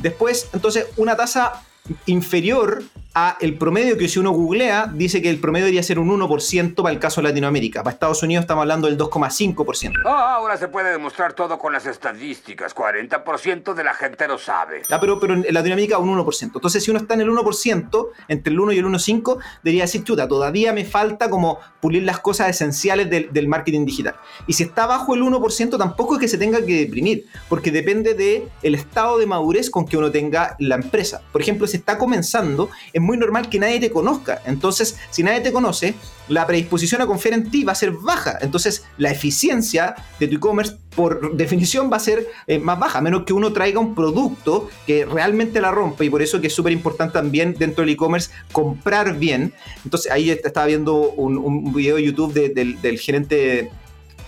Después, 0.00 0.48
entonces, 0.52 0.86
una 0.96 1.16
tasa 1.16 1.62
inferior 2.06 2.82
a 3.14 3.36
el 3.40 3.58
promedio 3.58 3.98
que 3.98 4.08
si 4.08 4.18
uno 4.18 4.30
googlea, 4.30 4.90
dice 4.94 5.20
que 5.20 5.30
el 5.30 5.40
promedio 5.40 5.66
debería 5.66 5.82
ser 5.82 5.98
un 5.98 6.08
1% 6.08 6.74
para 6.76 6.92
el 6.92 7.00
caso 7.00 7.20
de 7.20 7.28
Latinoamérica. 7.28 7.82
Para 7.82 7.94
Estados 7.94 8.22
Unidos 8.22 8.44
estamos 8.44 8.62
hablando 8.62 8.86
del 8.86 8.96
2,5%. 8.96 9.92
Ah, 10.06 10.34
ahora 10.36 10.56
se 10.56 10.68
puede 10.68 10.92
demostrar 10.92 11.32
todo 11.32 11.58
con 11.58 11.72
las 11.72 11.86
estadísticas. 11.86 12.74
40% 12.74 13.74
de 13.74 13.84
la 13.84 13.94
gente 13.94 14.28
lo 14.28 14.38
sabe. 14.38 14.82
Ah, 14.90 15.00
pero, 15.00 15.18
pero 15.18 15.34
en 15.34 15.44
Latinoamérica 15.52 15.98
un 15.98 16.16
1%. 16.16 16.42
Entonces, 16.54 16.84
si 16.84 16.90
uno 16.90 17.00
está 17.00 17.14
en 17.14 17.22
el 17.22 17.30
1%, 17.30 18.08
entre 18.28 18.52
el 18.52 18.60
1 18.60 18.72
y 18.72 18.78
el 18.78 18.84
1,5, 18.86 19.38
debería 19.62 19.82
decir, 19.82 20.04
chuta, 20.04 20.28
todavía 20.28 20.72
me 20.72 20.84
falta 20.84 21.28
como 21.28 21.58
pulir 21.80 22.04
las 22.04 22.20
cosas 22.20 22.48
esenciales 22.48 23.10
del, 23.10 23.32
del 23.32 23.48
marketing 23.48 23.86
digital. 23.86 24.14
Y 24.46 24.52
si 24.52 24.62
está 24.62 24.86
bajo 24.86 25.14
el 25.14 25.22
1%, 25.22 25.78
tampoco 25.78 26.14
es 26.14 26.20
que 26.20 26.28
se 26.28 26.38
tenga 26.38 26.64
que 26.64 26.76
deprimir, 26.76 27.26
porque 27.48 27.72
depende 27.72 28.14
del 28.14 28.44
el 28.62 28.74
estado 28.74 29.18
de 29.18 29.26
madurez 29.26 29.68
con 29.68 29.86
que 29.86 29.96
uno 29.96 30.10
tenga 30.10 30.54
la 30.58 30.76
empresa. 30.76 31.22
Por 31.32 31.40
ejemplo, 31.40 31.66
si 31.66 31.78
está 31.78 31.98
comenzando, 31.98 32.70
muy 33.00 33.16
normal 33.16 33.48
que 33.48 33.58
nadie 33.58 33.80
te 33.80 33.90
conozca. 33.90 34.42
Entonces, 34.46 34.96
si 35.10 35.22
nadie 35.22 35.40
te 35.40 35.52
conoce, 35.52 35.94
la 36.28 36.46
predisposición 36.46 37.02
a 37.02 37.06
confiar 37.06 37.34
en 37.34 37.50
ti 37.50 37.64
va 37.64 37.72
a 37.72 37.74
ser 37.74 37.90
baja. 37.90 38.38
Entonces, 38.40 38.84
la 38.98 39.10
eficiencia 39.10 39.96
de 40.20 40.28
tu 40.28 40.36
e-commerce, 40.36 40.76
por 40.94 41.34
definición, 41.36 41.90
va 41.92 41.96
a 41.96 42.00
ser 42.00 42.26
eh, 42.46 42.58
más 42.58 42.78
baja, 42.78 42.98
a 42.98 43.02
menos 43.02 43.24
que 43.24 43.32
uno 43.32 43.52
traiga 43.52 43.80
un 43.80 43.94
producto 43.94 44.68
que 44.86 45.04
realmente 45.04 45.60
la 45.60 45.70
rompa. 45.72 46.04
Y 46.04 46.10
por 46.10 46.22
eso 46.22 46.40
que 46.40 46.46
es 46.46 46.54
súper 46.54 46.72
importante 46.72 47.14
también 47.14 47.54
dentro 47.58 47.82
del 47.82 47.94
e-commerce 47.94 48.30
comprar 48.52 49.18
bien. 49.18 49.52
Entonces, 49.84 50.12
ahí 50.12 50.30
estaba 50.30 50.66
viendo 50.66 50.94
un, 51.10 51.72
video 51.72 51.96
de 51.96 52.04
YouTube 52.04 52.32
de- 52.32 52.50
del, 52.50 52.80
del 52.80 52.98
gerente 52.98 53.70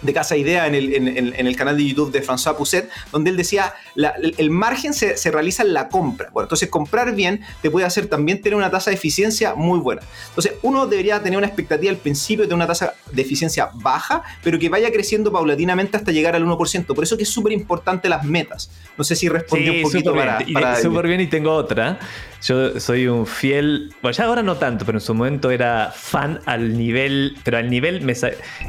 de 0.03 0.13
Casa 0.13 0.37
Idea 0.37 0.67
en 0.67 0.75
el, 0.75 0.95
en, 0.95 1.09
en- 1.09 1.35
en 1.37 1.47
el 1.47 1.57
canal 1.57 1.77
de 1.77 1.85
YouTube 1.87 2.11
de 2.13 2.23
François 2.23 2.57
Pousset, 2.57 2.89
donde 3.13 3.31
él 3.31 3.37
decía, 3.37 3.73
la- 3.95 4.11
el, 4.11 4.35
el 4.39 4.51
margen 4.51 4.93
se, 4.95 5.17
se 5.17 5.31
realiza 5.31 5.63
en 5.63 5.73
la 5.73 5.89
compra. 5.89 6.29
Bueno, 6.33 6.45
entonces 6.47 6.69
comprar 6.69 7.15
bien 7.15 7.41
te 7.63 7.71
puede 7.71 7.87
hacer 7.87 8.07
también 8.07 8.41
tener 8.43 8.57
una 8.57 8.71
tasa 8.71 8.91
de 8.91 8.97
eficiencia 8.97 9.55
muy 9.55 9.79
buena. 9.79 10.03
Entonces 10.29 10.55
uno 10.63 10.87
debería 10.87 11.23
tener 11.23 11.39
una 11.39 11.47
expectativa 11.47 11.91
al 11.91 11.99
principio 11.99 12.47
de 12.47 12.55
una 12.55 12.67
tasa 12.67 12.95
de 13.11 13.23
eficiencia 13.23 13.71
baja, 13.75 14.23
pero 14.43 14.59
que 14.59 14.69
vaya 14.69 14.91
creciendo 14.91 15.31
paulatinamente 15.33 15.97
hasta 15.97 16.13
llegar 16.13 16.35
al 16.37 16.45
1%. 16.45 16.87
Por 16.87 17.05
eso 17.05 17.17
que 17.17 17.23
es 17.23 17.29
súper 17.29 17.53
importante 17.53 18.09
las 18.09 18.25
metas. 18.25 18.71
No 18.99 19.05
sé 19.05 19.15
si 19.17 19.29
respondí 19.29 19.67
un 19.71 19.83
poquito 19.83 20.11
súper 20.11 20.25
para... 20.27 20.39
bien 20.39 20.51
y 20.51 20.53
tengo 21.29 21.53
otra. 21.53 21.99
Yo 22.43 22.81
soy 22.81 23.07
un 23.07 23.25
fiel, 23.25 23.95
bueno, 24.03 24.17
ya 24.17 24.25
ahora 24.25 24.43
no 24.43 24.57
tanto, 24.57 24.85
pero 24.85 24.99
en 24.99 25.01
su 25.01 25.15
momento 25.15 25.53
era 25.53 25.93
fan 25.95 26.41
al 26.47 26.77
nivel, 26.77 27.37
pero 27.45 27.59
al 27.59 27.71
nivel 27.71 28.01
me 28.01 28.15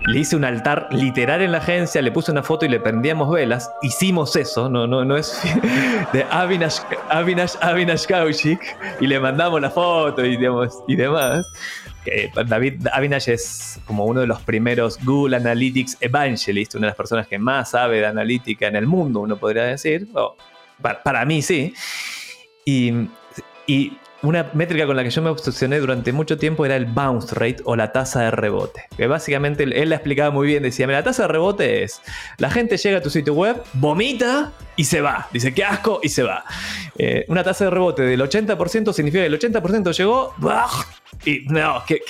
le 0.06 0.20
hice 0.20 0.36
un 0.36 0.46
altar 0.46 0.90
literal 0.92 1.42
en 1.42 1.52
la 1.52 1.58
agencia, 1.58 2.00
le 2.04 2.12
puse 2.12 2.32
una 2.32 2.44
foto 2.44 2.66
y 2.66 2.70
le 2.70 2.80
prendíamos 2.80 3.32
velas. 3.32 3.72
Hicimos 3.82 4.36
eso, 4.36 4.70
no, 4.70 4.86
no, 4.86 5.04
no 5.04 5.18
es 5.18 5.42
de 6.14 6.24
Avinash, 6.30 6.82
Avinash, 7.10 7.56
Avinash 7.62 8.06
Kaushik 8.06 8.60
y 9.00 9.08
le 9.08 9.20
mandamos 9.20 9.60
la 9.60 9.72
foto 9.72 10.24
y, 10.24 10.38
demás. 10.38 11.52
Que 12.06 12.30
David 12.46 12.86
Avinash 12.92 13.30
es 13.30 13.80
como 13.86 14.06
uno 14.06 14.20
de 14.20 14.28
los 14.28 14.40
primeros 14.42 15.04
Google 15.04 15.38
Analytics 15.38 15.98
Evangelist, 16.00 16.76
una 16.76 16.82
de 16.82 16.90
las 16.90 16.98
personas 16.98 17.28
que 17.28 17.40
más 17.40 17.72
sabe 17.72 18.02
de 18.02 18.06
analítica 18.06 18.68
en 18.68 18.76
el 18.76 18.86
mundo, 18.86 19.22
uno 19.22 19.38
podría 19.38 19.64
decir. 19.64 20.08
O, 20.14 20.36
para, 20.80 21.02
para 21.02 21.26
mí 21.26 21.42
sí. 21.42 21.74
Y, 22.66 23.08
y 23.68 23.98
una 24.24 24.50
métrica 24.54 24.86
con 24.86 24.96
la 24.96 25.04
que 25.04 25.10
yo 25.10 25.22
me 25.22 25.30
obsesioné 25.30 25.80
durante 25.80 26.14
mucho 26.14 26.38
tiempo 26.38 26.66
era 26.66 26.78
el 26.78 26.86
bounce 26.86 27.36
rate 27.36 27.58
o 27.66 27.76
la 27.76 27.92
tasa 27.92 28.22
de 28.22 28.32
rebote. 28.32 28.86
Que 28.96 29.08
básicamente 29.08 29.64
él 29.64 29.90
la 29.90 29.96
explicaba 29.96 30.32
muy 30.32 30.48
bien. 30.48 30.64
Decía, 30.64 30.88
mira, 30.88 31.00
la 31.00 31.04
tasa 31.04 31.24
de 31.24 31.28
rebote 31.28 31.84
es, 31.84 32.02
la 32.38 32.50
gente 32.50 32.78
llega 32.78 33.00
a 33.00 33.02
tu 33.02 33.10
sitio 33.10 33.34
web, 33.34 33.62
vomita 33.74 34.54
y 34.78 34.86
se 34.86 35.02
va. 35.02 35.28
Dice, 35.34 35.54
qué 35.54 35.66
asco 35.66 36.00
y 36.02 36.10
se 36.10 36.24
va. 36.24 36.46
Eh, 36.98 37.26
una 37.28 37.44
tasa 37.44 37.66
de 37.66 37.72
rebote 37.72 38.04
del 38.04 38.22
80% 38.22 38.94
significa 38.94 39.24
que 39.24 39.28
el 39.28 39.40
80% 39.40 39.92
llegó 39.92 40.34
y 41.26 41.46
no, 41.50 41.84
que, 41.86 42.02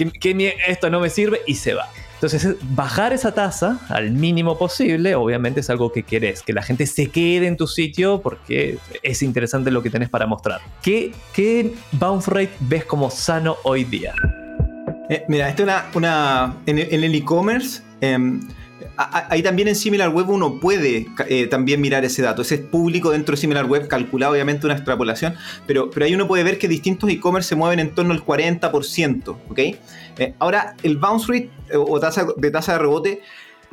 esto 0.67 0.89
no 0.91 0.99
me 0.99 1.09
sirve 1.09 1.41
y 1.47 1.55
se 1.55 1.73
va. 1.73 1.89
Entonces, 2.24 2.45
es- 2.45 2.55
bajar 2.74 3.11
esa 3.11 3.34
tasa 3.34 3.82
al 3.89 4.11
mínimo 4.11 4.57
posible, 4.57 5.13
obviamente 5.15 5.59
es 5.59 5.69
algo 5.69 5.91
que 5.91 6.03
querés, 6.03 6.41
que 6.41 6.53
la 6.53 6.61
gente 6.61 6.86
se 6.86 7.09
quede 7.09 7.47
en 7.47 7.57
tu 7.57 7.67
sitio 7.67 8.21
porque 8.21 8.78
es 9.01 9.21
interesante 9.24 9.71
lo 9.71 9.84
que 9.84 9.89
tenés 9.89 10.07
para 10.07 10.26
mostrar. 10.26 10.61
¿Qué, 10.82 11.11
qué 11.34 11.74
bounce 11.91 12.32
rate 12.32 12.51
ves 12.61 12.86
como 12.86 13.09
sano 13.11 13.57
hoy 13.63 13.84
día? 13.84 14.13
Eh, 15.09 15.26
mira, 15.28 15.49
esto 15.49 15.63
es 15.63 15.67
una, 15.67 15.86
una- 15.95 16.55
en, 16.65 16.80
el- 16.80 17.13
e-commerce, 17.13 17.82
a- 18.95 19.28
ahí 19.30 19.41
también 19.41 19.67
en 19.67 19.76
SimilarWeb 19.76 20.30
uno 20.30 20.59
puede 20.61 21.07
eh, 21.28 21.47
también 21.47 21.82
mirar 21.82 22.05
ese 22.05 22.21
dato. 22.21 22.41
Ese 22.41 22.55
es 22.55 22.61
público 22.61 23.11
dentro 23.11 23.34
de 23.36 23.41
SimilarWeb, 23.41 23.88
calculado 23.89 24.32
obviamente 24.32 24.65
una 24.65 24.76
extrapolación, 24.76 25.36
pero, 25.67 25.89
pero 25.89 26.05
ahí 26.05 26.15
uno 26.15 26.28
puede 26.28 26.43
ver 26.43 26.57
que 26.57 26.67
distintos 26.69 27.09
e-commerce 27.09 27.49
se 27.49 27.55
mueven 27.55 27.80
en 27.80 27.89
torno 27.93 28.13
al 28.13 28.24
40%, 28.24 29.36
¿ok? 29.49 29.59
Eh, 30.18 30.34
ahora, 30.39 30.76
el 30.84 30.97
bounce 30.97 31.28
rate 31.28 31.49
eh, 31.70 31.78
o 31.78 31.99
tasa 31.99 32.28
de 32.38 32.51
tasa 32.51 32.74
de 32.74 32.80
rebote 32.80 33.22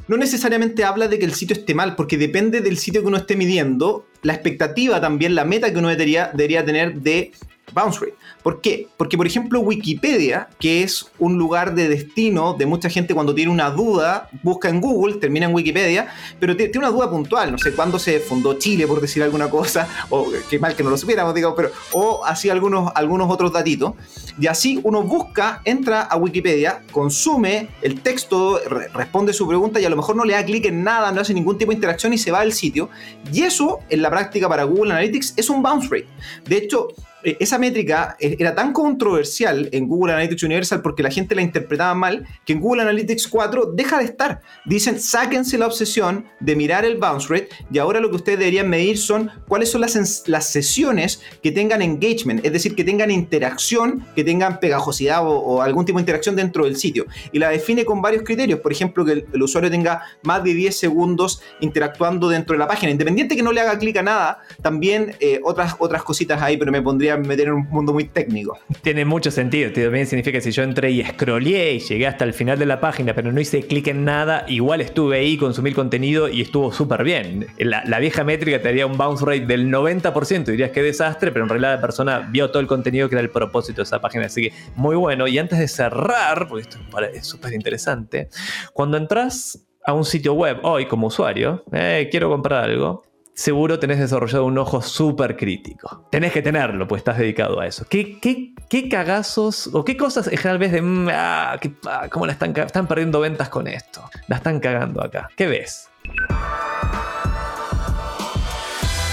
no 0.09 0.17
necesariamente 0.17 0.85
habla 0.85 1.09
de 1.09 1.19
que 1.19 1.25
el 1.25 1.35
sitio 1.35 1.55
esté 1.55 1.75
mal, 1.75 1.95
porque 1.95 2.19
depende 2.19 2.61
del 2.61 2.79
sitio 2.79 3.01
que 3.03 3.07
uno 3.07 3.19
esté 3.19 3.37
midiendo, 3.37 4.07
la 4.23 4.35
expectativa 4.35 5.01
también, 5.01 5.35
la 5.35 5.45
meta 5.45 5.73
que 5.73 5.79
uno 5.79 5.89
debería, 5.89 6.31
debería 6.35 6.65
tener 6.65 6.95
de 6.95 7.33
bounce 7.73 8.01
rate. 8.01 8.15
¿Por 8.43 8.61
qué? 8.63 8.89
Porque, 8.97 9.17
por 9.19 9.27
ejemplo, 9.27 9.61
Wikipedia, 9.61 10.49
que 10.59 10.83
es 10.83 11.07
un 11.19 11.37
lugar 11.39 11.75
de 11.75 11.89
destino 11.89 12.55
de 12.55 12.65
mucha 12.67 12.89
gente 12.89 13.15
cuando 13.15 13.35
tiene 13.35 13.53
una 13.53 13.71
duda, 13.71 14.29
busca 14.43 14.69
en 14.71 14.81
Google, 14.81 15.17
termina 15.17 15.47
en 15.47 15.55
Wikipedia, 15.55 16.09
pero 16.41 16.57
ti- 16.57 16.65
tiene 16.71 16.79
una 16.79 16.89
duda 16.89 17.11
puntual, 17.11 17.53
no 17.53 17.59
sé, 17.59 17.73
cuándo 17.73 17.99
se 17.99 18.19
fundó 18.19 18.55
Chile, 18.55 18.87
por 18.89 19.01
decir 19.01 19.23
alguna 19.23 19.49
cosa, 19.51 19.87
o 20.11 20.27
qué 20.49 20.59
mal 20.59 20.75
que 20.75 20.83
no 20.83 20.91
lo 20.91 20.97
supiéramos, 20.97 21.35
digamos, 21.35 21.55
pero, 21.57 21.71
o 21.93 22.25
así 22.25 22.49
algunos, 22.51 22.91
algunos 22.95 23.31
otros 23.31 23.53
datitos. 23.53 23.93
Y 24.41 24.47
así 24.47 24.81
uno 24.83 25.03
busca, 25.03 25.61
entra 25.65 26.01
a 26.03 26.17
Wikipedia, 26.17 26.83
consume 26.93 27.69
el 27.83 28.01
texto, 28.01 28.59
re- 28.69 28.89
responde 28.89 29.33
su 29.33 29.47
pregunta 29.47 29.79
y 29.81 29.85
a 29.85 29.91
lo 29.91 29.97
mejor 29.97 30.17
no 30.17 30.25
le 30.25 30.33
da 30.33 30.45
clic 30.45 30.65
en 30.65 30.83
nada, 30.83 31.13
no 31.13 31.21
hace 31.21 31.35
ningún 31.35 31.59
tipo 31.59 31.71
de 31.71 31.75
interacción 31.77 32.13
y 32.15 32.19
se 32.19 32.31
va 32.33 32.41
del 32.41 32.53
sitio. 32.53 32.89
Y 33.33 33.43
eso, 33.43 33.81
en 33.91 34.01
la 34.03 34.10
práctica 34.11 34.49
para 34.49 34.65
Google 34.65 34.93
Analytics, 34.93 35.35
es 35.37 35.49
un 35.49 35.63
bounce 35.63 35.89
rate. 35.91 36.09
De 36.47 36.57
hecho, 36.57 36.89
esa 37.23 37.59
métrica 37.59 38.17
eh, 38.19 38.37
era 38.39 38.55
tan 38.55 38.73
controversial 38.73 39.69
en 39.73 39.87
Google 39.87 40.13
Analytics 40.13 40.43
Universal 40.43 40.83
porque 40.83 41.03
la 41.03 41.11
gente 41.11 41.35
la 41.35 41.43
interpretaba 41.43 41.95
mal 41.95 42.27
que 42.45 42.53
en 42.53 42.61
Google 42.61 42.83
Analytics 42.83 43.29
4 43.29 43.73
deja 43.75 43.99
de 43.99 44.05
estar. 44.05 44.41
Dicen, 44.65 45.01
sáquense 45.01 45.59
la 45.59 45.67
obsesión 45.67 46.25
de 46.41 46.57
mirar 46.57 46.85
el 46.85 46.97
bounce 46.99 47.29
rate 47.29 47.49
y 47.73 47.79
ahora 47.79 48.01
lo 48.01 48.11
que 48.11 48.17
ustedes 48.17 48.39
deberían 48.39 48.69
medir 48.69 48.99
son 48.99 49.31
cuáles 49.49 49.71
son 49.71 49.81
las, 49.81 50.25
las 50.27 50.47
sesiones 50.49 51.23
que 51.43 51.53
tengan 51.53 51.83
engagement, 51.83 52.45
es 52.45 52.53
decir, 52.53 52.75
que 52.75 52.85
tengan 52.85 53.11
interacción, 53.11 54.07
que 54.15 54.25
tengan 54.25 54.61
pegajosidad 54.61 55.21
o, 55.23 55.61
algún 55.63 55.85
tipo 55.85 55.99
de 55.99 56.03
interacción 56.03 56.37
dentro 56.37 56.65
del 56.65 56.77
sitio. 56.77 57.07
Y 57.33 57.39
la 57.39 57.51
define 57.51 57.85
con 57.85 58.01
varios 58.01 58.23
criterios, 58.23 58.61
por 58.61 58.73
ejemplo, 58.73 59.05
que 59.05 59.13
el, 59.13 59.27
el 59.33 59.43
usuario 59.43 59.71
tenga 59.71 60.03
más 60.23 60.43
de 60.43 60.55
10 60.55 60.77
segundos 60.77 61.43
interactuando 61.61 62.29
dentro 62.29 62.55
de 62.55 62.59
la 62.59 62.67
página. 62.67 62.93
Independiente 62.93 63.37
que 63.37 63.43
no 63.43 63.53
le 63.53 63.61
haga 63.61 63.79
clic 63.79 63.97
a 63.97 64.03
nada, 64.03 64.41
también 64.63 65.17
eh, 65.21 65.41
otras, 65.43 65.75
otras 65.79 66.03
cositas 66.03 66.41
ahí, 66.43 66.57
pero 66.57 66.73
me 66.73 66.83
pondría 66.83 67.10
a 67.11 67.17
meter 67.17 67.49
en 67.49 67.55
un 67.55 67.69
mundo 67.69 67.93
muy 67.93 68.05
técnico. 68.05 68.59
Tiene 68.83 69.05
mucho 69.05 69.31
sentido. 69.31 69.71
También 69.73 70.07
significa 70.07 70.39
que 70.39 70.43
si 70.43 70.51
yo 70.51 70.63
entré 70.63 70.91
y 70.91 71.05
scrollé 71.05 71.75
y 71.75 71.79
llegué 71.81 72.07
hasta 72.07 72.25
el 72.25 72.33
final 72.33 72.59
de 72.59 72.67
la 72.67 72.81
página, 72.81 73.15
pero 73.15 73.33
no 73.33 73.41
hice 73.41 73.63
clic 73.63 73.89
en 73.89 74.05
nada, 74.05 74.45
igual 74.49 74.81
estuve 74.81 75.19
ahí, 75.19 75.37
consumí 75.37 75.71
el 75.71 75.75
contenido 75.75 76.29
y 76.29 76.43
estuvo 76.43 76.73
súper 76.73 77.05
bien. 77.05 77.47
La, 77.59 77.99
vieja 77.99 78.25
métrica 78.25 78.59
te 78.59 78.69
daría 78.69 78.87
un 78.87 78.97
bounce 78.97 79.25
rate 79.25 79.47
del 79.47 79.71
90%. 79.71 80.45
Dirías 80.45 80.71
que 80.71 80.83
desastre, 80.83 81.33
pero 81.33 81.45
en 81.45 81.49
realidad 81.51 81.75
la 81.75 81.81
persona 81.81 82.29
vio 82.31 82.51
todo 82.51 82.61
el 82.61 82.67
contenido 82.67 83.09
que 83.09 83.17
era 83.17 83.23
el 83.23 83.31
propósito 83.31 83.79
de 83.79 83.85
esa 83.85 84.01
página. 84.01 84.27
Así 84.27 84.49
que 84.49 84.53
muy 84.77 84.97
bueno. 84.97 85.27
Y 85.29 85.39
antes 85.39 85.59
de 85.59 85.69
cerrar, 85.69 86.49
porque 86.49 86.69
esto 86.69 86.79
es 87.13 87.27
súper 87.27 87.53
interesante, 87.53 88.29
cuando 88.73 88.97
entras 88.97 89.67
a 89.85 89.93
un 89.93 90.05
sitio 90.05 90.35
web 90.35 90.59
hoy 90.63 90.87
como 90.87 91.07
usuario, 91.09 91.65
eh, 91.73 92.09
quiero 92.11 92.29
comprar 92.29 92.65
algo, 92.65 93.03
seguro 93.41 93.79
tenés 93.79 93.99
desarrollado 93.99 94.45
un 94.45 94.59
ojo 94.59 94.83
súper 94.83 95.35
crítico. 95.35 96.07
Tenés 96.11 96.33
que 96.33 96.43
tenerlo, 96.43 96.87
pues 96.87 97.01
estás 97.01 97.17
dedicado 97.17 97.59
a 97.59 97.67
eso. 97.67 97.87
¿Qué, 97.89 98.19
qué, 98.21 98.53
qué 98.69 98.89
cagazos 98.91 99.71
o 99.73 99.83
qué 99.83 99.97
cosas 99.97 100.27
en 100.27 100.37
general 100.37 100.59
ves 100.59 100.73
de, 100.73 100.83
mm, 100.83 101.09
ah, 101.11 101.59
ah, 101.87 102.09
cómo 102.11 102.27
la 102.27 102.33
están, 102.33 102.55
están 102.55 102.87
perdiendo 102.87 103.19
ventas 103.21 103.49
con 103.49 103.67
esto? 103.67 104.03
La 104.29 104.37
están 104.37 104.61
cagando 104.61 105.03
acá. 105.03 105.31
¿Qué 105.37 105.47
ves? 105.47 105.89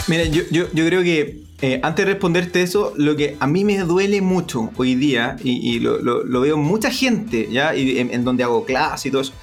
Mira, 0.07 0.25
yo, 0.25 0.43
yo, 0.51 0.65
yo 0.73 0.85
creo 0.85 1.03
que 1.03 1.43
eh, 1.61 1.79
antes 1.81 2.05
de 2.05 2.11
responderte 2.11 2.61
eso, 2.61 2.93
lo 2.97 3.15
que 3.15 3.37
a 3.39 3.47
mí 3.47 3.63
me 3.63 3.77
duele 3.79 4.21
mucho 4.21 4.71
hoy 4.75 4.95
día, 4.95 5.37
y, 5.41 5.79
lo, 5.79 6.41
veo 6.41 6.57
mucha 6.57 6.91
gente, 6.91 7.47
¿ya? 7.49 7.73
Y 7.73 7.97
en, 7.99 8.13
en 8.13 8.25
donde 8.25 8.43
hago 8.43 8.65
clases 8.65 9.05
y 9.05 9.11
todo 9.11 9.21
eso, 9.21 9.33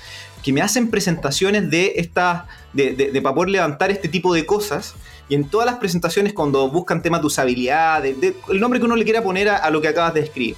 que 0.43 0.53
me 0.53 0.61
hacen 0.61 0.91
presentaciones 0.91 1.70
de 1.70 1.95
estas, 1.97 2.43
de, 2.74 3.10
de, 3.12 3.22
para 3.22 3.34
poder 3.34 3.50
levantar 3.50 3.90
este 3.90 4.08
tipo 4.08 4.34
de 4.34 4.44
cosas. 4.44 4.94
Y 5.28 5.34
en 5.34 5.48
todas 5.48 5.66
las 5.66 5.76
presentaciones, 5.76 6.32
cuando 6.32 6.68
buscan 6.68 7.00
temas 7.00 7.20
de 7.20 7.28
usabilidad, 7.28 8.04
el 8.04 8.60
nombre 8.60 8.78
que 8.78 8.86
uno 8.86 8.96
le 8.96 9.04
quiera 9.04 9.22
poner 9.22 9.48
a, 9.48 9.70
lo 9.70 9.80
que 9.80 9.88
acabas 9.88 10.12
de 10.12 10.20
escribir, 10.20 10.56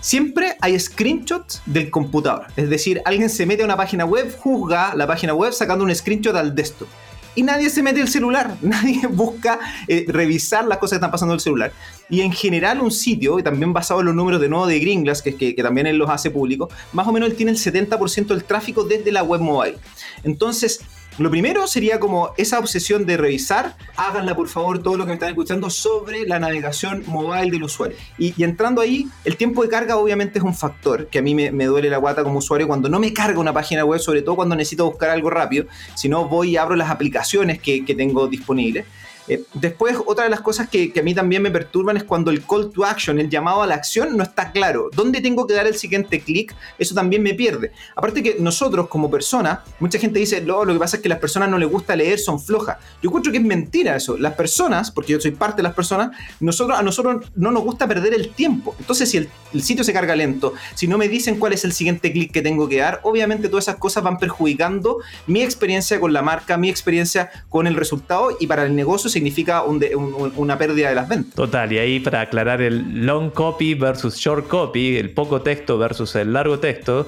siempre 0.00 0.56
hay 0.60 0.78
screenshots 0.78 1.62
del 1.66 1.90
computador. 1.90 2.46
Es 2.56 2.68
decir, 2.70 3.00
alguien 3.04 3.30
se 3.30 3.46
mete 3.46 3.62
a 3.62 3.66
una 3.66 3.76
página 3.76 4.04
web, 4.04 4.34
juzga 4.36 4.94
la 4.94 5.06
página 5.06 5.34
web 5.34 5.52
sacando 5.52 5.84
un 5.84 5.94
screenshot 5.94 6.34
al 6.34 6.54
desktop. 6.54 6.88
y 7.34 7.44
nadie 7.44 7.70
se 7.70 7.84
mete 7.84 8.00
el 8.00 8.08
celular, 8.08 8.56
nadie 8.62 9.06
busca 9.06 9.60
eh, 9.86 10.06
revisar 10.08 10.66
las 10.66 10.78
cosas 10.78 10.92
que 10.92 10.96
están 10.96 11.12
pasando 11.12 11.34
en 11.34 11.36
el 11.36 11.40
celular. 11.40 11.72
Y 12.10 12.22
en 12.22 12.32
general 12.32 12.80
un 12.80 12.90
sitio, 12.90 13.38
y 13.38 13.44
también 13.44 13.72
basado 13.72 14.00
en 14.00 14.06
los 14.06 14.14
números 14.16 14.40
de 14.40 14.48
nuevo 14.48 14.66
de 14.66 14.80
Gringlas, 14.80 15.22
que, 15.22 15.36
que, 15.36 15.62
también 15.62 15.86
él 15.86 15.98
los 15.98 16.10
hace 16.10 16.32
público, 16.32 16.68
más 16.92 17.06
o 17.06 17.12
menos 17.12 17.28
él 17.28 17.36
tiene 17.36 17.52
el 17.52 17.58
70% 17.58 18.26
del 18.26 18.42
tráfico 18.42 18.82
desde 18.82 19.12
la 19.12 19.22
web 19.22 19.40
mobile. 19.40 19.78
Entonces, 20.24 20.80
lo 21.18 21.30
primero 21.30 21.66
sería 21.66 21.98
como 21.98 22.32
esa 22.36 22.60
obsesión 22.60 23.04
de 23.04 23.16
revisar, 23.16 23.76
háganla 23.96 24.36
por 24.36 24.48
favor 24.48 24.82
todo 24.82 24.96
lo 24.96 25.04
que 25.04 25.08
me 25.08 25.14
están 25.14 25.30
escuchando 25.30 25.68
sobre 25.68 26.26
la 26.26 26.38
navegación 26.38 27.02
mobile 27.06 27.50
del 27.50 27.64
usuario. 27.64 27.96
Y, 28.18 28.40
entrando 28.42 28.80
ahí, 28.80 29.08
el 29.24 29.36
tiempo 29.36 29.62
de 29.62 29.68
carga 29.68 29.96
obviamente 29.96 30.38
es 30.38 30.44
un 30.44 30.54
factor 30.54 31.08
que 31.08 31.18
a 31.18 31.22
mí 31.22 31.34
me, 31.34 31.64
duele 31.66 31.90
la 31.90 31.96
guata 31.96 32.22
como 32.22 32.38
usuario 32.38 32.68
cuando 32.68 32.88
no 32.88 33.00
me 33.00 33.12
carga 33.12 33.40
una 33.40 33.52
página 33.52 33.84
web, 33.84 33.98
sobre 33.98 34.22
todo 34.22 34.36
cuando 34.36 34.54
necesito 34.54 34.86
buscar 34.86 35.10
algo 35.10 35.28
rápido, 35.28 35.66
si 35.96 36.08
no 36.08 36.28
voy 36.28 36.50
y 36.50 36.56
abro 36.56 36.76
las 36.76 36.90
aplicaciones 36.90 37.60
que 37.60 37.94
tengo 37.96 38.28
disponibles. 38.28 38.86
Eh, 39.28 39.44
después, 39.54 39.96
otra 40.06 40.24
de 40.24 40.30
las 40.30 40.40
cosas 40.40 40.68
que, 40.68 40.92
a 40.98 41.02
mí 41.02 41.14
también 41.14 41.42
me 41.42 41.50
perturban 41.50 41.96
es 41.96 42.04
cuando 42.04 42.30
el 42.30 42.44
call 42.44 42.70
to 42.70 42.84
action, 42.84 43.18
el 43.18 43.28
llamado 43.28 43.62
a 43.62 43.66
la 43.66 43.74
acción, 43.74 44.16
no 44.16 44.22
está 44.22 44.52
claro. 44.52 44.90
¿Dónde 44.94 45.20
tengo 45.20 45.46
que 45.46 45.54
dar 45.54 45.66
el 45.66 45.76
siguiente 45.76 46.20
clic? 46.20 46.54
Eso 46.78 46.94
también 46.94 47.22
me 47.22 47.34
pierde. 47.34 47.72
Aparte 47.94 48.22
que 48.22 48.36
nosotros 48.38 48.88
como 48.88 49.10
personas, 49.10 49.60
mucha 49.80 49.98
gente 49.98 50.18
dice, 50.18 50.40
lo, 50.40 50.66
que 50.66 50.78
pasa 50.78 50.96
es 50.96 51.02
que 51.02 51.08
las 51.08 51.18
personas 51.18 51.48
no 51.48 51.58
les 51.58 51.68
gusta 51.68 51.94
leer, 51.94 52.18
son 52.18 52.40
flojas. 52.40 52.78
Yo 53.02 53.08
encuentro 53.10 53.32
que 53.32 53.38
es 53.38 53.44
mentira 53.44 53.96
eso. 53.96 54.16
Las 54.16 54.34
personas, 54.34 54.90
porque 54.90 55.12
yo 55.12 55.20
soy 55.20 55.32
parte 55.32 55.58
de 55.58 55.62
las 55.64 55.74
personas, 55.74 56.10
a 56.10 56.82
nosotros 56.82 57.26
no 57.36 57.50
nos 57.50 57.62
gusta 57.62 57.86
perder 57.86 58.14
el 58.14 58.30
tiempo. 58.30 58.74
Entonces, 58.78 59.10
si 59.10 59.18
el 59.18 59.62
sitio 59.62 59.84
se 59.84 59.92
carga 59.92 60.16
lento, 60.16 60.54
si 60.74 60.86
no 60.86 60.98
me 60.98 61.08
dicen 61.08 61.38
cuál 61.38 61.52
es 61.52 61.64
el 61.64 61.72
siguiente 61.72 62.12
clic 62.12 62.32
que 62.32 62.42
tengo 62.42 62.68
que 62.68 62.78
dar, 62.78 63.00
obviamente 63.02 63.48
todas 63.48 63.64
esas 63.64 63.76
cosas 63.76 64.02
van 64.02 64.18
perjudicando 64.18 64.98
mi 65.26 65.42
experiencia 65.42 66.00
con 66.00 66.12
la 66.12 66.22
marca, 66.22 66.56
mi 66.56 66.70
experiencia 66.70 67.30
con 67.48 67.66
el 67.66 67.76
resultado 67.76 68.36
y 68.40 68.46
para 68.46 68.64
el 68.64 68.74
negocio 68.74 69.10
significa 69.18 69.64
una 69.64 70.58
pérdida 70.58 70.88
de 70.88 70.94
las 70.94 71.08
ventas. 71.08 71.34
Total, 71.34 71.72
y 71.72 71.78
ahí 71.78 72.00
para 72.00 72.20
aclarar 72.20 72.62
el 72.62 73.04
long 73.04 73.30
copy 73.30 73.74
versus 73.74 74.16
short 74.16 74.46
copy, 74.46 74.96
el 74.96 75.10
poco 75.10 75.42
texto 75.42 75.76
versus 75.76 76.14
el 76.14 76.32
largo 76.32 76.60
texto, 76.60 77.06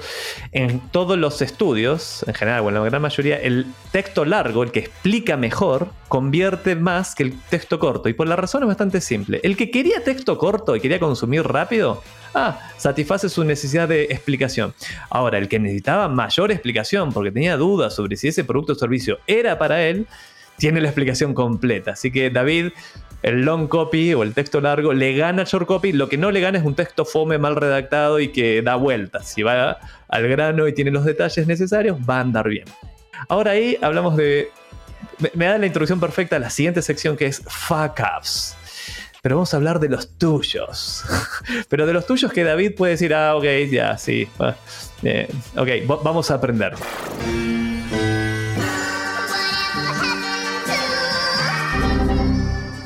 en 0.52 0.80
todos 0.90 1.16
los 1.16 1.40
estudios, 1.40 2.24
en 2.26 2.34
general, 2.34 2.62
o 2.62 2.68
en 2.68 2.74
la 2.74 2.84
gran 2.84 3.02
mayoría, 3.02 3.40
el 3.40 3.66
texto 3.92 4.24
largo, 4.24 4.62
el 4.62 4.72
que 4.72 4.80
explica 4.80 5.36
mejor, 5.36 5.88
convierte 6.08 6.74
más 6.74 7.14
que 7.14 7.22
el 7.22 7.40
texto 7.48 7.78
corto. 7.78 8.08
Y 8.08 8.14
por 8.14 8.26
la 8.26 8.34
razón 8.34 8.62
es 8.64 8.66
bastante 8.66 9.00
simple. 9.00 9.40
El 9.44 9.56
que 9.56 9.70
quería 9.70 10.02
texto 10.02 10.36
corto 10.36 10.74
y 10.74 10.80
quería 10.80 10.98
consumir 10.98 11.44
rápido, 11.44 12.02
ah, 12.34 12.58
satisface 12.76 13.28
su 13.28 13.44
necesidad 13.44 13.88
de 13.88 14.04
explicación. 14.04 14.74
Ahora, 15.08 15.38
el 15.38 15.48
que 15.48 15.61
necesitaba 15.61 16.08
mayor 16.08 16.50
explicación 16.50 17.12
porque 17.12 17.30
tenía 17.30 17.56
dudas 17.56 17.94
sobre 17.94 18.16
si 18.16 18.28
ese 18.28 18.42
producto 18.42 18.72
o 18.72 18.76
servicio 18.76 19.18
era 19.28 19.58
para 19.58 19.84
él, 19.84 20.06
tiene 20.61 20.80
la 20.80 20.88
explicación 20.88 21.34
completa. 21.34 21.92
Así 21.92 22.12
que 22.12 22.30
David, 22.30 22.68
el 23.22 23.42
long 23.42 23.66
copy 23.66 24.14
o 24.14 24.22
el 24.22 24.34
texto 24.34 24.61
largo 24.61 24.92
le 24.92 25.16
gana 25.16 25.44
short 25.44 25.66
copy. 25.66 25.92
Lo 25.92 26.08
que 26.08 26.18
no 26.18 26.30
le 26.30 26.40
gana 26.40 26.58
es 26.58 26.64
un 26.64 26.74
texto 26.74 27.04
fome 27.04 27.38
mal 27.38 27.56
redactado 27.56 28.20
y 28.20 28.28
que 28.28 28.62
da 28.62 28.76
vueltas. 28.76 29.28
Si 29.28 29.42
va 29.42 29.78
al 30.06 30.28
grano 30.28 30.68
y 30.68 30.74
tiene 30.74 30.90
los 30.90 31.04
detalles 31.04 31.46
necesarios, 31.46 31.98
va 32.08 32.18
a 32.18 32.20
andar 32.20 32.48
bien. 32.48 32.66
Ahora 33.28 33.52
ahí 33.52 33.76
hablamos 33.82 34.16
de... 34.16 34.50
Me 35.34 35.46
da 35.46 35.58
la 35.58 35.66
introducción 35.66 35.98
perfecta 35.98 36.36
a 36.36 36.38
la 36.38 36.50
siguiente 36.50 36.82
sección 36.82 37.16
que 37.16 37.26
es 37.26 37.42
fuck 37.46 38.00
ups. 38.18 38.56
Pero 39.22 39.36
vamos 39.36 39.52
a 39.52 39.56
hablar 39.56 39.80
de 39.80 39.88
los 39.88 40.16
tuyos. 40.16 41.04
Pero 41.68 41.86
de 41.86 41.92
los 41.92 42.06
tuyos 42.06 42.32
que 42.32 42.44
David 42.44 42.74
puede 42.76 42.92
decir, 42.92 43.14
ah, 43.14 43.34
ok, 43.36 43.44
ya, 43.70 43.98
sí. 43.98 44.28
Eh, 45.02 45.28
ok, 45.56 46.02
vamos 46.02 46.30
a 46.30 46.34
aprender. 46.34 46.74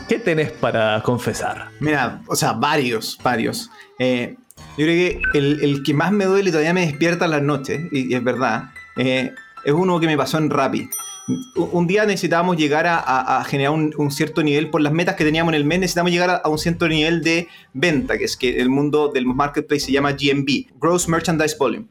¿Qué 0.08 0.18
tenés 0.18 0.52
para 0.52 1.02
confesar? 1.02 1.68
Mira, 1.80 2.20
o 2.26 2.36
sea, 2.36 2.52
varios, 2.52 3.18
varios. 3.22 3.70
Eh, 3.98 4.36
yo 4.76 4.84
creo 4.84 5.20
que 5.32 5.38
el, 5.38 5.62
el, 5.62 5.82
que 5.82 5.94
más 5.94 6.12
me 6.12 6.26
duele 6.26 6.50
y 6.50 6.52
todavía 6.52 6.74
me 6.74 6.86
despierta 6.86 7.24
en 7.24 7.30
las 7.30 7.42
noches, 7.42 7.80
y, 7.90 8.12
y 8.12 8.14
es 8.14 8.22
verdad, 8.22 8.64
eh, 8.96 9.32
es 9.64 9.72
uno 9.72 9.98
que 10.00 10.06
me 10.06 10.16
pasó 10.16 10.36
en 10.38 10.50
Rappi. 10.50 10.90
Un 11.56 11.86
día 11.86 12.04
necesitábamos 12.04 12.58
llegar 12.58 12.86
a, 12.86 12.98
a, 12.98 13.40
a 13.40 13.44
generar 13.44 13.72
un, 13.72 13.94
un, 13.96 14.10
cierto 14.10 14.42
nivel, 14.42 14.68
por 14.68 14.82
las 14.82 14.92
metas 14.92 15.14
que 15.14 15.24
teníamos 15.24 15.54
en 15.54 15.54
el 15.54 15.64
mes, 15.64 15.78
necesitábamos 15.78 16.12
llegar 16.12 16.28
a, 16.28 16.36
a, 16.36 16.48
un 16.50 16.58
cierto 16.58 16.86
nivel 16.86 17.22
de 17.22 17.48
venta, 17.72 18.18
que 18.18 18.24
es 18.24 18.36
que 18.36 18.60
el 18.60 18.68
mundo 18.68 19.08
del 19.08 19.24
marketplace 19.24 19.86
se 19.86 19.92
llama 19.92 20.12
GMV, 20.12 20.78
Gross 20.78 21.08
Merchandise 21.08 21.56
Volume, 21.58 21.86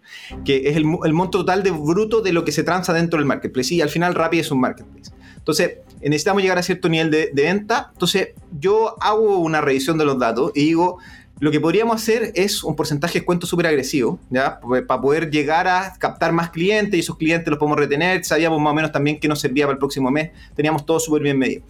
que 0.46 0.70
es 0.70 0.78
el, 0.78 0.86
el 1.04 1.14
monto 1.14 1.40
total 1.40 1.64
de 1.64 1.72
bruto 1.72 2.22
de 2.22 2.32
lo 2.32 2.46
que 2.46 2.52
se 2.52 2.64
transa 2.64 2.94
dentro 2.94 3.18
del 3.18 3.26
marketplace. 3.26 3.74
Y 3.74 3.82
al 3.82 3.90
final 3.90 4.14
Rappi 4.14 4.38
es 4.38 4.52
un 4.52 4.60
marketplace. 4.60 5.12
Entonces, 5.36 5.80
necesitamos 6.04 6.42
llegar 6.42 6.58
a 6.58 6.64
cierto 6.64 6.90
nivel 6.90 7.12
de, 7.12 7.30
de, 7.34 7.44
venta. 7.44 7.90
Entonces, 7.94 8.30
yo 8.60 8.96
hago 9.02 9.38
una 9.40 9.62
revisión 9.62 9.98
de 9.98 10.06
los 10.06 10.20
datos 10.20 10.52
y 10.56 10.66
digo, 10.66 11.00
lo 11.40 11.52
que 11.52 11.60
podríamos 11.60 12.02
hacer 12.02 12.32
es 12.36 12.64
un 12.64 12.76
porcentaje 12.76 13.16
de 13.16 13.20
descuento 13.20 13.46
súper 13.48 13.68
agresivo, 13.68 14.20
¿ya? 14.30 14.60
Para 14.88 15.02
poder 15.02 15.30
llegar 15.30 15.68
a 15.68 15.94
captar 15.98 16.32
más 16.32 16.52
clientes 16.52 16.96
y 16.96 17.00
esos 17.00 17.18
clientes 17.18 17.50
los 17.50 17.58
podemos 17.60 17.78
retener. 17.78 18.24
Sabíamos 18.24 18.62
más 18.62 18.72
o 18.72 18.74
menos 18.76 18.92
también 18.92 19.20
que 19.20 19.28
nos 19.28 19.42
servía 19.42 19.66
para 19.66 19.74
el 19.74 19.80
próximo 19.80 20.10
mes. 20.10 20.32
Teníamos 20.56 20.86
todo 20.86 21.00
súper 21.00 21.24
bien 21.24 21.38
medido. 21.38 21.64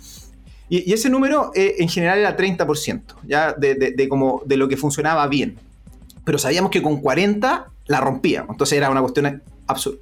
Y, 0.70 0.90
y, 0.90 0.94
ese 0.94 1.10
número 1.10 1.52
eh, 1.56 1.76
en 1.80 1.90
general 1.90 2.20
era 2.20 2.38
30%, 2.38 3.02
¿ya? 3.26 3.54
De, 3.54 3.76
de, 3.76 3.92
de, 3.92 4.10
como 4.10 4.44
de 4.46 4.58
lo 4.58 4.68
que 4.68 4.78
funcionaba 4.78 5.26
bien. 5.28 5.58
Pero 6.24 6.38
sabíamos 6.38 6.70
que 6.70 6.82
con 6.82 7.02
40 7.02 7.68
la 7.88 8.00
rompíamos. 8.00 8.52
Entonces 8.52 8.78
era 8.78 8.90
una 8.90 9.02
cuestión 9.02 9.42
absurda. 9.68 10.00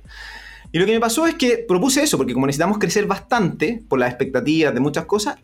Y 0.73 0.79
lo 0.79 0.85
que 0.85 0.93
me 0.93 0.99
pasó 1.01 1.27
es 1.27 1.35
que 1.35 1.57
propuse 1.57 2.01
eso, 2.01 2.17
porque 2.17 2.33
como 2.33 2.45
necesitamos 2.45 2.77
crecer 2.77 3.05
bastante 3.05 3.83
por 3.89 3.99
las 3.99 4.09
expectativas 4.09 4.73
de 4.73 4.79
muchas 4.79 5.05
cosas, 5.05 5.35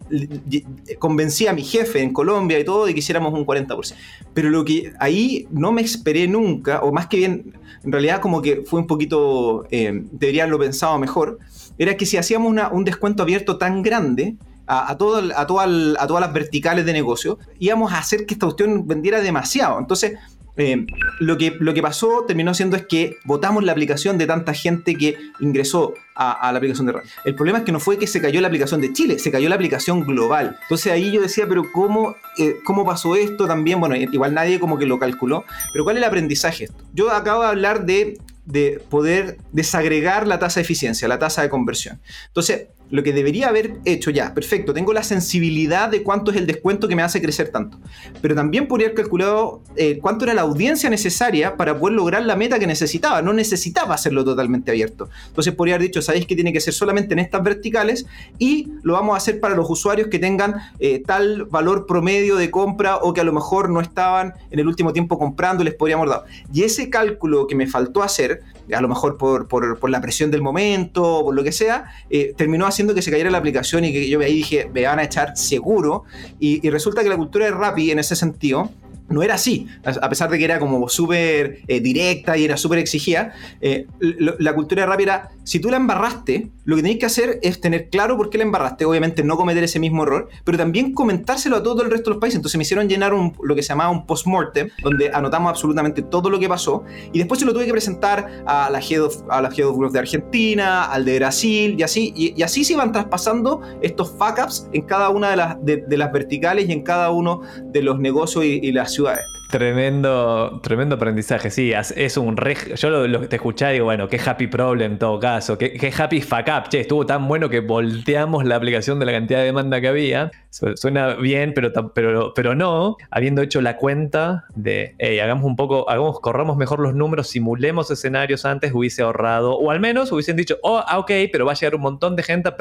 convencí 0.99 1.47
a 1.47 1.53
mi 1.53 1.63
jefe 1.63 2.01
en 2.01 2.13
Colombia 2.13 2.57
y 2.57 2.63
todo 2.63 2.85
de 2.85 2.93
que 2.93 2.99
hiciéramos 2.99 3.33
un 3.33 3.45
40%. 3.45 3.93
Pero 4.33 4.49
lo 4.49 4.63
que 4.63 4.93
ahí 4.99 5.47
no 5.51 5.73
me 5.73 5.81
esperé 5.81 6.27
nunca, 6.27 6.79
o 6.79 6.93
más 6.93 7.07
que 7.07 7.17
bien, 7.17 7.53
en 7.83 7.91
realidad 7.91 8.21
como 8.21 8.41
que 8.41 8.63
fue 8.65 8.79
un 8.79 8.87
poquito, 8.87 9.67
eh, 9.69 10.03
debería 10.11 10.43
haberlo 10.43 10.59
pensado 10.59 10.97
mejor, 10.97 11.39
era 11.77 11.97
que 11.97 12.05
si 12.05 12.15
hacíamos 12.15 12.49
una, 12.49 12.69
un 12.69 12.85
descuento 12.85 13.23
abierto 13.23 13.57
tan 13.57 13.81
grande, 13.81 14.37
a, 14.65 14.91
a, 14.91 14.97
todo, 14.97 15.17
a, 15.35 15.47
toda, 15.47 15.63
a 15.97 16.07
todas 16.07 16.21
las 16.21 16.33
verticales 16.33 16.85
de 16.85 16.93
negocio, 16.93 17.39
íbamos 17.57 17.93
a 17.93 17.99
hacer 17.99 18.25
que 18.25 18.33
esta 18.33 18.45
cuestión 18.45 18.85
vendiera 18.85 19.21
demasiado. 19.21 19.79
Entonces, 19.79 20.19
eh, 20.57 20.85
lo, 21.19 21.37
que, 21.37 21.55
lo 21.59 21.73
que 21.73 21.81
pasó 21.81 22.25
terminó 22.27 22.53
siendo 22.53 22.75
es 22.75 22.85
que 22.85 23.17
votamos 23.23 23.63
la 23.63 23.71
aplicación 23.71 24.17
de 24.17 24.25
tanta 24.25 24.53
gente 24.53 24.95
que 24.95 25.17
ingresó 25.39 25.93
a, 26.15 26.51
la 26.51 26.57
aplicación 26.57 26.87
de 26.87 26.93
Rappi. 26.93 27.09
El 27.25 27.35
problema 27.35 27.59
es 27.59 27.63
que 27.63 27.71
no 27.71 27.79
fue 27.79 27.97
que 27.99 28.07
se 28.07 28.19
cayó 28.19 28.41
la 28.41 28.47
aplicación 28.47 28.81
de 28.81 28.91
Chile, 28.91 29.19
se 29.19 29.31
cayó 29.31 29.49
la 29.49 29.55
aplicación 29.55 30.03
global. 30.05 30.57
Entonces 30.63 30.91
ahí 30.91 31.11
yo 31.11 31.21
decía, 31.21 31.45
pero 31.47 31.63
¿cómo, 31.71 32.15
eh, 32.39 32.55
cómo 32.65 32.85
pasó 32.85 33.15
esto 33.15 33.45
también? 33.45 33.79
Bueno, 33.79 33.95
igual 33.95 34.33
nadie 34.33 34.59
como 34.59 34.79
que 34.79 34.87
lo 34.87 34.97
calculó, 34.97 35.45
pero 35.71 35.83
¿cuál 35.83 35.97
es 35.97 36.01
el 36.01 36.07
aprendizaje 36.07 36.65
esto? 36.65 36.83
Yo 36.93 37.11
acabo 37.11 37.43
de 37.43 37.49
hablar 37.49 37.85
de 37.85 38.17
de 38.47 38.81
poder 38.89 39.37
desagregar 39.51 40.25
la 40.25 40.39
tasa 40.39 40.61
de 40.61 40.63
eficiencia, 40.63 41.07
la 41.07 41.19
tasa 41.19 41.41
de 41.41 41.49
conversión. 41.49 41.99
Entonces, 42.27 42.67
lo 42.89 43.03
que 43.03 43.13
debería 43.13 43.49
haber 43.49 43.77
hecho 43.85 44.11
ya, 44.11 44.33
perfecto, 44.33 44.73
tengo 44.73 44.93
la 44.93 45.03
sensibilidad 45.03 45.89
de 45.89 46.03
cuánto 46.03 46.31
es 46.31 46.37
el 46.37 46.47
descuento 46.47 46.87
que 46.87 46.95
me 46.95 47.03
hace 47.03 47.21
crecer 47.21 47.49
tanto, 47.49 47.79
pero 48.21 48.35
también 48.35 48.67
podría 48.67 48.87
haber 48.87 48.97
calculado 48.97 49.61
eh, 49.75 49.99
cuánto 50.01 50.25
era 50.25 50.33
la 50.33 50.43
audiencia 50.43 50.89
necesaria 50.89 51.57
para 51.57 51.77
poder 51.77 51.95
lograr 51.95 52.25
la 52.25 52.35
meta 52.35 52.59
que 52.59 52.67
necesitaba, 52.67 53.21
no 53.21 53.33
necesitaba 53.33 53.95
hacerlo 53.95 54.23
totalmente 54.23 54.71
abierto. 54.71 55.09
Entonces 55.27 55.53
podría 55.53 55.75
haber 55.75 55.87
dicho, 55.87 56.01
sabéis 56.01 56.25
que 56.25 56.35
tiene 56.35 56.53
que 56.53 56.61
ser 56.61 56.73
solamente 56.73 57.13
en 57.13 57.19
estas 57.19 57.43
verticales 57.43 58.05
y 58.39 58.71
lo 58.83 58.93
vamos 58.93 59.13
a 59.13 59.17
hacer 59.17 59.39
para 59.39 59.55
los 59.55 59.69
usuarios 59.69 60.07
que 60.07 60.19
tengan 60.19 60.55
eh, 60.79 61.01
tal 61.05 61.45
valor 61.45 61.85
promedio 61.85 62.37
de 62.37 62.49
compra 62.51 62.97
o 62.97 63.13
que 63.13 63.21
a 63.21 63.23
lo 63.23 63.33
mejor 63.33 63.69
no 63.69 63.81
estaban 63.81 64.33
en 64.49 64.59
el 64.59 64.67
último 64.67 64.93
tiempo 64.93 65.19
comprando, 65.19 65.63
les 65.63 65.73
podríamos 65.73 66.09
dar. 66.09 66.23
Y 66.53 66.63
ese 66.63 66.89
cálculo 66.89 67.47
que 67.47 67.55
me 67.55 67.67
faltó 67.67 68.03
hacer, 68.03 68.41
a 68.73 68.81
lo 68.81 68.87
mejor 68.87 69.17
por, 69.17 69.47
por, 69.47 69.89
la 69.89 70.01
presión 70.01 70.31
del 70.31 70.41
momento 70.41 71.21
por 71.23 71.35
lo 71.35 71.43
que 71.43 71.51
sea, 71.51 71.85
eh, 72.09 72.33
terminó 72.35 72.65
haciendo 72.65 72.93
que 72.93 73.01
se 73.01 73.11
cayera 73.11 73.29
la 73.29 73.37
aplicación 73.37 73.85
y 73.85 73.93
que 73.93 74.09
yo 74.09 74.19
ahí 74.19 74.33
dije, 74.33 74.69
me 74.73 74.83
van 74.83 74.99
a 74.99 75.03
echar 75.03 75.37
seguro. 75.37 76.03
Y, 76.39 76.65
y 76.65 76.69
resulta 76.69 77.03
que 77.03 77.09
la 77.09 77.17
cultura 77.17 77.45
de 77.45 77.51
Rappi 77.51 77.91
en 77.91 77.99
ese 77.99 78.15
sentido 78.15 78.69
no 79.09 79.23
era 79.23 79.35
así, 79.35 79.67
a 79.83 80.09
pesar 80.09 80.29
de 80.29 80.37
que 80.37 80.45
era 80.45 80.59
como 80.59 80.87
súper 80.89 81.59
eh, 81.67 81.79
directa 81.79 82.37
y 82.37 82.45
era 82.45 82.57
súper 82.57 82.79
exigida, 82.79 83.33
eh, 83.61 83.87
la 83.99 84.53
cultura 84.53 84.81
de 84.81 84.87
Rappi 84.87 85.03
era, 85.03 85.29
si 85.43 85.59
tú 85.59 85.69
la 85.69 85.77
embarraste, 85.77 86.49
lo 86.65 86.75
que 86.75 86.81
tenéis 86.81 86.99
que 86.99 87.05
hacer 87.05 87.39
es 87.41 87.61
tener 87.61 87.89
claro 87.89 88.17
por 88.17 88.29
qué 88.29 88.37
la 88.37 88.43
embarraste, 88.43 88.83
obviamente 88.83 89.23
no 89.23 89.37
cometer 89.37 89.63
ese 89.63 89.79
mismo 89.79 90.03
error, 90.03 90.27
pero 90.43 90.57
también 90.57 90.93
comentárselo 90.93 91.55
a 91.55 91.63
todo 91.63 91.83
el 91.83 91.89
resto 91.89 92.09
de 92.09 92.15
los 92.15 92.21
países. 92.21 92.35
Entonces 92.35 92.57
me 92.57 92.63
hicieron 92.63 92.89
llenar 92.89 93.13
un, 93.13 93.33
lo 93.41 93.55
que 93.55 93.63
se 93.63 93.69
llamaba 93.69 93.89
un 93.89 94.05
post-mortem, 94.05 94.69
donde 94.83 95.09
anotamos 95.13 95.49
absolutamente 95.49 96.01
todo 96.01 96.29
lo 96.29 96.39
que 96.39 96.49
pasó, 96.49 96.83
y 97.13 97.19
después 97.19 97.39
se 97.39 97.45
lo 97.45 97.53
tuve 97.53 97.65
que 97.65 97.71
presentar 97.71 98.43
a 98.45 98.69
la 98.69 98.79
Head 98.79 98.97
a 99.29 99.41
la 99.41 99.49
Head 99.49 99.91
de 99.91 99.99
Argentina, 99.99 100.83
al 100.85 101.05
de 101.05 101.19
Brasil, 101.19 101.75
y 101.77 101.83
así, 101.83 102.13
y, 102.15 102.41
así 102.41 102.65
se 102.65 102.73
iban 102.73 102.91
traspasando 102.91 103.61
estos 103.81 104.11
fuck-ups 104.11 104.67
en 104.73 104.81
cada 104.81 105.09
una 105.09 105.29
de 105.29 105.37
las, 105.37 105.57
de, 105.63 105.97
las 105.97 106.11
verticales 106.11 106.67
y 106.67 106.73
en 106.73 106.81
cada 106.81 107.11
uno 107.11 107.41
de 107.63 107.81
los 107.81 107.99
negocios 107.99 108.43
y, 108.43 108.59
y 108.61 108.71
las 108.71 108.96
ciudades. 108.97 109.29
Tremendo, 109.49 110.59
tremendo 110.61 110.95
aprendizaje, 110.95 111.49
sí, 111.49 111.71
es 111.71 112.17
un 112.17 112.35
re, 112.35 112.57
yo 112.75 112.89
lo, 112.89 113.29
te 113.29 113.37
escuché 113.37 113.71
digo, 113.71 113.85
bueno, 113.85 114.09
qué 114.09 114.19
happy 114.23 114.47
problem 114.47 114.93
en 114.93 114.99
todo 114.99 115.19
caso, 115.19 115.57
qué, 115.57 115.71
qué 115.71 115.91
happy 115.97 116.19
fuck 116.19 116.47
up, 116.47 116.69
che, 116.69 116.81
estuvo 116.81 117.05
tan 117.05 117.25
bueno 117.29 117.49
que 117.49 117.61
volteamos 117.61 118.43
la 118.43 118.57
aplicación 118.57 118.99
de 118.99 119.05
la 119.05 119.13
cantidad 119.13 119.39
de 119.39 119.45
demanda 119.45 119.79
que 119.79 119.87
había, 119.87 120.31
suena 120.49 121.13
bien, 121.13 121.53
pero, 121.55 121.71
pero, 121.93 122.33
pero 122.33 122.55
no, 122.55 122.97
habiendo 123.09 123.41
hecho 123.41 123.61
la 123.61 123.77
cuenta 123.77 124.45
de, 124.53 124.95
hey, 124.99 125.19
hagamos 125.19 125.45
un 125.45 125.55
poco, 125.55 125.89
hagamos, 125.89 126.19
corramos 126.19 126.57
mejor 126.57 126.79
los 126.79 126.93
números, 126.93 127.29
simulemos 127.29 127.89
escenarios 127.89 128.43
antes, 128.43 128.73
hubiese 128.73 129.01
ahorrado, 129.01 129.55
o 129.55 129.71
al 129.71 129.79
menos 129.79 130.11
hubiesen 130.11 130.35
dicho, 130.35 130.57
oh, 130.61 130.83
ah, 130.85 130.99
ok, 130.99 131.11
pero 131.31 131.45
va 131.45 131.53
a 131.53 131.55
llegar 131.55 131.75
un 131.75 131.81
montón 131.81 132.17
de 132.17 132.23
gente 132.23 132.49
a 132.49 132.55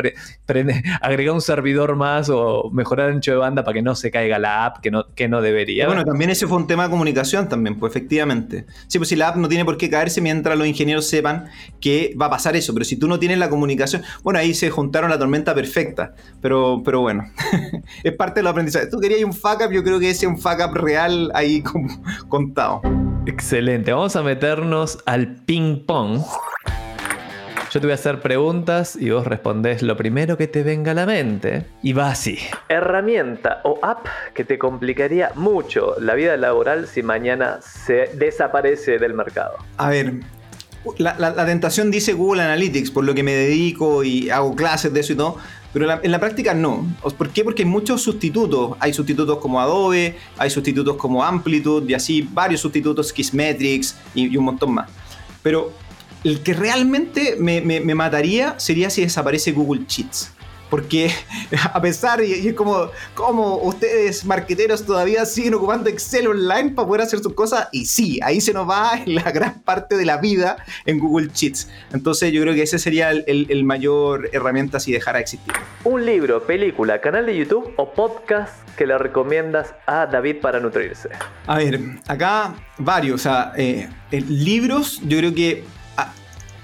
agregar 1.00 1.34
un 1.34 1.40
servidor 1.40 1.96
más 1.96 2.28
o 2.28 2.70
mejorar 2.72 3.08
el 3.08 3.16
ancho 3.16 3.32
de 3.32 3.38
banda 3.38 3.64
para 3.64 3.74
que 3.74 3.82
no 3.82 3.96
se 3.96 4.12
caiga 4.12 4.38
la 4.38 4.66
app, 4.66 4.78
que 4.78 4.92
no, 4.92 5.06
que 5.16 5.26
no 5.26 5.42
debería. 5.42 5.86
Bueno, 5.86 6.04
también 6.04 6.30
ese 6.30 6.46
fue 6.46 6.58
un 6.58 6.66
tema 6.66 6.75
tema 6.76 6.84
de 6.84 6.90
comunicación 6.90 7.48
también, 7.48 7.78
pues 7.78 7.90
efectivamente. 7.90 8.66
Sí, 8.86 8.98
pues 8.98 9.08
si 9.08 9.16
la 9.16 9.28
app 9.28 9.36
no 9.36 9.48
tiene 9.48 9.64
por 9.64 9.78
qué 9.78 9.88
caerse 9.88 10.20
mientras 10.20 10.58
los 10.58 10.66
ingenieros 10.66 11.06
sepan 11.06 11.46
que 11.80 12.14
va 12.20 12.26
a 12.26 12.30
pasar 12.30 12.54
eso, 12.54 12.74
pero 12.74 12.84
si 12.84 12.96
tú 12.96 13.08
no 13.08 13.18
tienes 13.18 13.38
la 13.38 13.48
comunicación, 13.48 14.02
bueno, 14.22 14.38
ahí 14.38 14.52
se 14.52 14.68
juntaron 14.68 15.08
la 15.08 15.18
tormenta 15.18 15.54
perfecta, 15.54 16.14
pero, 16.42 16.82
pero 16.84 17.00
bueno, 17.00 17.24
es 18.04 18.12
parte 18.12 18.40
del 18.40 18.48
aprendizaje. 18.48 18.88
Tú 18.88 19.00
querías 19.00 19.24
un 19.24 19.32
fuck 19.32 19.62
up, 19.66 19.72
yo 19.72 19.82
creo 19.82 19.98
que 19.98 20.10
ese 20.10 20.26
es 20.26 20.32
un 20.32 20.38
fuck 20.38 20.60
up 20.68 20.74
real 20.74 21.30
ahí 21.34 21.62
contado. 22.28 22.82
Excelente, 23.24 23.90
vamos 23.90 24.14
a 24.16 24.22
meternos 24.22 24.98
al 25.06 25.36
ping 25.46 25.86
pong. 25.86 26.20
Yo 27.76 27.80
te 27.80 27.88
voy 27.88 27.92
a 27.92 27.96
hacer 27.96 28.22
preguntas 28.22 28.96
y 28.98 29.10
vos 29.10 29.26
respondés 29.26 29.82
lo 29.82 29.98
primero 29.98 30.38
que 30.38 30.46
te 30.46 30.62
venga 30.62 30.92
a 30.92 30.94
la 30.94 31.04
mente. 31.04 31.66
Y 31.82 31.92
va 31.92 32.08
así. 32.08 32.38
Herramienta 32.70 33.60
o 33.64 33.78
app 33.82 34.06
que 34.32 34.44
te 34.44 34.58
complicaría 34.58 35.32
mucho 35.34 35.94
la 36.00 36.14
vida 36.14 36.38
laboral 36.38 36.86
si 36.86 37.02
mañana 37.02 37.58
se 37.60 38.08
desaparece 38.14 38.98
del 38.98 39.12
mercado. 39.12 39.58
A 39.76 39.90
ver, 39.90 40.20
la, 40.96 41.44
tentación 41.44 41.90
dice 41.90 42.14
Google 42.14 42.44
Analytics, 42.44 42.90
por 42.90 43.04
lo 43.04 43.12
que 43.14 43.22
me 43.22 43.34
dedico 43.34 44.02
y 44.02 44.30
hago 44.30 44.56
clases 44.56 44.94
de 44.94 45.00
eso 45.00 45.12
y 45.12 45.16
todo, 45.16 45.36
pero 45.74 46.00
en 46.02 46.10
la 46.10 46.18
práctica 46.18 46.54
no. 46.54 46.86
¿Por 47.18 47.28
qué? 47.28 47.44
Porque 47.44 47.64
hay 47.64 47.68
muchos 47.68 48.00
sustitutos. 48.00 48.74
Hay 48.80 48.94
sustitutos 48.94 49.36
como 49.36 49.60
Adobe, 49.60 50.16
hay 50.38 50.48
sustitutos 50.48 50.96
como 50.96 51.22
Amplitude 51.22 51.92
y 51.92 51.92
así 51.92 52.26
varios 52.32 52.62
sustitutos, 52.62 53.12
Kissmetrics 53.12 53.98
y, 54.14 54.28
y 54.28 54.36
un 54.38 54.46
montón 54.46 54.72
más. 54.72 54.88
Pero 55.42 55.74
el 56.24 56.42
que 56.42 56.54
realmente 56.54 57.36
me, 57.38 57.60
mataría 57.94 58.58
sería 58.58 58.90
si 58.90 59.02
desaparece 59.02 59.52
Google 59.52 59.84
Sheets. 59.86 60.32
Porque 60.68 61.12
a 61.72 61.80
pesar, 61.80 62.22
y, 62.22 62.48
es 62.48 62.54
como, 62.54 62.90
como 63.14 63.58
ustedes 63.58 64.24
marqueteros 64.24 64.84
todavía 64.84 65.24
siguen 65.24 65.54
ocupando 65.54 65.88
Excel 65.88 66.26
online 66.26 66.70
para 66.70 66.88
poder 66.88 67.02
hacer 67.02 67.20
sus 67.20 67.34
cosas, 67.34 67.68
y 67.70 67.86
sí, 67.86 68.18
ahí 68.22 68.40
se 68.40 68.52
nos 68.52 68.68
va 68.68 69.00
la 69.06 69.30
gran 69.30 69.60
parte 69.60 69.96
de 69.96 70.04
la 70.04 70.16
vida 70.16 70.56
en 70.84 70.98
Google 70.98 71.30
Sheets. 71.32 71.68
Entonces 71.92 72.32
yo 72.32 72.42
creo 72.42 72.54
que 72.54 72.62
ese 72.62 72.78
sería 72.78 73.10
el, 73.10 73.64
mayor 73.64 74.28
herramienta 74.32 74.80
si 74.80 74.92
dejara 74.92 75.18
de 75.18 75.22
existir. 75.22 75.54
Un 75.84 76.04
libro, 76.04 76.44
película, 76.44 77.00
canal 77.00 77.26
de 77.26 77.36
YouTube 77.36 77.72
o 77.76 77.92
podcast 77.92 78.52
que 78.76 78.86
le 78.86 78.98
recomiendas 78.98 79.74
a 79.86 80.06
David 80.06 80.36
para 80.40 80.60
nutrirse. 80.60 81.08
A 81.46 81.58
ver, 81.58 81.80
acá 82.06 82.54
varios, 82.78 83.20
o 83.20 83.22
sea, 83.22 83.52
eh, 83.56 83.88
libros, 84.10 85.00
yo 85.04 85.18
creo 85.18 85.34
que 85.34 85.64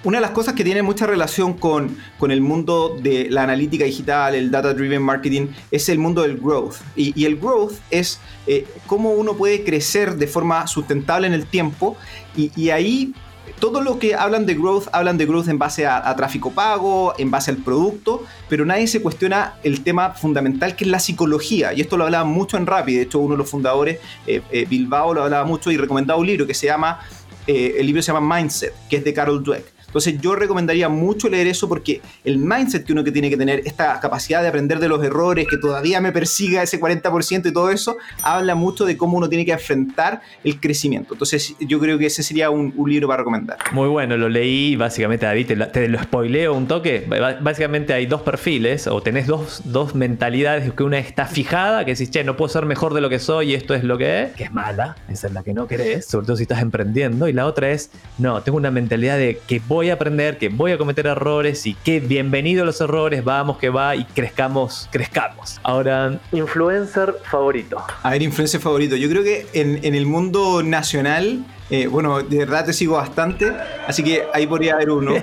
una 0.04 0.18
de 0.18 0.22
las 0.22 0.32
cosas 0.32 0.54
que 0.54 0.64
tiene 0.64 0.82
mucha 0.82 1.06
relación 1.06 1.54
con, 1.54 1.96
el 2.28 2.40
mundo 2.40 2.96
de 3.00 3.28
la 3.30 3.44
analítica 3.44 3.84
digital, 3.84 4.34
el 4.34 4.50
data-driven 4.50 5.02
marketing, 5.02 5.48
es 5.70 5.88
el 5.88 5.98
mundo 5.98 6.22
del 6.22 6.38
growth. 6.38 6.76
Y, 6.96 7.24
el 7.24 7.36
growth 7.36 7.74
es 7.90 8.18
eh, 8.46 8.66
cómo 8.86 9.10
uno 9.12 9.34
puede 9.34 9.64
crecer 9.64 10.16
de 10.16 10.26
forma 10.26 10.66
sustentable 10.66 11.26
en 11.26 11.32
el 11.34 11.46
tiempo. 11.46 11.96
Y, 12.36 12.70
ahí 12.70 13.14
todo 13.60 13.80
lo 13.80 14.00
que 14.00 14.16
hablan 14.16 14.44
de 14.44 14.54
growth, 14.54 14.88
hablan 14.92 15.18
de 15.18 15.26
growth 15.26 15.46
en 15.48 15.58
base 15.58 15.86
a, 15.86 16.14
tráfico 16.16 16.50
pago, 16.50 17.14
en 17.18 17.30
base 17.30 17.52
al 17.52 17.58
producto, 17.58 18.24
pero 18.48 18.64
nadie 18.64 18.88
se 18.88 19.00
cuestiona 19.02 19.54
el 19.62 19.84
tema 19.84 20.10
fundamental 20.10 20.74
que 20.74 20.84
es 20.84 20.90
la 20.90 20.98
psicología. 20.98 21.72
Y 21.72 21.80
esto 21.80 21.96
lo 21.96 22.04
hablaba 22.04 22.24
mucho 22.24 22.56
en 22.56 22.66
Rapid. 22.66 22.96
De 22.96 23.02
hecho, 23.02 23.20
uno 23.20 23.34
de 23.34 23.38
los 23.38 23.50
fundadores, 23.50 24.00
eh, 24.26 24.42
eh, 24.50 24.66
Bilbao, 24.68 25.14
lo 25.14 25.22
hablaba 25.22 25.44
mucho 25.44 25.70
y 25.70 25.76
recomendaba 25.76 26.18
un 26.18 26.26
libro 26.26 26.44
que 26.44 26.54
se 26.54 26.66
llama, 26.66 26.98
el 27.46 27.86
libro 27.86 28.02
se 28.02 28.12
llama 28.12 28.36
Mindset, 28.36 28.72
que 28.88 28.96
es 28.96 29.04
de 29.04 29.12
Carol 29.12 29.42
Dweck. 29.42 29.81
Entonces 29.92 30.18
yo 30.22 30.34
recomendaría 30.34 30.88
mucho 30.88 31.28
leer 31.28 31.46
eso 31.46 31.68
porque 31.68 32.00
el 32.24 32.38
mindset 32.38 32.86
que 32.86 32.94
uno 32.94 33.04
que 33.04 33.12
tiene 33.12 33.28
que 33.28 33.36
tener, 33.36 33.60
esta 33.66 34.00
capacidad 34.00 34.40
de 34.40 34.48
aprender 34.48 34.78
de 34.78 34.88
los 34.88 35.04
errores, 35.04 35.46
que 35.46 35.58
todavía 35.58 36.00
me 36.00 36.12
persiga 36.12 36.62
ese 36.62 36.80
40% 36.80 37.50
y 37.50 37.52
todo 37.52 37.70
eso, 37.70 37.98
habla 38.22 38.54
mucho 38.54 38.86
de 38.86 38.96
cómo 38.96 39.18
uno 39.18 39.28
tiene 39.28 39.44
que 39.44 39.52
enfrentar 39.52 40.22
el 40.44 40.58
crecimiento. 40.60 41.12
Entonces 41.12 41.54
yo 41.60 41.78
creo 41.78 41.98
que 41.98 42.06
ese 42.06 42.22
sería 42.22 42.48
un, 42.48 42.72
libro 42.86 43.06
para 43.06 43.18
recomendar. 43.18 43.58
Muy 43.72 43.88
bueno, 43.88 44.16
lo 44.16 44.30
leí 44.30 44.76
básicamente, 44.76 45.26
David, 45.26 45.46
te 45.46 45.56
lo, 45.56 45.68
te 45.68 45.88
lo, 45.88 46.02
spoileo 46.02 46.54
un 46.54 46.66
toque. 46.66 47.06
Básicamente 47.42 47.92
hay 47.92 48.06
dos 48.06 48.22
perfiles 48.22 48.86
o 48.86 49.02
tenés 49.02 49.26
dos, 49.26 49.60
dos 49.66 49.94
mentalidades, 49.94 50.72
que 50.72 50.82
una 50.82 50.98
está 50.98 51.26
fijada, 51.26 51.84
que 51.84 51.92
decís, 51.92 52.10
che, 52.10 52.24
no 52.24 52.36
puedo 52.36 52.48
ser 52.48 52.64
mejor 52.64 52.94
de 52.94 53.02
lo 53.02 53.10
que 53.10 53.18
soy 53.18 53.52
y 53.52 53.54
esto 53.54 53.74
es 53.74 53.84
lo 53.84 53.98
que 53.98 54.22
es, 54.22 54.32
que 54.32 54.44
es 54.44 54.52
mala, 54.52 54.96
esa 55.08 55.26
es 55.26 55.32
la 55.34 55.42
que 55.42 55.52
no 55.52 55.66
querés, 55.66 56.06
sobre 56.06 56.26
todo 56.26 56.36
si 56.36 56.42
estás 56.42 56.62
emprendiendo. 56.62 57.28
Y 57.28 57.34
la 57.34 57.46
otra 57.46 57.70
es, 57.70 57.90
no, 58.18 58.42
tengo 58.42 58.56
una 58.56 58.70
mentalidad 58.70 59.18
de 59.18 59.38
que 59.46 59.60
voy 59.66 59.81
voy 59.82 59.90
a 59.90 59.94
aprender, 59.94 60.38
que 60.38 60.48
voy 60.48 60.70
a 60.70 60.78
cometer 60.78 61.08
errores 61.08 61.66
y 61.66 61.74
que 61.74 61.98
bienvenido 61.98 62.62
a 62.62 62.66
los 62.66 62.80
errores, 62.80 63.24
vamos 63.24 63.58
que 63.58 63.68
va 63.68 63.96
y 63.96 64.04
crezcamos, 64.04 64.88
crezcamos. 64.92 65.58
Ahora, 65.64 66.20
influencer 66.30 67.16
favorito. 67.28 67.84
A 68.04 68.10
ver, 68.10 68.22
influencer 68.22 68.60
favorito. 68.60 68.94
Yo 68.94 69.08
creo 69.08 69.24
que 69.24 69.48
en, 69.54 69.84
en 69.84 69.96
el 69.96 70.06
mundo 70.06 70.62
nacional 70.62 71.44
eh, 71.72 71.86
bueno, 71.86 72.22
de 72.22 72.36
verdad 72.36 72.66
te 72.66 72.74
sigo 72.74 72.96
bastante, 72.96 73.50
así 73.86 74.04
que 74.04 74.24
ahí 74.34 74.46
podría 74.46 74.74
haber 74.74 74.90
uno. 74.90 75.14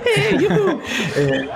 Eh, 1.16 1.48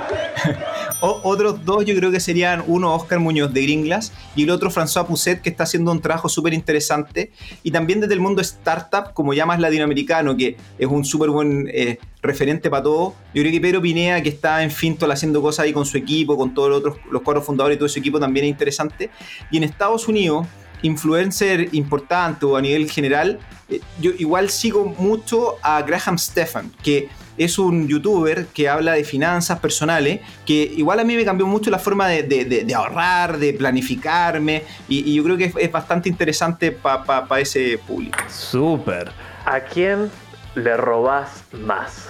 otros 1.00 1.64
dos 1.64 1.84
yo 1.84 1.94
creo 1.94 2.10
que 2.10 2.20
serían 2.20 2.62
uno 2.66 2.94
Oscar 2.94 3.18
Muñoz 3.18 3.52
de 3.52 3.62
Gringlas 3.62 4.12
y 4.36 4.44
el 4.44 4.50
otro 4.50 4.70
François 4.70 5.06
Pousset 5.06 5.42
que 5.42 5.50
está 5.50 5.64
haciendo 5.64 5.90
un 5.92 6.00
trabajo 6.00 6.28
súper 6.28 6.54
interesante 6.54 7.30
y 7.62 7.70
también 7.70 8.00
desde 8.00 8.14
el 8.14 8.20
mundo 8.20 8.40
startup 8.40 9.12
como 9.12 9.34
ya 9.34 9.44
más 9.44 9.60
latinoamericano 9.60 10.36
que 10.36 10.56
es 10.78 10.86
un 10.86 11.04
súper 11.04 11.30
buen 11.30 11.68
eh, 11.72 11.98
referente 12.22 12.70
para 12.70 12.84
todo. 12.84 13.14
Yo 13.34 13.42
creo 13.42 13.52
que 13.52 13.60
Pedro 13.60 13.82
Pinea 13.82 14.22
que 14.22 14.28
está 14.30 14.62
en 14.62 14.70
Fintol 14.70 15.10
haciendo 15.10 15.42
cosas 15.42 15.64
ahí 15.64 15.72
con 15.72 15.84
su 15.84 15.98
equipo, 15.98 16.36
con 16.36 16.54
todos 16.54 16.70
los 16.70 16.78
otros, 16.78 16.96
los 17.10 17.22
cuatro 17.22 17.42
fundadores 17.42 17.76
y 17.76 17.78
todo 17.78 17.88
su 17.88 17.98
equipo 17.98 18.18
también 18.18 18.46
es 18.46 18.50
interesante. 18.50 19.10
Y 19.50 19.58
en 19.58 19.64
Estados 19.64 20.08
Unidos 20.08 20.46
influencer 20.82 21.68
importante 21.72 22.46
o 22.46 22.56
a 22.56 22.60
nivel 22.60 22.90
general, 22.90 23.38
eh, 23.68 23.80
yo 24.00 24.12
igual 24.18 24.50
sigo 24.50 24.84
mucho 24.98 25.56
a 25.62 25.82
Graham 25.82 26.18
Stephan, 26.18 26.70
que 26.82 27.08
es 27.36 27.58
un 27.58 27.88
youtuber 27.88 28.46
que 28.46 28.68
habla 28.68 28.92
de 28.92 29.04
finanzas 29.04 29.58
personales, 29.58 30.20
que 30.46 30.54
igual 30.76 31.00
a 31.00 31.04
mí 31.04 31.16
me 31.16 31.24
cambió 31.24 31.46
mucho 31.46 31.70
la 31.70 31.78
forma 31.78 32.08
de, 32.08 32.66
ahorrar, 32.74 33.38
de 33.38 33.52
planificarme, 33.54 34.62
y, 34.88 35.14
yo 35.14 35.24
creo 35.24 35.36
que 35.36 35.52
es, 35.56 35.72
bastante 35.72 36.08
interesante 36.08 36.70
para 36.70 37.40
ese 37.40 37.78
público. 37.78 38.18
Súper. 38.28 39.10
¿A 39.44 39.60
quién 39.60 40.10
le 40.54 40.76
robás 40.76 41.44
más? 41.52 42.08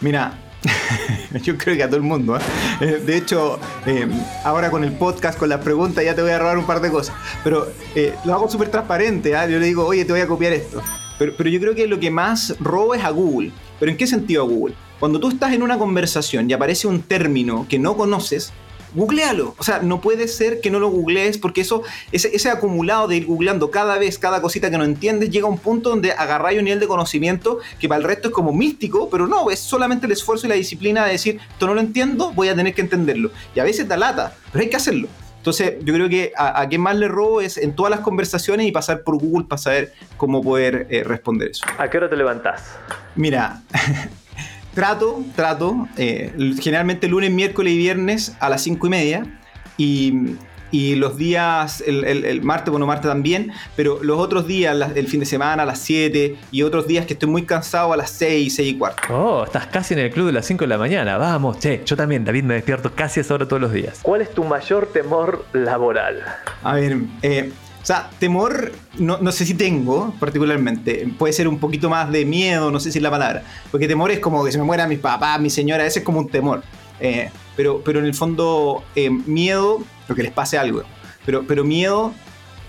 Mira, 0.00 0.32
Yo 1.42 1.56
creo 1.56 1.76
que 1.76 1.82
a 1.82 1.86
todo 1.86 1.96
el 1.96 2.02
mundo. 2.02 2.36
¿eh? 2.36 2.40
Eh, 2.80 3.02
de 3.04 3.16
hecho, 3.16 3.58
eh, 3.86 4.08
ahora 4.44 4.70
con 4.70 4.84
el 4.84 4.92
podcast, 4.92 5.38
con 5.38 5.48
las 5.48 5.60
preguntas, 5.60 6.04
ya 6.04 6.14
te 6.14 6.22
voy 6.22 6.30
a 6.30 6.38
robar 6.38 6.58
un 6.58 6.66
par 6.66 6.80
de 6.80 6.90
cosas. 6.90 7.14
Pero 7.44 7.68
lo 8.24 8.34
hago 8.34 8.48
súper 8.48 8.70
transparente. 8.70 9.36
¿ah? 9.36 9.46
Yo 9.46 9.58
le 9.58 9.66
digo, 9.66 9.84
oye, 9.84 10.04
te 10.04 10.12
voy 10.12 10.20
a 10.20 10.26
copiar 10.26 10.52
esto. 10.52 10.82
Pero, 11.18 11.34
pero 11.36 11.48
yo 11.48 11.60
creo 11.60 11.74
que 11.74 11.86
lo 11.86 11.98
que 11.98 12.10
más 12.10 12.56
robo 12.60 12.94
es 12.94 13.04
a 13.04 13.10
Google. 13.10 13.52
¿Pero 13.78 13.90
en 13.90 13.98
qué 13.98 14.06
sentido 14.06 14.42
a 14.42 14.46
Google? 14.46 14.74
Cuando 14.98 15.20
tú 15.20 15.28
estás 15.28 15.52
en 15.52 15.62
una 15.62 15.78
conversación 15.78 16.48
y 16.48 16.54
aparece 16.54 16.86
un 16.86 17.02
término 17.02 17.66
que 17.68 17.78
no 17.78 17.96
conoces, 17.96 18.52
googlealo. 18.96 19.54
O 19.58 19.62
sea, 19.62 19.78
no 19.80 20.00
puede 20.00 20.26
ser 20.26 20.60
que 20.60 20.70
no 20.70 20.80
lo 20.80 20.88
googlees 20.88 21.38
porque 21.38 21.60
eso, 21.60 21.82
ese, 22.10 22.50
acumulado 22.50 23.06
de 23.06 23.16
ir 23.16 23.26
googleando 23.26 23.70
cada 23.70 23.98
vez, 23.98 24.18
cada 24.18 24.40
cosita 24.40 24.70
que 24.70 24.78
no 24.78 24.84
entiendes, 24.84 25.30
llega 25.30 25.46
a 25.46 25.50
un 25.50 25.58
punto 25.58 25.90
donde 25.90 26.12
agarráis 26.12 26.58
un 26.58 26.64
nivel 26.64 26.80
de 26.80 26.88
conocimiento 26.88 27.58
que 27.78 27.88
para 27.88 27.98
el 27.98 28.04
resto 28.04 28.28
es 28.28 28.34
como 28.34 28.52
místico, 28.52 29.08
pero 29.10 29.26
no, 29.26 29.50
es 29.50 29.60
solamente 29.60 30.06
el 30.06 30.12
esfuerzo 30.12 30.46
y 30.46 30.48
la 30.48 30.56
disciplina 30.56 31.04
de 31.04 31.12
decir, 31.12 31.38
esto 31.48 31.66
no 31.66 31.74
lo 31.74 31.80
entiendo, 31.80 32.32
voy 32.32 32.48
a 32.48 32.56
tener 32.56 32.74
que 32.74 32.80
entenderlo. 32.80 33.30
Y 33.54 33.60
a 33.60 33.64
veces 33.64 33.86
da 33.86 33.96
lata, 33.96 34.34
pero 34.50 34.62
hay 34.62 34.70
que 34.70 34.76
hacerlo. 34.76 35.08
Entonces, 35.38 35.74
yo 35.84 35.94
creo 35.94 36.08
que 36.08 36.32
a, 36.36 36.60
a 36.60 36.68
quien 36.68 36.80
más 36.80 36.96
le 36.96 37.06
robo 37.06 37.40
es 37.40 37.56
en 37.56 37.76
todas 37.76 37.90
las 37.90 38.00
conversaciones 38.00 38.66
y 38.66 38.72
pasar 38.72 39.02
por 39.02 39.16
Google 39.16 39.46
para 39.46 39.62
saber 39.62 39.92
cómo 40.16 40.42
poder 40.42 40.88
eh, 40.90 41.04
responder 41.04 41.50
eso. 41.50 41.64
¿A 41.78 41.88
qué 41.88 41.98
hora 41.98 42.10
te 42.10 42.16
levantás? 42.16 42.76
Mira, 43.14 43.62
Trato, 44.76 45.24
trato. 45.34 45.88
Eh, 45.96 46.34
generalmente 46.60 47.08
lunes, 47.08 47.30
miércoles 47.30 47.72
y 47.72 47.78
viernes 47.78 48.36
a 48.40 48.50
las 48.50 48.62
5 48.62 48.86
y 48.86 48.90
media. 48.90 49.26
Y, 49.78 50.36
los 50.96 51.16
días, 51.16 51.82
el, 51.86 52.42
martes, 52.42 52.70
bueno, 52.70 52.86
martes 52.86 53.10
también, 53.10 53.50
pero 53.74 54.02
los 54.02 54.18
otros 54.18 54.46
días, 54.46 54.76
el 54.94 55.06
fin 55.06 55.20
de 55.20 55.24
semana 55.24 55.62
a 55.62 55.66
las 55.66 55.78
7 55.78 56.36
y 56.50 56.62
otros 56.62 56.86
días 56.86 57.06
que 57.06 57.14
estoy 57.14 57.30
muy 57.30 57.46
cansado 57.46 57.94
a 57.94 57.96
las 57.96 58.10
6, 58.10 58.54
6 58.54 58.74
y 58.74 58.76
cuarto. 58.76 59.02
Oh, 59.08 59.44
estás 59.44 59.66
casi 59.68 59.94
en 59.94 60.00
el 60.00 60.10
club 60.10 60.26
de 60.26 60.32
las 60.32 60.44
5 60.44 60.64
de 60.64 60.68
la 60.68 60.76
mañana. 60.76 61.16
Vamos, 61.16 61.58
che, 61.58 61.80
yo 61.86 61.96
también, 61.96 62.26
David, 62.26 62.42
me 62.42 62.52
despierto 62.52 62.92
casi 62.94 63.20
a 63.20 63.22
esa 63.22 63.32
hora 63.32 63.48
todos 63.48 63.62
los 63.62 63.72
días. 63.72 64.00
¿Cuál 64.02 64.20
es 64.20 64.30
tu 64.30 64.44
mayor 64.44 64.88
temor 64.92 65.46
laboral? 65.54 66.22
A 66.62 66.74
ver, 66.74 66.98
eh, 67.22 67.50
O 67.86 67.88
sea, 67.88 68.10
temor, 68.18 68.72
no, 68.98 69.18
no, 69.18 69.30
sé 69.30 69.46
si 69.46 69.54
tengo 69.54 70.12
particularmente. 70.18 71.08
Puede 71.16 71.32
ser 71.32 71.46
un 71.46 71.60
poquito 71.60 71.88
más 71.88 72.10
de 72.10 72.24
miedo, 72.24 72.72
no 72.72 72.80
sé 72.80 72.90
si 72.90 72.98
es 72.98 73.02
la 73.02 73.12
palabra. 73.12 73.44
Porque 73.70 73.86
temor 73.86 74.10
es 74.10 74.18
como 74.18 74.44
que 74.44 74.50
se 74.50 74.58
me 74.58 74.64
muera 74.64 74.88
mi 74.88 74.96
papá, 74.96 75.38
mi 75.38 75.50
señora, 75.50 75.86
ese 75.86 76.00
es 76.00 76.04
como 76.04 76.18
un 76.18 76.28
temor. 76.28 76.64
Eh, 76.98 77.30
pero, 77.54 77.82
pero 77.84 78.00
en 78.00 78.06
el 78.06 78.14
fondo, 78.14 78.82
eh, 78.96 79.08
miedo, 79.08 79.84
lo 80.08 80.16
que 80.16 80.24
les 80.24 80.32
pase 80.32 80.58
algo. 80.58 80.82
Pero, 81.24 81.44
pero 81.46 81.62
miedo 81.62 82.12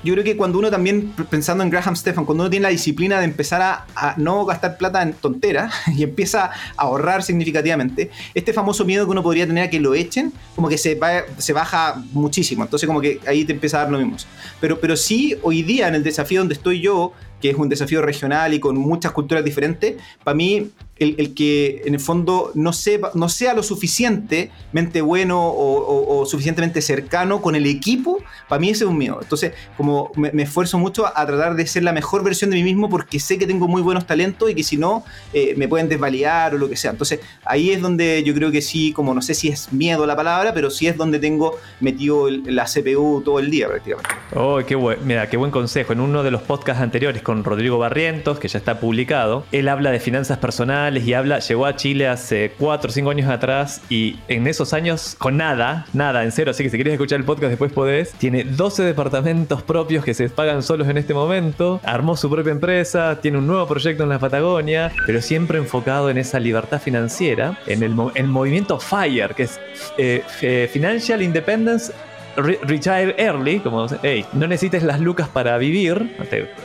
yo 0.07 0.13
creo 0.13 0.23
que 0.23 0.37
cuando 0.37 0.57
uno 0.57 0.71
también, 0.71 1.11
pensando 1.29 1.65
en 1.65 1.69
Graham 1.69 1.93
Stephan, 1.93 2.23
cuando 2.23 2.45
uno 2.45 2.49
tiene 2.49 2.63
la 2.63 2.69
disciplina 2.69 3.19
de 3.19 3.25
empezar 3.25 3.61
a, 3.61 4.15
no 4.15 4.45
gastar 4.45 4.77
plata 4.77 5.01
en 5.01 5.11
tonteras 5.11 5.73
y 5.97 6.03
empieza 6.03 6.45
a 6.45 6.51
ahorrar 6.77 7.23
significativamente, 7.23 8.09
este 8.33 8.53
famoso 8.53 8.85
miedo 8.85 9.03
que 9.03 9.11
uno 9.11 9.21
podría 9.21 9.45
tener 9.45 9.65
a 9.65 9.69
que 9.69 9.81
lo 9.81 9.93
echen, 9.93 10.31
como 10.55 10.69
que 10.69 10.77
se, 10.77 10.97
se 11.39 11.51
baja 11.51 12.01
muchísimo. 12.13 12.63
Entonces, 12.63 12.87
como 12.87 13.01
que 13.01 13.19
ahí 13.27 13.43
te 13.43 13.51
empieza 13.51 13.81
a 13.81 13.83
dar 13.83 13.91
lo 13.91 13.97
mismo. 13.97 14.15
Pero, 14.61 14.79
pero 14.79 14.95
sí, 14.95 15.35
hoy 15.41 15.61
día 15.61 15.89
en 15.89 15.95
el 15.95 16.03
desafío 16.03 16.39
donde 16.39 16.53
estoy 16.53 16.79
yo, 16.79 17.11
que 17.41 17.49
es 17.49 17.57
un 17.57 17.67
desafío 17.67 18.01
regional 18.01 18.53
y 18.53 18.61
con 18.61 18.77
muchas 18.77 19.11
culturas 19.11 19.43
diferentes, 19.43 19.95
para 20.23 20.35
mí 20.35 20.71
el, 20.99 21.33
que 21.33 21.81
en 21.85 21.93
el 21.93 21.99
fondo 21.99 22.51
no, 22.55 22.73
sepa, 22.73 23.11
no 23.13 23.29
sea 23.29 23.53
lo 23.53 23.63
suficientemente 23.63 25.01
bueno 25.01 25.39
o, 25.39 26.25
suficientemente 26.25 26.81
cercano 26.81 27.41
con 27.41 27.55
el 27.55 27.65
equipo, 27.65 28.23
para 28.49 28.59
mí 28.59 28.69
ese 28.69 28.83
es 28.83 28.89
un 28.89 28.97
miedo. 28.97 29.19
Entonces, 29.21 29.53
como 29.75 30.11
me, 30.15 30.43
esfuerzo 30.43 30.77
mucho 30.77 31.05
a, 31.05 31.25
tratar 31.25 31.55
de 31.55 31.65
ser 31.67 31.83
la 31.83 31.93
mejor 31.93 32.23
versión 32.23 32.49
de 32.49 32.57
mí 32.57 32.63
mismo 32.63 32.89
porque 32.89 33.19
sé 33.19 33.37
que 33.37 33.45
tengo 33.45 33.67
muy 33.67 33.81
buenos 33.81 34.05
talentos 34.05 34.49
y 34.49 34.55
que 34.55 34.63
si 34.63 34.77
no, 34.77 35.03
eh, 35.33 35.53
me 35.57 35.67
pueden 35.67 35.89
desvalidar 35.89 36.55
o 36.55 36.57
lo 36.57 36.69
que 36.69 36.75
sea. 36.75 36.91
Entonces, 36.91 37.19
ahí 37.45 37.71
es 37.71 37.81
donde 37.81 38.23
yo 38.23 38.33
creo 38.33 38.51
que 38.51 38.61
sí, 38.61 38.91
como 38.93 39.13
no 39.13 39.21
sé 39.21 39.33
si 39.33 39.49
es 39.49 39.71
miedo 39.71 40.05
la 40.05 40.15
palabra, 40.15 40.53
pero 40.53 40.69
sí 40.69 40.87
es 40.87 40.97
donde 40.97 41.19
tengo 41.19 41.57
metido 41.79 42.29
la 42.29 42.65
CPU 42.65 43.21
todo 43.23 43.39
el 43.39 43.49
día 43.49 43.67
prácticamente. 43.67 44.09
Oh, 44.35 44.59
qué 44.65 44.75
buen, 44.75 45.05
mira, 45.05 45.29
qué 45.29 45.37
buen 45.37 45.51
consejo. 45.51 45.93
En 45.93 45.99
uno 45.99 46.23
de 46.23 46.31
los 46.31 46.41
podcasts 46.41 46.81
anteriores 46.81 47.21
con 47.21 47.43
Rodrigo 47.43 47.77
Barrientos, 47.77 48.39
que 48.39 48.47
ya 48.47 48.59
está 48.59 48.79
publicado, 48.79 49.45
él 49.51 49.67
habla 49.69 49.91
de 49.91 49.99
finanzas 49.99 50.37
personales 50.37 50.86
y 50.95 51.13
habla, 51.13 51.39
llegó 51.39 51.65
a 51.65 51.75
Chile 51.75 52.07
hace 52.07 52.53
4 52.57 52.89
o 52.89 52.93
5 52.93 53.09
años 53.09 53.29
atrás 53.29 53.81
y 53.89 54.17
en 54.27 54.47
esos 54.47 54.73
años 54.73 55.15
con 55.17 55.35
nada, 55.37 55.85
nada, 55.93 56.23
en 56.23 56.31
cero, 56.31 56.51
así 56.51 56.63
que 56.63 56.69
si 56.69 56.77
quieres 56.77 56.93
escuchar 56.93 57.19
el 57.19 57.25
podcast 57.25 57.49
después 57.49 57.73
podés, 57.73 58.11
tiene 58.13 58.43
12 58.43 58.83
departamentos 58.83 59.63
propios 59.63 60.05
que 60.05 60.13
se 60.13 60.29
pagan 60.29 60.63
solos 60.63 60.87
en 60.87 60.97
este 60.97 61.13
momento, 61.13 61.81
armó 61.83 62.15
su 62.15 62.29
propia 62.29 62.51
empresa, 62.51 63.19
tiene 63.21 63.39
un 63.39 63.47
nuevo 63.47 63.67
proyecto 63.67 64.03
en 64.03 64.09
la 64.09 64.19
Patagonia, 64.19 64.91
pero 65.05 65.21
siempre 65.21 65.57
enfocado 65.57 66.09
en 66.09 66.17
esa 66.17 66.39
libertad 66.39 66.79
financiera, 66.79 67.59
en 67.67 67.83
el, 67.83 67.93
movimiento 68.27 68.79
FIRE, 68.79 69.33
que 69.35 69.43
es 69.43 69.59
eh, 69.97 70.69
Financial 70.71 71.21
Independence 71.21 71.91
retire 72.37 73.15
early, 73.17 73.59
como, 73.59 73.87
hey, 74.03 74.25
no 74.33 74.47
necesites 74.47 74.83
las 74.83 74.99
lucas 74.99 75.27
para 75.27 75.57
vivir, 75.57 76.15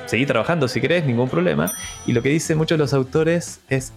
seguí 0.07 0.27
trabajando 0.27 0.69
si 0.69 0.81
querés, 0.81 1.05
ningún 1.05 1.29
problema. 1.29 1.73
Y 2.07 2.13
lo 2.13 2.23
que 2.23 2.29
dicen 2.29 2.59
muchos 2.59 2.79
los 2.79 2.93
autores 2.93 3.61
es, 3.69 3.93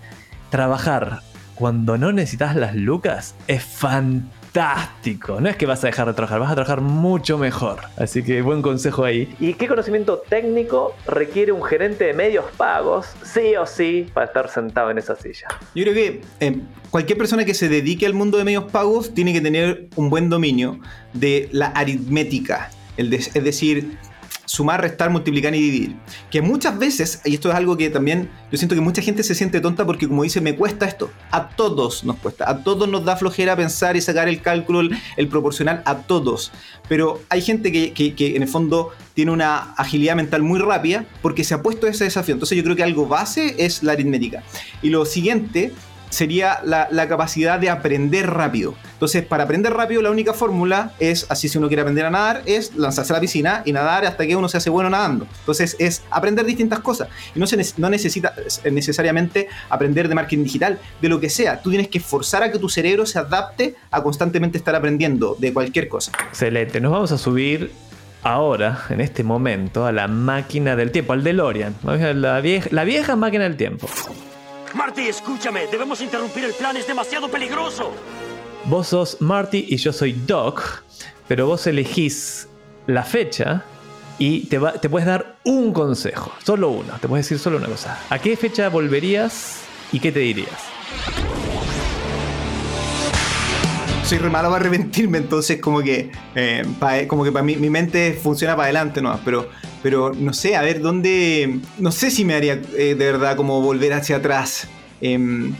trabajar 0.49 1.21
cuando 1.55 1.97
no 1.97 2.11
necesitas 2.11 2.55
las 2.55 2.75
lucas 2.75 3.35
es 3.47 3.63
fantástico 3.63 4.44
fantástico. 4.55 5.41
No 5.41 5.49
es 5.49 5.57
que 5.57 5.65
vas 5.65 5.83
a 5.83 5.87
dejar 5.87 6.07
de 6.07 6.13
trabajar, 6.13 6.39
vas 6.39 6.51
a 6.51 6.55
trabajar 6.55 6.79
mucho 6.79 7.37
mejor. 7.37 7.79
Así 7.97 8.23
que 8.23 8.41
buen 8.41 8.61
consejo 8.61 9.03
ahí. 9.03 9.35
¿Y 9.39 9.53
qué 9.55 9.67
conocimiento 9.67 10.19
técnico 10.29 10.95
requiere 11.05 11.51
un 11.51 11.61
gerente 11.61 12.05
de 12.05 12.13
medios 12.13 12.45
pagos, 12.55 13.07
sí 13.23 13.55
o 13.57 13.65
sí, 13.65 14.07
para 14.13 14.27
estar 14.27 14.49
sentado 14.49 14.91
en 14.91 14.97
esa 14.97 15.15
silla? 15.15 15.47
Yo 15.75 15.83
creo 15.83 15.93
que 15.93 16.21
eh, 16.39 16.59
cualquier 16.89 17.17
persona 17.17 17.43
que 17.43 17.53
se 17.53 17.67
dedique 17.67 18.05
al 18.05 18.13
mundo 18.13 18.37
de 18.37 18.45
medios 18.45 18.71
pagos 18.71 19.13
tiene 19.13 19.33
que 19.33 19.41
tener 19.41 19.89
un 19.97 20.09
buen 20.09 20.29
dominio 20.29 20.79
de 21.11 21.49
la 21.51 21.67
aritmética. 21.67 22.69
es 22.95 23.33
decir, 23.33 23.97
sumar, 24.45 24.81
restar, 24.81 25.09
multiplicar 25.09 25.53
y 25.55 25.59
dividir. 25.59 25.95
Que 26.31 26.41
muchas 26.41 26.77
veces, 26.77 27.21
y 27.25 27.33
esto 27.33 27.49
es 27.49 27.55
algo 27.55 27.77
que 27.77 27.89
también 27.89 28.29
yo 28.51 28.57
siento 28.57 28.75
que 28.75 28.81
mucha 28.81 29.01
gente 29.01 29.23
se 29.23 29.35
siente 29.35 29.59
tonta 29.59 29.85
porque 29.85 30.07
como 30.07 30.23
dice, 30.23 30.41
me 30.41 30.55
cuesta 30.55 30.85
esto. 30.85 31.11
A 31.31 31.49
todos 31.49 32.03
nos 32.03 32.17
cuesta, 32.17 32.49
a 32.49 32.63
todos 32.63 32.87
nos 32.87 33.03
da 33.05 33.15
flojera 33.17 33.55
pensar 33.55 33.95
y 33.95 34.01
sacar 34.01 34.27
el 34.27 34.41
cálculo, 34.41 34.81
el, 35.17 35.27
proporcional, 35.27 35.81
a 35.85 35.97
todos. 35.99 36.51
Pero 36.87 37.21
hay 37.29 37.41
gente 37.41 37.71
que, 37.71 37.93
que, 37.93 38.35
en 38.35 38.41
el 38.41 38.47
fondo 38.47 38.91
tiene 39.13 39.31
una 39.31 39.73
agilidad 39.73 40.15
mental 40.15 40.41
muy 40.41 40.59
rápida 40.59 41.05
porque 41.21 41.43
se 41.43 41.53
ha 41.53 41.61
puesto 41.61 41.87
ese 41.87 42.03
desafío. 42.03 42.35
Entonces 42.35 42.57
yo 42.57 42.63
creo 42.63 42.75
que 42.75 42.83
algo 42.83 43.07
base 43.07 43.55
es 43.57 43.83
la 43.83 43.93
aritmética. 43.93 44.43
Y 44.81 44.89
lo 44.89 45.05
siguiente 45.05 45.73
sería 46.09 46.59
la, 46.63 47.07
capacidad 47.07 47.59
de 47.59 47.69
aprender 47.69 48.29
rápido. 48.29 48.75
Entonces, 48.93 49.23
para 49.23 49.43
aprender 49.43 49.73
rápido, 49.73 50.01
la 50.01 50.11
única 50.11 50.33
fórmula 50.33 50.93
es, 50.99 51.25
así 51.29 51.49
si 51.49 51.57
uno 51.57 51.67
quiere 51.67 51.81
aprender 51.81 52.05
a 52.05 52.09
nadar, 52.09 52.41
es 52.45 52.75
lanzarse 52.75 53.13
a 53.13 53.17
la 53.17 53.19
piscina 53.19 53.61
y 53.65 53.71
nadar 53.71 54.05
hasta 54.05 54.25
que 54.25 54.35
uno 54.35 54.49
se 54.49 54.57
hace 54.57 54.69
bueno 54.69 54.89
nadando. 54.89 55.27
Entonces, 55.39 55.75
es 55.79 56.03
aprender 56.09 56.45
distintas 56.45 56.79
cosas. 56.79 57.09
Y 57.35 57.39
no, 57.39 57.47
se 57.47 57.57
no 57.77 57.89
necesita 57.89 58.33
necesariamente 58.71 59.47
aprender 59.69 60.07
de 60.07 60.15
marketing 60.15 60.43
digital, 60.43 60.79
de 61.01 61.09
lo 61.09 61.19
que 61.19 61.29
sea. 61.29 61.61
Tú 61.61 61.69
tienes 61.69 61.89
que 61.89 61.99
forzar 61.99 62.43
a 62.43 62.51
que 62.51 62.59
tu 62.59 62.69
cerebro 62.69 63.05
se 63.05 63.19
adapte 63.19 63.75
a 63.91 64.01
constantemente 64.01 64.57
estar 64.57 64.75
aprendiendo 64.75 65.35
de 65.39 65.53
cualquier 65.53 65.87
cosa. 65.87 66.11
Excelente. 66.29 66.79
Nos 66.79 66.91
vamos 66.91 67.11
a 67.11 67.17
subir 67.17 67.71
ahora, 68.23 68.85
en 68.89 69.01
este 69.01 69.23
momento, 69.23 69.85
a 69.85 69.91
la 69.91 70.07
máquina 70.07 70.75
del 70.75 70.91
tiempo, 70.91 71.13
al 71.13 71.23
DeLorean. 71.23 71.75
La 71.83 72.41
vieja, 72.41 72.69
la 72.71 72.83
vieja 72.83 73.15
máquina 73.15 73.43
del 73.43 73.55
tiempo. 73.55 73.87
Marty, 74.75 75.07
escúchame. 75.07 75.67
Debemos 75.67 76.01
interrumpir 76.01 76.43
el 76.43 76.53
plan. 76.53 76.75
Es 76.75 76.85
demasiado 76.85 77.29
peligroso. 77.29 77.93
Vos 78.65 78.87
sos 78.89 79.21
Marty 79.21 79.67
y 79.69 79.77
yo 79.77 79.93
soy 79.93 80.13
Doc, 80.13 80.83
pero 81.27 81.47
vos 81.47 81.65
elegís 81.65 82.47
la 82.85 83.03
fecha 83.03 83.63
y 84.17 84.47
te, 84.47 84.59
te 84.81 84.89
puedes 84.89 85.07
dar 85.07 85.37
un 85.45 85.71
consejo. 85.71 86.33
Solo 86.43 86.69
uno. 86.69 86.93
Te 86.99 87.07
puedes 87.07 87.25
decir 87.25 87.39
solo 87.39 87.57
una 87.57 87.67
cosa. 87.67 87.99
¿A 88.09 88.19
qué 88.19 88.35
fecha 88.35 88.67
volverías 88.69 89.61
y 89.91 89.99
qué 89.99 90.11
te 90.11 90.19
dirías? 90.19 90.59
Soy 94.05 94.19
re 94.19 94.29
malo 94.29 94.49
para 94.49 94.61
arrepentirme, 94.61 95.17
entonces 95.17 95.59
como 95.59 95.81
que, 95.81 96.11
eh, 96.35 96.63
como 97.07 97.23
que 97.23 97.31
para 97.31 97.43
mí 97.43 97.55
mi 97.55 97.71
mente 97.71 98.13
funciona 98.13 98.55
para 98.55 98.65
adelante, 98.65 99.01
¿no? 99.01 99.19
Pero, 99.25 99.49
pero 99.81 100.13
no 100.13 100.31
sé, 100.31 100.55
a 100.55 100.61
ver, 100.61 100.79
¿dónde? 100.79 101.59
No 101.79 101.91
sé 101.91 102.11
si 102.11 102.23
me 102.23 102.35
haría 102.35 102.61
eh, 102.77 102.93
de 102.93 102.95
verdad 102.95 103.35
como 103.35 103.61
volver 103.61 103.93
hacia 103.93 104.17
atrás. 104.17 104.67
Em, 105.01 105.55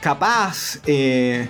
capaz... 0.00 0.80
Eh, 0.86 1.48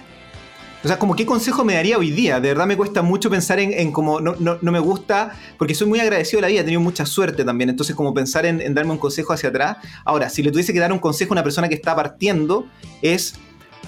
o 0.83 0.89
sea, 0.89 0.99
como 1.01 1.17
qué 1.17 1.27
consejo 1.27 1.65
me 1.65 1.75
daría 1.75 1.99
hoy 1.99 2.11
día. 2.11 2.39
De 2.39 2.49
verdad 2.49 2.67
me 2.67 2.77
cuesta 2.77 3.03
mucho 3.03 3.29
pensar 3.29 3.59
en, 3.59 3.73
en 3.73 3.91
como 3.91 4.21
no, 4.21 4.37
no, 4.39 4.59
no, 4.61 4.73
me 4.73 4.79
gusta, 4.79 5.33
porque 5.59 5.75
soy 5.75 5.89
muy 5.89 5.99
agradecido 5.99 6.39
de 6.39 6.43
la 6.43 6.49
vida, 6.49 6.61
he 6.61 6.65
tenido 6.65 6.81
mucha 6.81 7.07
suerte 7.07 7.45
también. 7.45 7.71
Entonces, 7.71 7.97
como 7.97 8.15
pensar 8.15 8.47
en, 8.47 8.61
en, 8.61 8.73
darme 8.73 8.93
un 8.93 8.99
consejo 8.99 9.33
hacia 9.33 9.49
atrás. 9.49 9.79
Ahora, 10.05 10.29
si 10.29 10.45
le 10.45 10.53
tuviese 10.53 10.73
que 10.73 10.79
dar 10.79 10.93
un 10.93 11.01
consejo 11.01 11.33
a 11.33 11.35
una 11.35 11.43
persona 11.43 11.69
que 11.69 11.75
está 11.75 11.97
partiendo, 11.97 12.67
es 13.03 13.35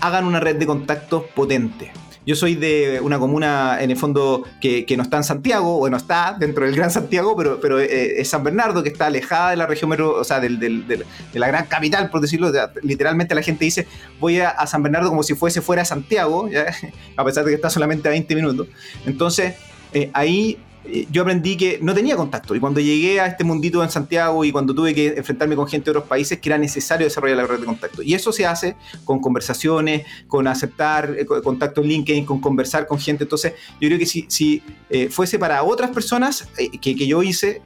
hagan 0.00 0.24
una 0.24 0.40
red 0.40 0.56
de 0.56 0.66
contactos 0.66 1.24
potente. 1.36 1.92
Yo 2.28 2.36
soy 2.36 2.56
de 2.56 3.00
una 3.02 3.18
comuna, 3.18 3.78
en 3.80 3.90
el 3.90 3.96
fondo, 3.96 4.44
que, 4.60 4.84
no 4.98 5.02
está 5.02 5.16
en 5.16 5.24
Santiago, 5.24 5.78
o 5.78 5.88
no 5.88 5.96
está 5.96 6.36
dentro 6.38 6.66
del 6.66 6.76
Gran 6.76 6.90
Santiago, 6.90 7.34
pero, 7.34 7.58
pero 7.58 7.80
eh, 7.80 8.20
es 8.20 8.28
San 8.28 8.44
Bernardo, 8.44 8.82
que 8.82 8.90
está 8.90 9.06
alejada 9.06 9.48
de 9.52 9.56
la 9.56 9.66
región 9.66 9.90
o 9.98 10.24
sea, 10.24 10.38
de 10.38 11.04
la 11.32 11.48
gran 11.48 11.64
capital, 11.64 12.10
por 12.10 12.20
decirlo. 12.20 12.52
Literalmente 12.82 13.34
la 13.34 13.40
gente 13.40 13.64
dice, 13.64 13.88
voy 14.20 14.40
a, 14.40 14.66
San 14.66 14.82
Bernardo 14.82 15.08
como 15.08 15.22
si 15.22 15.32
fuese 15.32 15.62
fuera 15.62 15.86
Santiago, 15.86 16.50
a 17.16 17.24
pesar 17.24 17.46
de 17.46 17.50
que 17.50 17.54
está 17.54 17.70
solamente 17.70 18.08
a 18.08 18.10
20 18.10 18.34
minutos. 18.34 18.66
Entonces, 19.06 19.54
eh, 19.94 20.10
ahí 20.12 20.58
eh, 20.58 20.67
yo 21.10 21.22
aprendí 21.22 21.56
que 21.56 21.78
no 21.82 21.94
tenía 21.94 22.16
contacto. 22.16 22.54
Y 22.54 22.60
cuando 22.60 22.80
llegué 22.80 23.20
a 23.20 23.26
este 23.26 23.44
mundito 23.44 23.82
en 23.82 23.90
Santiago 23.90 24.44
y 24.44 24.52
cuando 24.52 24.74
tuve 24.74 24.94
que 24.94 25.08
enfrentarme 25.08 25.56
con 25.56 25.66
gente 25.66 25.86
de 25.86 25.90
otros 25.92 26.08
países, 26.08 26.38
que 26.38 26.48
era 26.48 26.58
necesario 26.58 27.06
desarrollar 27.06 27.36
la 27.36 27.46
red 27.46 27.60
de 27.60 27.66
contacto. 27.66 28.02
Y 28.02 28.14
eso 28.14 28.32
se 28.32 28.46
hace 28.46 28.76
con 29.04 29.20
conversaciones, 29.20 30.06
con 30.26 30.46
aceptar 30.46 31.14
eh, 31.18 31.26
contacto 31.26 31.82
en 31.82 31.88
LinkedIn, 31.88 32.24
con 32.24 32.40
conversar 32.40 32.86
con 32.86 32.98
gente. 32.98 33.24
Entonces, 33.24 33.54
yo 33.80 33.88
creo 33.88 33.98
que 33.98 34.06
si, 34.06 34.26
si 34.28 34.62
eh, 34.90 35.08
fuese 35.10 35.38
para 35.38 35.62
otras 35.62 35.90
personas 35.90 36.48
que, 36.80 36.96
que 36.96 37.06
yo 37.06 37.22
hice, 37.22 37.62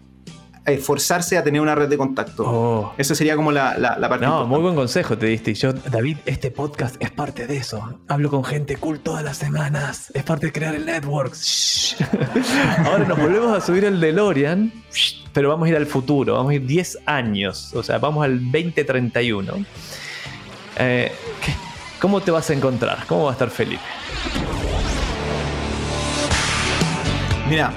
esforzarse 0.64 1.36
a 1.36 1.42
tener 1.42 1.60
una 1.60 1.74
red 1.74 1.88
de 1.88 1.98
contacto. 1.98 2.44
Oh. 2.46 2.94
Eso 2.96 3.14
sería 3.14 3.34
como 3.36 3.50
la, 3.52 3.76
la, 3.78 4.08
parte. 4.08 4.24
No, 4.24 4.46
muy 4.46 4.60
buen 4.60 4.74
consejo 4.74 5.18
te 5.18 5.26
diste. 5.26 5.52
Y 5.52 5.54
yo, 5.54 5.72
David, 5.72 6.18
este 6.26 6.50
podcast 6.50 6.96
es 7.00 7.10
parte 7.10 7.46
de 7.46 7.56
eso. 7.56 7.98
Hablo 8.08 8.30
con 8.30 8.44
gente 8.44 8.76
cool 8.76 9.00
todas 9.00 9.24
las 9.24 9.36
semanas. 9.36 10.12
Es 10.14 10.22
parte 10.22 10.46
de 10.46 10.52
crear 10.52 10.74
el 10.74 10.86
network. 10.86 11.34
Ahora 12.86 13.04
nos 13.04 13.18
volvemos 13.18 13.56
a 13.56 13.60
subir 13.60 13.84
el 13.84 14.00
DeLorean, 14.00 14.72
pero 15.32 15.48
vamos 15.48 15.66
a 15.66 15.70
ir 15.70 15.76
al 15.76 15.86
futuro. 15.86 16.34
Vamos 16.34 16.52
a 16.52 16.54
ir 16.54 16.66
10 16.66 16.98
años. 17.06 17.72
O 17.74 17.82
sea, 17.82 17.98
vamos 17.98 18.24
al 18.24 18.38
2031. 18.40 19.64
Eh, 20.78 21.12
¿Cómo 22.00 22.20
te 22.20 22.30
vas 22.30 22.50
a 22.50 22.54
encontrar? 22.54 23.04
¿Cómo 23.06 23.24
va 23.24 23.30
a 23.30 23.32
estar 23.32 23.50
Felipe? 23.50 23.82
Mira, 27.48 27.74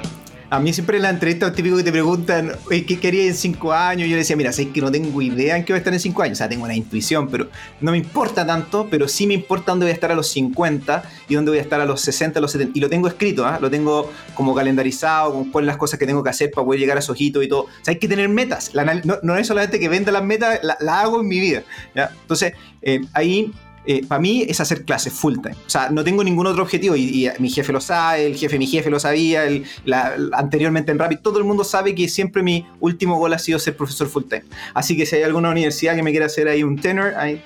A 0.55 0.59
mí 0.61 0.71
siempre 0.71 0.95
en 0.95 1.03
la 1.03 1.09
entrevista 1.09 1.51
típico 1.51 1.75
que 1.75 1.83
te 1.83 1.91
preguntan, 1.91 2.53
¿qué 2.69 2.97
quería 2.97 3.25
en 3.25 3.35
cinco 3.35 3.73
años? 3.73 4.07
Yo 4.07 4.13
le 4.13 4.19
decía, 4.19 4.37
mira, 4.37 4.53
sé 4.53 4.69
que 4.69 4.79
no 4.79 4.89
tengo 4.89 5.21
idea 5.21 5.57
en 5.57 5.65
qué 5.65 5.73
voy 5.73 5.75
a 5.75 5.79
estar 5.79 5.93
en 5.93 5.99
cinco 5.99 6.21
años. 6.21 6.37
O 6.37 6.39
sea, 6.39 6.47
tengo 6.47 6.63
una 6.63 6.73
intuición, 6.73 7.27
pero 7.27 7.49
no 7.81 7.91
me 7.91 7.97
importa 7.97 8.45
tanto, 8.47 8.87
pero 8.89 9.09
sí 9.09 9.27
me 9.27 9.33
importa 9.33 9.73
dónde 9.73 9.83
voy 9.83 9.91
a 9.91 9.93
estar 9.93 10.13
a 10.13 10.15
los 10.15 10.29
50 10.29 11.03
y 11.27 11.35
dónde 11.35 11.51
voy 11.51 11.57
a 11.57 11.61
estar 11.61 11.81
a 11.81 11.85
los 11.85 11.99
60, 11.99 12.39
a 12.39 12.41
los 12.41 12.53
70. 12.53 12.71
Y 12.73 12.79
lo 12.79 12.89
tengo 12.89 13.09
escrito, 13.09 13.45
¿ah? 13.45 13.59
lo 13.59 13.69
tengo 13.69 14.09
como 14.33 14.55
calendarizado, 14.55 15.33
con 15.33 15.51
cuáles 15.51 15.67
las 15.67 15.75
cosas 15.75 15.99
que 15.99 16.05
tengo 16.05 16.23
que 16.23 16.29
hacer 16.29 16.51
para 16.51 16.63
poder 16.63 16.79
llegar 16.79 16.95
a 16.95 17.01
esos 17.01 17.19
hitos 17.19 17.43
y 17.43 17.49
todo. 17.49 17.63
O 17.63 17.69
sea, 17.81 17.91
hay 17.91 17.99
que 17.99 18.07
tener 18.07 18.29
metas. 18.29 18.71
no, 19.23 19.35
es 19.35 19.47
solamente 19.47 19.77
que 19.77 19.89
venda 19.89 20.13
las 20.13 20.23
metas, 20.23 20.61
la, 20.63 21.01
hago 21.01 21.19
en 21.19 21.27
mi 21.27 21.41
vida. 21.41 21.63
Entonces, 22.21 22.53
eh, 22.81 23.01
ahí 23.11 23.51
eh, 23.87 24.05
para 24.07 24.19
mí 24.19 24.45
es 24.47 24.59
hacer 24.59 24.83
clases 24.83 25.13
full 25.13 25.35
time. 25.35 25.55
O 25.55 25.69
sea, 25.69 25.89
no 25.89 26.03
tengo 26.03 26.23
ningún 26.23 26.47
otro 26.47 26.63
objetivo 26.63 26.95
y, 26.95 27.29
mi 27.39 27.49
jefe 27.49 27.71
lo 27.71 27.81
sabe, 27.81 28.25
el 28.25 28.35
jefe 28.35 28.57
mi 28.57 28.67
jefe 28.67 28.89
lo 28.89 28.99
sabía, 28.99 29.43
anteriormente 30.33 30.91
en 30.91 30.99
Rapid, 30.99 31.19
todo 31.19 31.39
el 31.39 31.45
mundo 31.45 31.63
sabe 31.63 31.93
que 31.95 32.07
siempre 32.07 32.43
mi 32.43 32.65
último 32.79 33.17
gol 33.17 33.33
ha 33.33 33.39
sido 33.39 33.59
ser 33.59 33.75
profesor 33.75 34.07
full 34.07 34.23
time. 34.23 34.43
Así 34.73 34.95
que 34.95 35.05
si 35.05 35.15
hay 35.17 35.23
alguna 35.23 35.49
universidad 35.49 35.95
que 35.95 36.03
me 36.03 36.11
quiera 36.11 36.25
hacer 36.27 36.47
ahí 36.47 36.63
un 36.63 36.79
tenor, 36.79 37.13
ahí, 37.15 37.41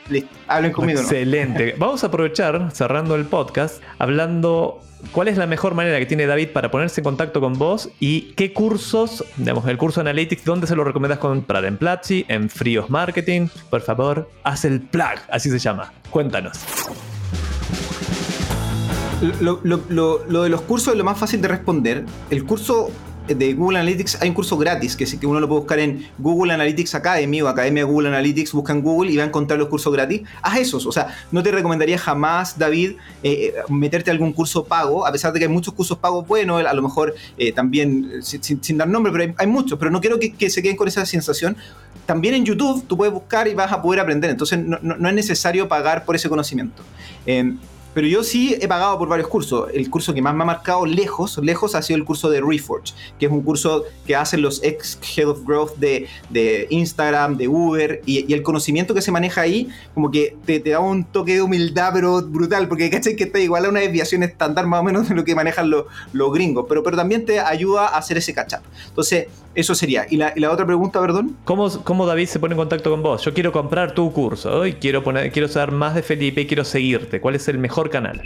hablen 0.47 0.71
conmigo. 0.71 1.01
Excelente. 1.01 1.75
Vamos 1.77 2.03
a 2.03 2.07
aprovechar, 2.07 2.71
cerrando 2.73 3.15
el 3.15 3.25
podcast, 3.25 3.81
hablando 3.97 4.81
¿Cuál 5.11 5.27
es 5.29 5.37
la 5.37 5.47
mejor 5.47 5.73
manera 5.73 5.97
que 5.97 6.05
tiene 6.05 6.25
David 6.25 6.49
para 6.49 6.71
ponerse 6.71 7.01
en 7.01 7.03
contacto 7.03 7.39
con 7.39 7.53
vos 7.57 7.89
y 7.99 8.33
qué 8.33 8.53
cursos, 8.53 9.23
digamos, 9.37 9.65
el 9.67 9.77
curso 9.77 10.01
Analytics, 10.01 10.43
dónde 10.43 10.67
se 10.67 10.75
lo 10.75 10.83
recomendás 10.83 11.19
comprar? 11.19 11.65
¿En 11.65 11.77
Platzi? 11.77 12.25
¿En 12.27 12.49
Fríos 12.49 12.89
Marketing? 12.89 13.47
Por 13.69 13.81
favor, 13.81 14.29
haz 14.43 14.65
el 14.65 14.81
plug, 14.81 15.19
así 15.31 15.49
se 15.49 15.59
llama. 15.59 15.93
Cuéntanos. 16.09 16.59
Lo, 19.41 19.59
lo, 19.63 20.43
de 20.43 20.49
los 20.49 20.61
cursos 20.61 20.93
es 20.93 20.97
lo 20.97 21.03
más 21.03 21.17
fácil 21.17 21.41
de 21.41 21.47
responder. 21.47 22.05
El 22.29 22.45
curso 22.45 22.89
de 23.35 23.53
Google 23.53 23.79
Analytics 23.79 24.21
hay 24.21 24.29
un 24.29 24.35
curso 24.35 24.57
gratis 24.57 24.95
que, 24.95 25.05
que 25.05 25.27
uno 25.27 25.39
lo 25.39 25.47
puede 25.47 25.59
buscar 25.61 25.79
en 25.79 26.07
Google 26.17 26.53
Analytics 26.53 26.95
Academy 26.95 27.41
o 27.41 27.47
Academia 27.47 27.83
Google 27.83 28.09
Analytics, 28.09 28.53
busca 28.53 28.73
en 28.73 28.81
Google 28.81 29.11
y 29.11 29.17
va 29.17 29.23
a 29.23 29.27
encontrar 29.27 29.59
los 29.59 29.67
cursos 29.69 29.91
gratis. 29.93 30.21
Haz 30.41 30.59
esos, 30.59 30.85
o 30.85 30.91
sea, 30.91 31.15
no 31.31 31.43
te 31.43 31.51
recomendaría 31.51 31.97
jamás, 31.97 32.57
David, 32.57 32.93
eh, 33.23 33.53
meterte 33.69 34.09
a 34.09 34.13
algún 34.13 34.33
curso 34.33 34.63
pago, 34.65 35.05
a 35.05 35.11
pesar 35.11 35.33
de 35.33 35.39
que 35.39 35.45
hay 35.45 35.51
muchos 35.51 35.73
cursos 35.73 35.97
pagos 35.97 36.27
buenos, 36.27 36.65
a 36.65 36.73
lo 36.73 36.81
mejor 36.81 37.15
eh, 37.37 37.51
también, 37.51 38.11
eh, 38.15 38.21
sin, 38.21 38.77
dar 38.77 38.87
nombre, 38.87 39.11
pero 39.11 39.33
hay, 39.37 39.47
muchos, 39.47 39.77
pero 39.77 39.91
no 39.91 40.01
quiero 40.01 40.19
que, 40.19 40.49
se 40.49 40.61
queden 40.61 40.77
con 40.77 40.87
esa 40.87 41.05
sensación. 41.05 41.55
También 42.05 42.33
en 42.33 42.45
YouTube 42.45 42.85
tú 42.87 42.97
puedes 42.97 43.13
buscar 43.13 43.47
y 43.47 43.53
vas 43.53 43.71
a 43.71 43.81
poder 43.81 43.99
aprender, 43.99 44.29
entonces 44.29 44.59
no, 44.59 44.79
no, 44.81 44.97
no 44.97 45.09
es 45.09 45.15
necesario 45.15 45.67
pagar 45.67 46.05
por 46.05 46.15
ese 46.15 46.29
conocimiento. 46.29 46.81
Pero 47.93 48.07
yo 48.07 48.23
sí 48.23 48.55
he 48.59 48.67
pagado 48.67 48.97
por 48.97 49.07
varios 49.07 49.27
cursos. 49.27 49.69
El 49.73 49.89
curso 49.89 50.13
que 50.13 50.21
más 50.21 50.35
me 50.35 50.43
ha 50.43 50.45
marcado 50.45 50.85
lejos, 50.85 51.37
lejos 51.39 51.75
ha 51.75 51.81
sido 51.81 51.97
el 51.97 52.05
curso 52.05 52.29
de 52.29 52.41
Reforge, 52.41 52.93
que 53.19 53.25
es 53.25 53.31
un 53.31 53.41
curso 53.41 53.83
que 54.05 54.15
hacen 54.15 54.41
los 54.41 54.63
ex 54.63 54.99
Head 55.15 55.27
of 55.27 55.45
Growth 55.45 55.75
de, 55.77 56.07
de 56.29 56.67
Instagram, 56.69 57.37
de 57.37 57.47
Uber, 57.47 58.01
y, 58.05 58.31
el 58.33 58.43
conocimiento 58.43 58.93
que 58.93 59.01
se 59.01 59.11
maneja 59.11 59.41
ahí, 59.41 59.69
como 59.93 60.11
que 60.11 60.37
te, 60.45 60.59
da 60.59 60.79
un 60.79 61.03
toque 61.03 61.35
de 61.35 61.41
humildad, 61.41 61.91
pero 61.93 62.21
brutal, 62.21 62.67
porque 62.67 62.89
cachai 62.91 63.15
que 63.15 63.25
está 63.25 63.39
igual 63.39 63.65
a 63.65 63.69
una 63.69 63.79
desviación 63.79 64.23
estándar 64.23 64.67
más 64.67 64.81
o 64.81 64.83
menos 64.83 65.09
de 65.09 65.15
lo 65.15 65.23
que 65.23 65.35
manejan 65.35 65.69
los, 65.69 65.85
los 66.13 66.31
gringos, 66.31 66.65
pero, 66.69 66.83
pero 66.83 66.95
también 66.95 67.25
te 67.25 67.39
ayuda 67.39 67.87
a 67.87 67.97
hacer 67.97 68.17
ese 68.17 68.33
catch 68.33 68.53
up. 68.53 68.61
Entonces, 68.87 69.27
eso 69.55 69.75
sería. 69.75 70.05
¿Y 70.09 70.17
la, 70.17 70.51
otra 70.51 70.65
pregunta, 70.65 71.01
perdón? 71.01 71.35
¿Cómo, 71.45 71.69
¿Cómo, 71.83 72.05
David 72.05 72.27
se 72.27 72.39
pone 72.39 72.53
en 72.53 72.57
contacto 72.57 72.91
con 72.91 73.01
vos? 73.01 73.23
Yo 73.23 73.33
quiero 73.33 73.51
comprar 73.51 73.93
tu 73.93 74.11
curso 74.11 74.65
y 74.65 74.73
quiero, 74.73 75.03
poner, 75.03 75.31
quiero 75.31 75.47
saber 75.47 75.71
más 75.71 75.95
de 75.95 76.03
Felipe 76.03 76.41
y 76.41 76.47
quiero 76.47 76.63
seguirte. 76.63 77.19
¿Cuál 77.19 77.35
es 77.35 77.47
el 77.47 77.57
mejor 77.57 77.89
canal? 77.89 78.21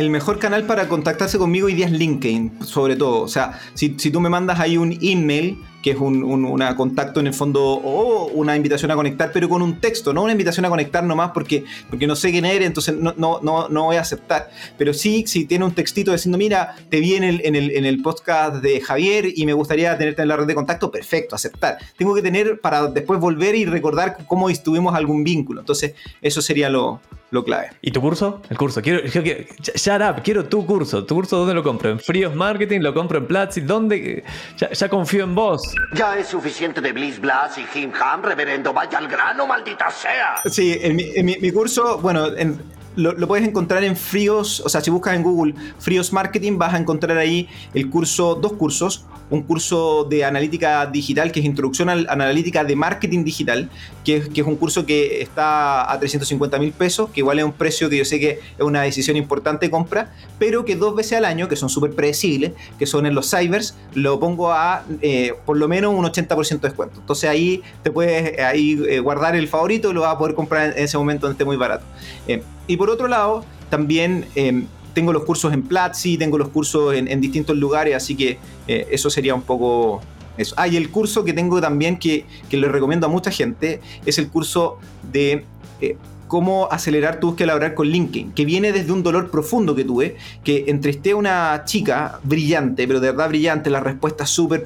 El 0.00 0.08
mejor 0.08 0.38
canal 0.38 0.64
para 0.64 0.88
contactarse 0.88 1.36
conmigo 1.36 1.66
hoy 1.66 1.74
día 1.74 1.84
es 1.84 1.92
LinkedIn, 1.92 2.64
sobre 2.64 2.96
todo. 2.96 3.20
O 3.20 3.28
sea, 3.28 3.60
si, 3.74 3.96
si 3.98 4.10
tú 4.10 4.18
me 4.18 4.30
mandas 4.30 4.58
ahí 4.58 4.78
un 4.78 4.98
email 5.02 5.58
que 5.82 5.90
es 5.90 5.98
un, 5.98 6.24
una 6.24 6.74
contacto 6.74 7.20
en 7.20 7.26
el 7.26 7.34
fondo 7.34 7.62
o 7.62 8.28
una 8.28 8.56
invitación 8.56 8.90
a 8.90 8.94
conectar, 8.94 9.30
pero 9.30 9.46
con 9.50 9.60
un 9.60 9.78
texto, 9.78 10.14
no 10.14 10.22
una 10.22 10.32
invitación 10.32 10.64
a 10.64 10.70
conectar 10.70 11.04
nomás 11.04 11.32
porque, 11.32 11.66
porque 11.90 12.06
no 12.06 12.16
sé 12.16 12.30
quién 12.30 12.46
eres, 12.46 12.66
entonces 12.66 12.94
no, 12.94 13.12
no, 13.18 13.40
no, 13.42 13.68
no 13.68 13.84
voy 13.84 13.96
a 13.96 14.00
aceptar. 14.00 14.48
Pero 14.78 14.94
sí, 14.94 15.24
si 15.26 15.44
tiene 15.44 15.66
un 15.66 15.72
textito 15.72 16.12
diciendo, 16.12 16.38
mira, 16.38 16.76
te 16.88 16.98
vi 17.00 17.16
en 17.16 17.24
el, 17.24 17.42
en, 17.44 17.54
el, 17.54 17.70
en 17.70 17.84
el 17.84 18.00
podcast 18.00 18.56
de 18.62 18.80
Javier 18.80 19.26
y 19.36 19.44
me 19.44 19.52
gustaría 19.52 19.98
tenerte 19.98 20.22
en 20.22 20.28
la 20.28 20.36
red 20.38 20.46
de 20.46 20.54
contacto, 20.54 20.90
perfecto, 20.90 21.36
aceptar. 21.36 21.76
Tengo 21.98 22.14
que 22.14 22.22
tener 22.22 22.58
para 22.62 22.86
después 22.86 23.20
volver 23.20 23.54
y 23.54 23.66
recordar 23.66 24.16
cómo 24.26 24.48
estuvimos 24.48 24.94
algún 24.94 25.24
vínculo. 25.24 25.60
Entonces, 25.60 25.92
eso 26.22 26.40
sería 26.40 26.70
lo, 26.70 27.02
lo 27.30 27.44
clave. 27.44 27.70
¿Y 27.80 27.90
tu 27.90 28.00
curso? 28.00 28.42
El 28.48 28.58
curso. 28.58 28.82
Quiero, 28.82 29.00
quiero, 29.02 29.44
shut 29.74 30.00
up, 30.02 30.22
quiero 30.22 30.44
tu 30.44 30.66
curso. 30.66 31.04
¿Tu 31.04 31.14
curso 31.14 31.38
dónde 31.38 31.54
lo 31.54 31.62
compro? 31.62 31.90
¿En 31.90 32.00
Fríos 32.00 32.34
Marketing? 32.34 32.80
¿Lo 32.80 32.92
compro 32.92 33.18
en 33.18 33.26
Platzi? 33.26 33.60
¿Dónde? 33.60 34.24
Ya, 34.56 34.70
ya 34.70 34.88
confío 34.88 35.24
en 35.24 35.34
vos. 35.34 35.74
Ya 35.94 36.18
es 36.18 36.28
suficiente 36.28 36.80
de 36.80 36.92
Bliss 36.92 37.20
Blast 37.20 37.58
y 37.58 37.64
Jim 37.72 37.92
Ham, 38.00 38.22
reverendo. 38.22 38.72
Vaya 38.72 38.98
al 38.98 39.08
grano, 39.08 39.46
maldita 39.46 39.90
sea. 39.90 40.42
Sí, 40.44 40.78
en 40.80 40.96
mi, 40.96 41.36
mi 41.36 41.52
curso, 41.52 41.98
bueno, 41.98 42.26
en, 42.36 42.60
lo, 42.96 43.14
puedes 43.28 43.46
encontrar 43.46 43.84
en 43.84 43.96
Fríos, 43.96 44.60
o 44.64 44.68
sea, 44.68 44.80
si 44.80 44.90
buscas 44.90 45.14
en 45.14 45.22
Google 45.22 45.54
Fríos 45.78 46.12
Marketing, 46.12 46.58
vas 46.58 46.74
a 46.74 46.78
encontrar 46.78 47.18
ahí 47.18 47.48
el 47.74 47.88
curso, 47.90 48.34
dos 48.34 48.54
cursos, 48.54 49.04
un 49.30 49.42
curso 49.42 50.04
de 50.10 50.24
analítica 50.24 50.86
digital, 50.86 51.30
que 51.30 51.40
es 51.40 51.46
Introducción 51.46 51.88
a 51.88 51.94
la 51.94 52.12
Analítica 52.12 52.64
de 52.64 52.74
Marketing 52.74 53.24
Digital, 53.24 53.70
que 54.04 54.20
que 54.28 54.40
es 54.40 54.46
un 54.46 54.56
curso 54.56 54.86
que 54.86 55.22
está 55.22 55.90
a 55.90 55.98
350 55.98 56.58
mil 56.58 56.72
pesos, 56.72 57.10
que 57.10 57.20
igual 57.20 57.38
es 57.38 57.44
un 57.44 57.52
precio 57.52 57.88
que 57.88 57.98
yo 57.98 58.04
sé 58.04 58.18
que 58.18 58.40
es 58.58 58.64
una 58.64 58.82
decisión 58.82 59.16
importante 59.16 59.66
de 59.66 59.70
compra, 59.70 60.12
pero 60.38 60.64
que 60.64 60.76
dos 60.76 60.94
veces 60.94 61.18
al 61.18 61.24
año, 61.24 61.48
que 61.48 61.56
son 61.56 61.68
súper 61.68 61.92
predecibles, 61.92 62.52
que 62.78 62.86
son 62.86 63.06
en 63.06 63.14
los 63.14 63.30
cybers, 63.30 63.76
lo 63.94 64.18
pongo 64.18 64.52
a 64.52 64.84
eh, 65.00 65.34
por 65.46 65.56
lo 65.56 65.68
menos 65.68 65.94
un 65.94 66.04
80% 66.04 66.60
de 66.60 66.68
descuento. 66.68 67.00
Entonces 67.00 67.28
ahí 67.28 67.62
te 67.82 67.90
puedes 67.90 68.38
ahí, 68.40 68.82
eh, 68.88 69.00
guardar 69.00 69.36
el 69.36 69.48
favorito 69.48 69.90
y 69.90 69.94
lo 69.94 70.02
vas 70.02 70.14
a 70.14 70.18
poder 70.18 70.34
comprar 70.34 70.76
en 70.76 70.84
ese 70.84 70.98
momento 70.98 71.26
donde 71.26 71.34
esté 71.34 71.44
muy 71.44 71.56
barato. 71.56 71.84
Eh, 72.26 72.42
y 72.70 72.76
por 72.76 72.88
otro 72.88 73.08
lado, 73.08 73.44
también 73.68 74.26
em, 74.36 74.66
tengo 74.94 75.12
los 75.12 75.24
cursos 75.24 75.52
en 75.52 75.62
Platzi, 75.62 76.16
tengo 76.16 76.38
los 76.38 76.50
cursos 76.50 76.94
en, 76.94 77.20
distintos 77.20 77.56
lugares, 77.56 77.96
así 77.96 78.14
que 78.14 78.38
eh, 78.68 78.86
eso 78.92 79.10
sería 79.10 79.34
un 79.34 79.42
poco 79.42 80.00
eso. 80.36 80.54
Ah, 80.56 80.68
y 80.68 80.76
el 80.76 80.90
curso 80.90 81.24
que 81.24 81.32
tengo 81.32 81.60
también 81.60 81.98
que, 81.98 82.26
que 82.48 82.56
le 82.56 82.68
recomiendo 82.68 83.08
a 83.08 83.10
mucha 83.10 83.32
gente 83.32 83.80
es 84.06 84.18
el 84.18 84.28
curso 84.28 84.78
de 85.12 85.44
eh, 85.80 85.96
cómo 86.28 86.68
acelerar 86.70 87.18
tu 87.18 87.30
búsqueda 87.30 87.48
laboral 87.48 87.74
con 87.74 87.88
LinkedIn, 87.88 88.30
que 88.34 88.44
viene 88.44 88.70
desde 88.70 88.92
un 88.92 89.02
dolor 89.02 89.32
profundo 89.32 89.74
que 89.74 89.82
tuve, 89.82 90.16
que 90.44 90.66
entrevisté 90.68 91.10
a 91.10 91.16
una 91.16 91.62
chica 91.64 92.20
brillante, 92.22 92.86
pero 92.86 93.00
de 93.00 93.10
verdad 93.10 93.30
brillante, 93.30 93.68
la 93.68 93.80
respuesta 93.80 94.26
súper 94.26 94.64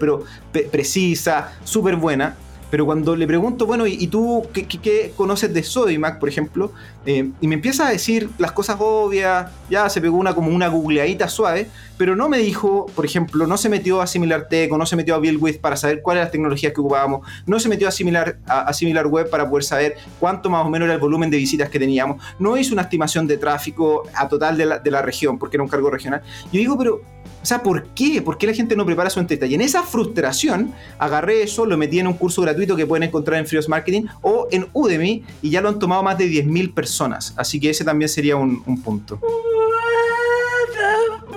precisa, 0.71 1.55
súper 1.65 1.97
buena, 1.97 2.37
pero 2.75 2.87
cuando 2.87 3.15
le 3.15 3.25
pregunto, 3.25 3.67
bueno, 3.67 3.87
¿y, 3.87 4.09
tú 4.09 4.49
qué, 4.53 5.13
conoces 5.17 5.55
de 5.55 5.63
Sodimac, 5.63 6.19
por 6.19 6.29
ejemplo? 6.29 6.73
Eh, 7.07 7.31
y 7.41 7.47
me 7.47 7.55
empieza 7.55 7.87
a 7.87 7.91
decir 7.93 8.31
las 8.37 8.51
cosas 8.51 8.79
obvias, 8.81 9.49
ya 9.71 9.89
se 9.89 10.01
pegó 10.01 10.17
una 10.17 10.35
como 10.35 10.49
una 10.49 10.67
googleadita 10.67 11.29
suave, 11.29 11.69
pero 11.97 12.17
no 12.17 12.29
me 12.29 12.39
dijo, 12.39 12.87
por 12.97 13.05
ejemplo, 13.05 13.47
no 13.47 13.57
se 13.59 13.69
metió 13.69 14.03
a 14.03 14.09
Similar 14.09 14.49
Tech 14.49 14.73
o 14.73 14.77
no 14.77 14.87
se 14.87 14.97
metió 14.97 15.15
a 15.15 15.19
BuildWith 15.19 15.61
para 15.61 15.77
saber 15.77 16.03
cuáles 16.03 16.19
eran 16.19 16.25
las 16.25 16.33
tecnologías 16.33 16.73
que 16.73 16.81
ocupábamos, 16.81 17.25
no 17.47 17.61
se 17.61 17.69
metió 17.69 17.87
a, 17.87 17.93
Similar 17.93 19.07
Web 19.07 19.31
para 19.31 19.49
poder 19.49 19.63
saber 19.63 19.97
cuánto 20.19 20.51
más 20.51 20.67
o 20.67 20.69
menos 20.69 20.87
era 20.87 20.95
el 20.95 21.01
volumen 21.01 21.31
de 21.31 21.37
visitas 21.37 21.71
que 21.71 21.79
teníamos, 21.79 22.21
no 22.41 22.57
hizo 22.57 22.73
una 22.73 22.83
estimación 22.83 23.29
de 23.29 23.39
tráfico 23.39 24.03
a 24.17 24.29
total 24.29 24.59
de 24.59 24.67
la, 24.67 24.79
de 24.81 24.91
la 24.91 25.01
región, 25.01 25.39
porque 25.39 25.59
era 25.59 25.63
un 25.63 25.69
cargo 25.69 25.91
regional. 25.91 26.23
Yo 26.47 26.59
digo, 26.59 26.77
pero 26.77 27.03
o 27.45 27.47
sea, 27.47 27.63
¿por 27.63 27.89
qué? 27.89 28.23
¿Por 28.23 28.39
qué 28.39 28.47
la 28.47 28.55
gente 28.55 28.75
no 28.75 28.87
prepara 28.87 29.11
su 29.11 29.21
entrevista? 29.21 29.45
Y 29.45 29.53
en 29.53 29.61
esa 29.61 29.83
frustración 29.83 30.73
agarré 30.99 31.43
eso, 31.43 31.67
lo 31.67 31.77
metí 31.77 31.99
en 31.99 32.07
un 32.07 32.15
curso 32.15 32.41
gratuito 32.41 32.75
que 32.75 32.87
pueden 32.87 33.03
encontrar 33.03 33.39
en 33.39 33.47
Frios 33.47 33.69
Marketing 33.69 34.05
o 34.23 34.49
en 34.51 34.67
Udemy 34.73 35.23
y 35.43 35.51
ya 35.51 35.61
lo 35.61 35.69
han 35.69 35.79
tomado 35.79 36.03
más 36.03 36.17
de 36.17 36.25
10.000 36.25 36.73
personas. 36.73 37.35
Así 37.37 37.61
que 37.61 37.69
ese 37.69 37.85
también 37.85 38.09
sería 38.09 38.37
un, 38.37 38.63
un 38.65 38.81
punto. 38.81 39.21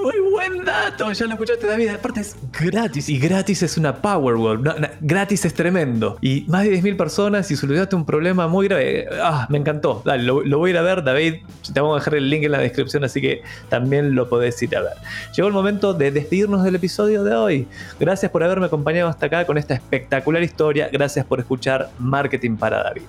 Muy 0.02 0.20
buen 0.32 0.64
dato, 0.64 1.12
ya 1.12 1.26
lo 1.26 1.34
escuchaste 1.34 1.66
David. 1.68 1.90
Aparte 1.90 2.22
es 2.22 2.36
gratis 2.60 3.10
y 3.10 3.18
gratis 3.18 3.64
es 3.64 3.78
una 3.78 3.96
Powerwall. 3.96 4.62
gratis 5.02 5.46
es 5.46 5.54
tremendo. 5.54 6.18
Y 6.22 6.46
más 6.48 6.64
de 6.64 6.80
10.000 6.82 6.98
personas 6.98 7.50
y 7.52 7.56
solucionaste 7.56 7.96
un 7.96 8.06
problema 8.06 8.48
muy 8.48 8.68
grave. 8.68 9.08
Ah, 9.22 9.48
me 9.50 9.58
encantó. 9.58 10.02
Dale, 10.06 10.24
lo, 10.24 10.58
voy 10.58 10.70
a 10.70 10.74
ir 10.74 10.78
a 10.78 10.82
ver, 10.82 11.04
David. 11.04 11.36
Te 11.74 11.80
vamos 11.80 11.96
a 11.96 12.00
dejar 12.00 12.16
el 12.16 12.30
link 12.30 12.44
en 12.44 12.52
la 12.52 12.60
descripción, 12.60 13.04
así 13.04 13.22
que 13.22 13.42
también 13.70 14.16
lo 14.16 14.30
podés 14.30 14.62
ir 14.62 14.76
a 14.76 14.82
ver. 14.82 14.94
Llegó 15.36 15.48
el 15.48 15.54
momento 15.54 15.94
de 15.94 16.12
despedirnos 16.12 16.64
del 16.64 16.76
episodio 16.76 17.24
de 17.24 17.36
hoy. 17.36 17.68
Gracias 18.00 18.32
por 18.32 18.44
haberme 18.44 18.68
acompañado 18.68 19.10
hasta 19.10 19.26
acá 19.26 19.46
con 19.46 19.58
esta 19.58 19.74
espectacular 19.74 20.44
historia. 20.44 20.90
Gracias 20.92 21.26
por 21.26 21.40
escuchar 21.40 21.90
Marketing 22.00 22.56
para 22.56 22.84
David. 22.84 23.04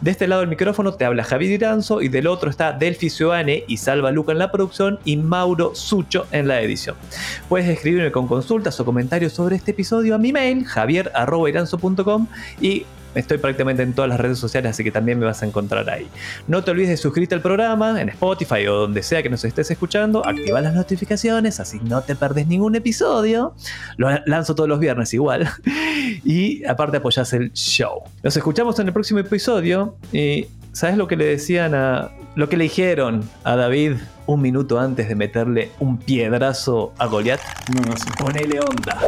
De 0.00 0.10
este 0.10 0.26
lado 0.26 0.40
del 0.40 0.50
micrófono 0.50 0.92
te 0.94 1.04
habla 1.04 1.24
Javier 1.24 1.52
Iranzo 1.52 2.02
y 2.02 2.08
del 2.08 2.26
otro 2.26 2.50
está 2.50 2.72
Delphi 2.72 3.10
Cioane 3.10 3.64
y 3.66 3.76
Salva 3.76 4.10
Luca 4.10 4.32
en 4.32 4.38
la 4.38 4.50
producción 4.50 4.98
y 5.04 5.16
Mauro 5.16 5.74
Sucho 5.74 6.26
en 6.32 6.48
la 6.48 6.60
edición. 6.60 6.96
Puedes 7.48 7.68
escribirme 7.68 8.10
con 8.10 8.26
consultas 8.26 8.78
o 8.80 8.84
comentarios 8.84 9.32
sobre 9.32 9.56
este 9.56 9.70
episodio 9.70 10.14
a 10.14 10.18
mi 10.18 10.32
mail 10.32 10.64
javier.iranzo.com 10.64 12.26
y 12.60 12.84
Estoy 13.14 13.38
prácticamente 13.38 13.82
en 13.82 13.92
todas 13.92 14.08
las 14.08 14.18
redes 14.18 14.38
sociales, 14.38 14.70
así 14.70 14.84
que 14.84 14.90
también 14.90 15.18
me 15.18 15.26
vas 15.26 15.42
a 15.42 15.46
encontrar 15.46 15.88
ahí. 15.90 16.08
No 16.48 16.64
te 16.64 16.70
olvides 16.70 16.88
de 16.88 16.96
suscribirte 16.96 17.34
al 17.34 17.42
programa 17.42 18.00
en 18.00 18.08
Spotify 18.08 18.66
o 18.66 18.74
donde 18.74 19.02
sea 19.02 19.22
que 19.22 19.28
nos 19.28 19.44
estés 19.44 19.70
escuchando. 19.70 20.26
Activa 20.26 20.60
las 20.62 20.74
notificaciones, 20.74 21.60
así 21.60 21.78
no 21.84 22.00
te 22.02 22.16
perdés 22.16 22.46
ningún 22.46 22.74
episodio. 22.74 23.54
Lo 23.98 24.08
lanzo 24.24 24.54
todos 24.54 24.68
los 24.68 24.78
viernes 24.78 25.12
igual. 25.14 25.48
Y 26.24 26.64
aparte 26.64 26.98
apoyás 26.98 27.32
el 27.32 27.52
show. 27.52 28.02
Nos 28.22 28.36
escuchamos 28.36 28.78
en 28.78 28.86
el 28.86 28.92
próximo 28.92 29.20
episodio. 29.20 29.96
Y 30.12 30.46
¿sabes 30.72 30.96
lo 30.96 31.06
que 31.08 31.16
le 31.16 31.24
decían 31.24 31.74
a. 31.74 32.10
lo 32.34 32.48
que 32.48 32.56
le 32.56 32.64
dijeron 32.64 33.28
a 33.44 33.56
David 33.56 33.96
un 34.26 34.40
minuto 34.40 34.78
antes 34.78 35.08
de 35.08 35.14
meterle 35.14 35.70
un 35.80 35.98
piedrazo 35.98 36.92
a 36.98 37.06
Goliath? 37.06 37.40
No, 37.74 37.80
no 37.82 37.96
sé. 37.96 38.10
Ponele 38.18 38.60
onda. 38.60 38.98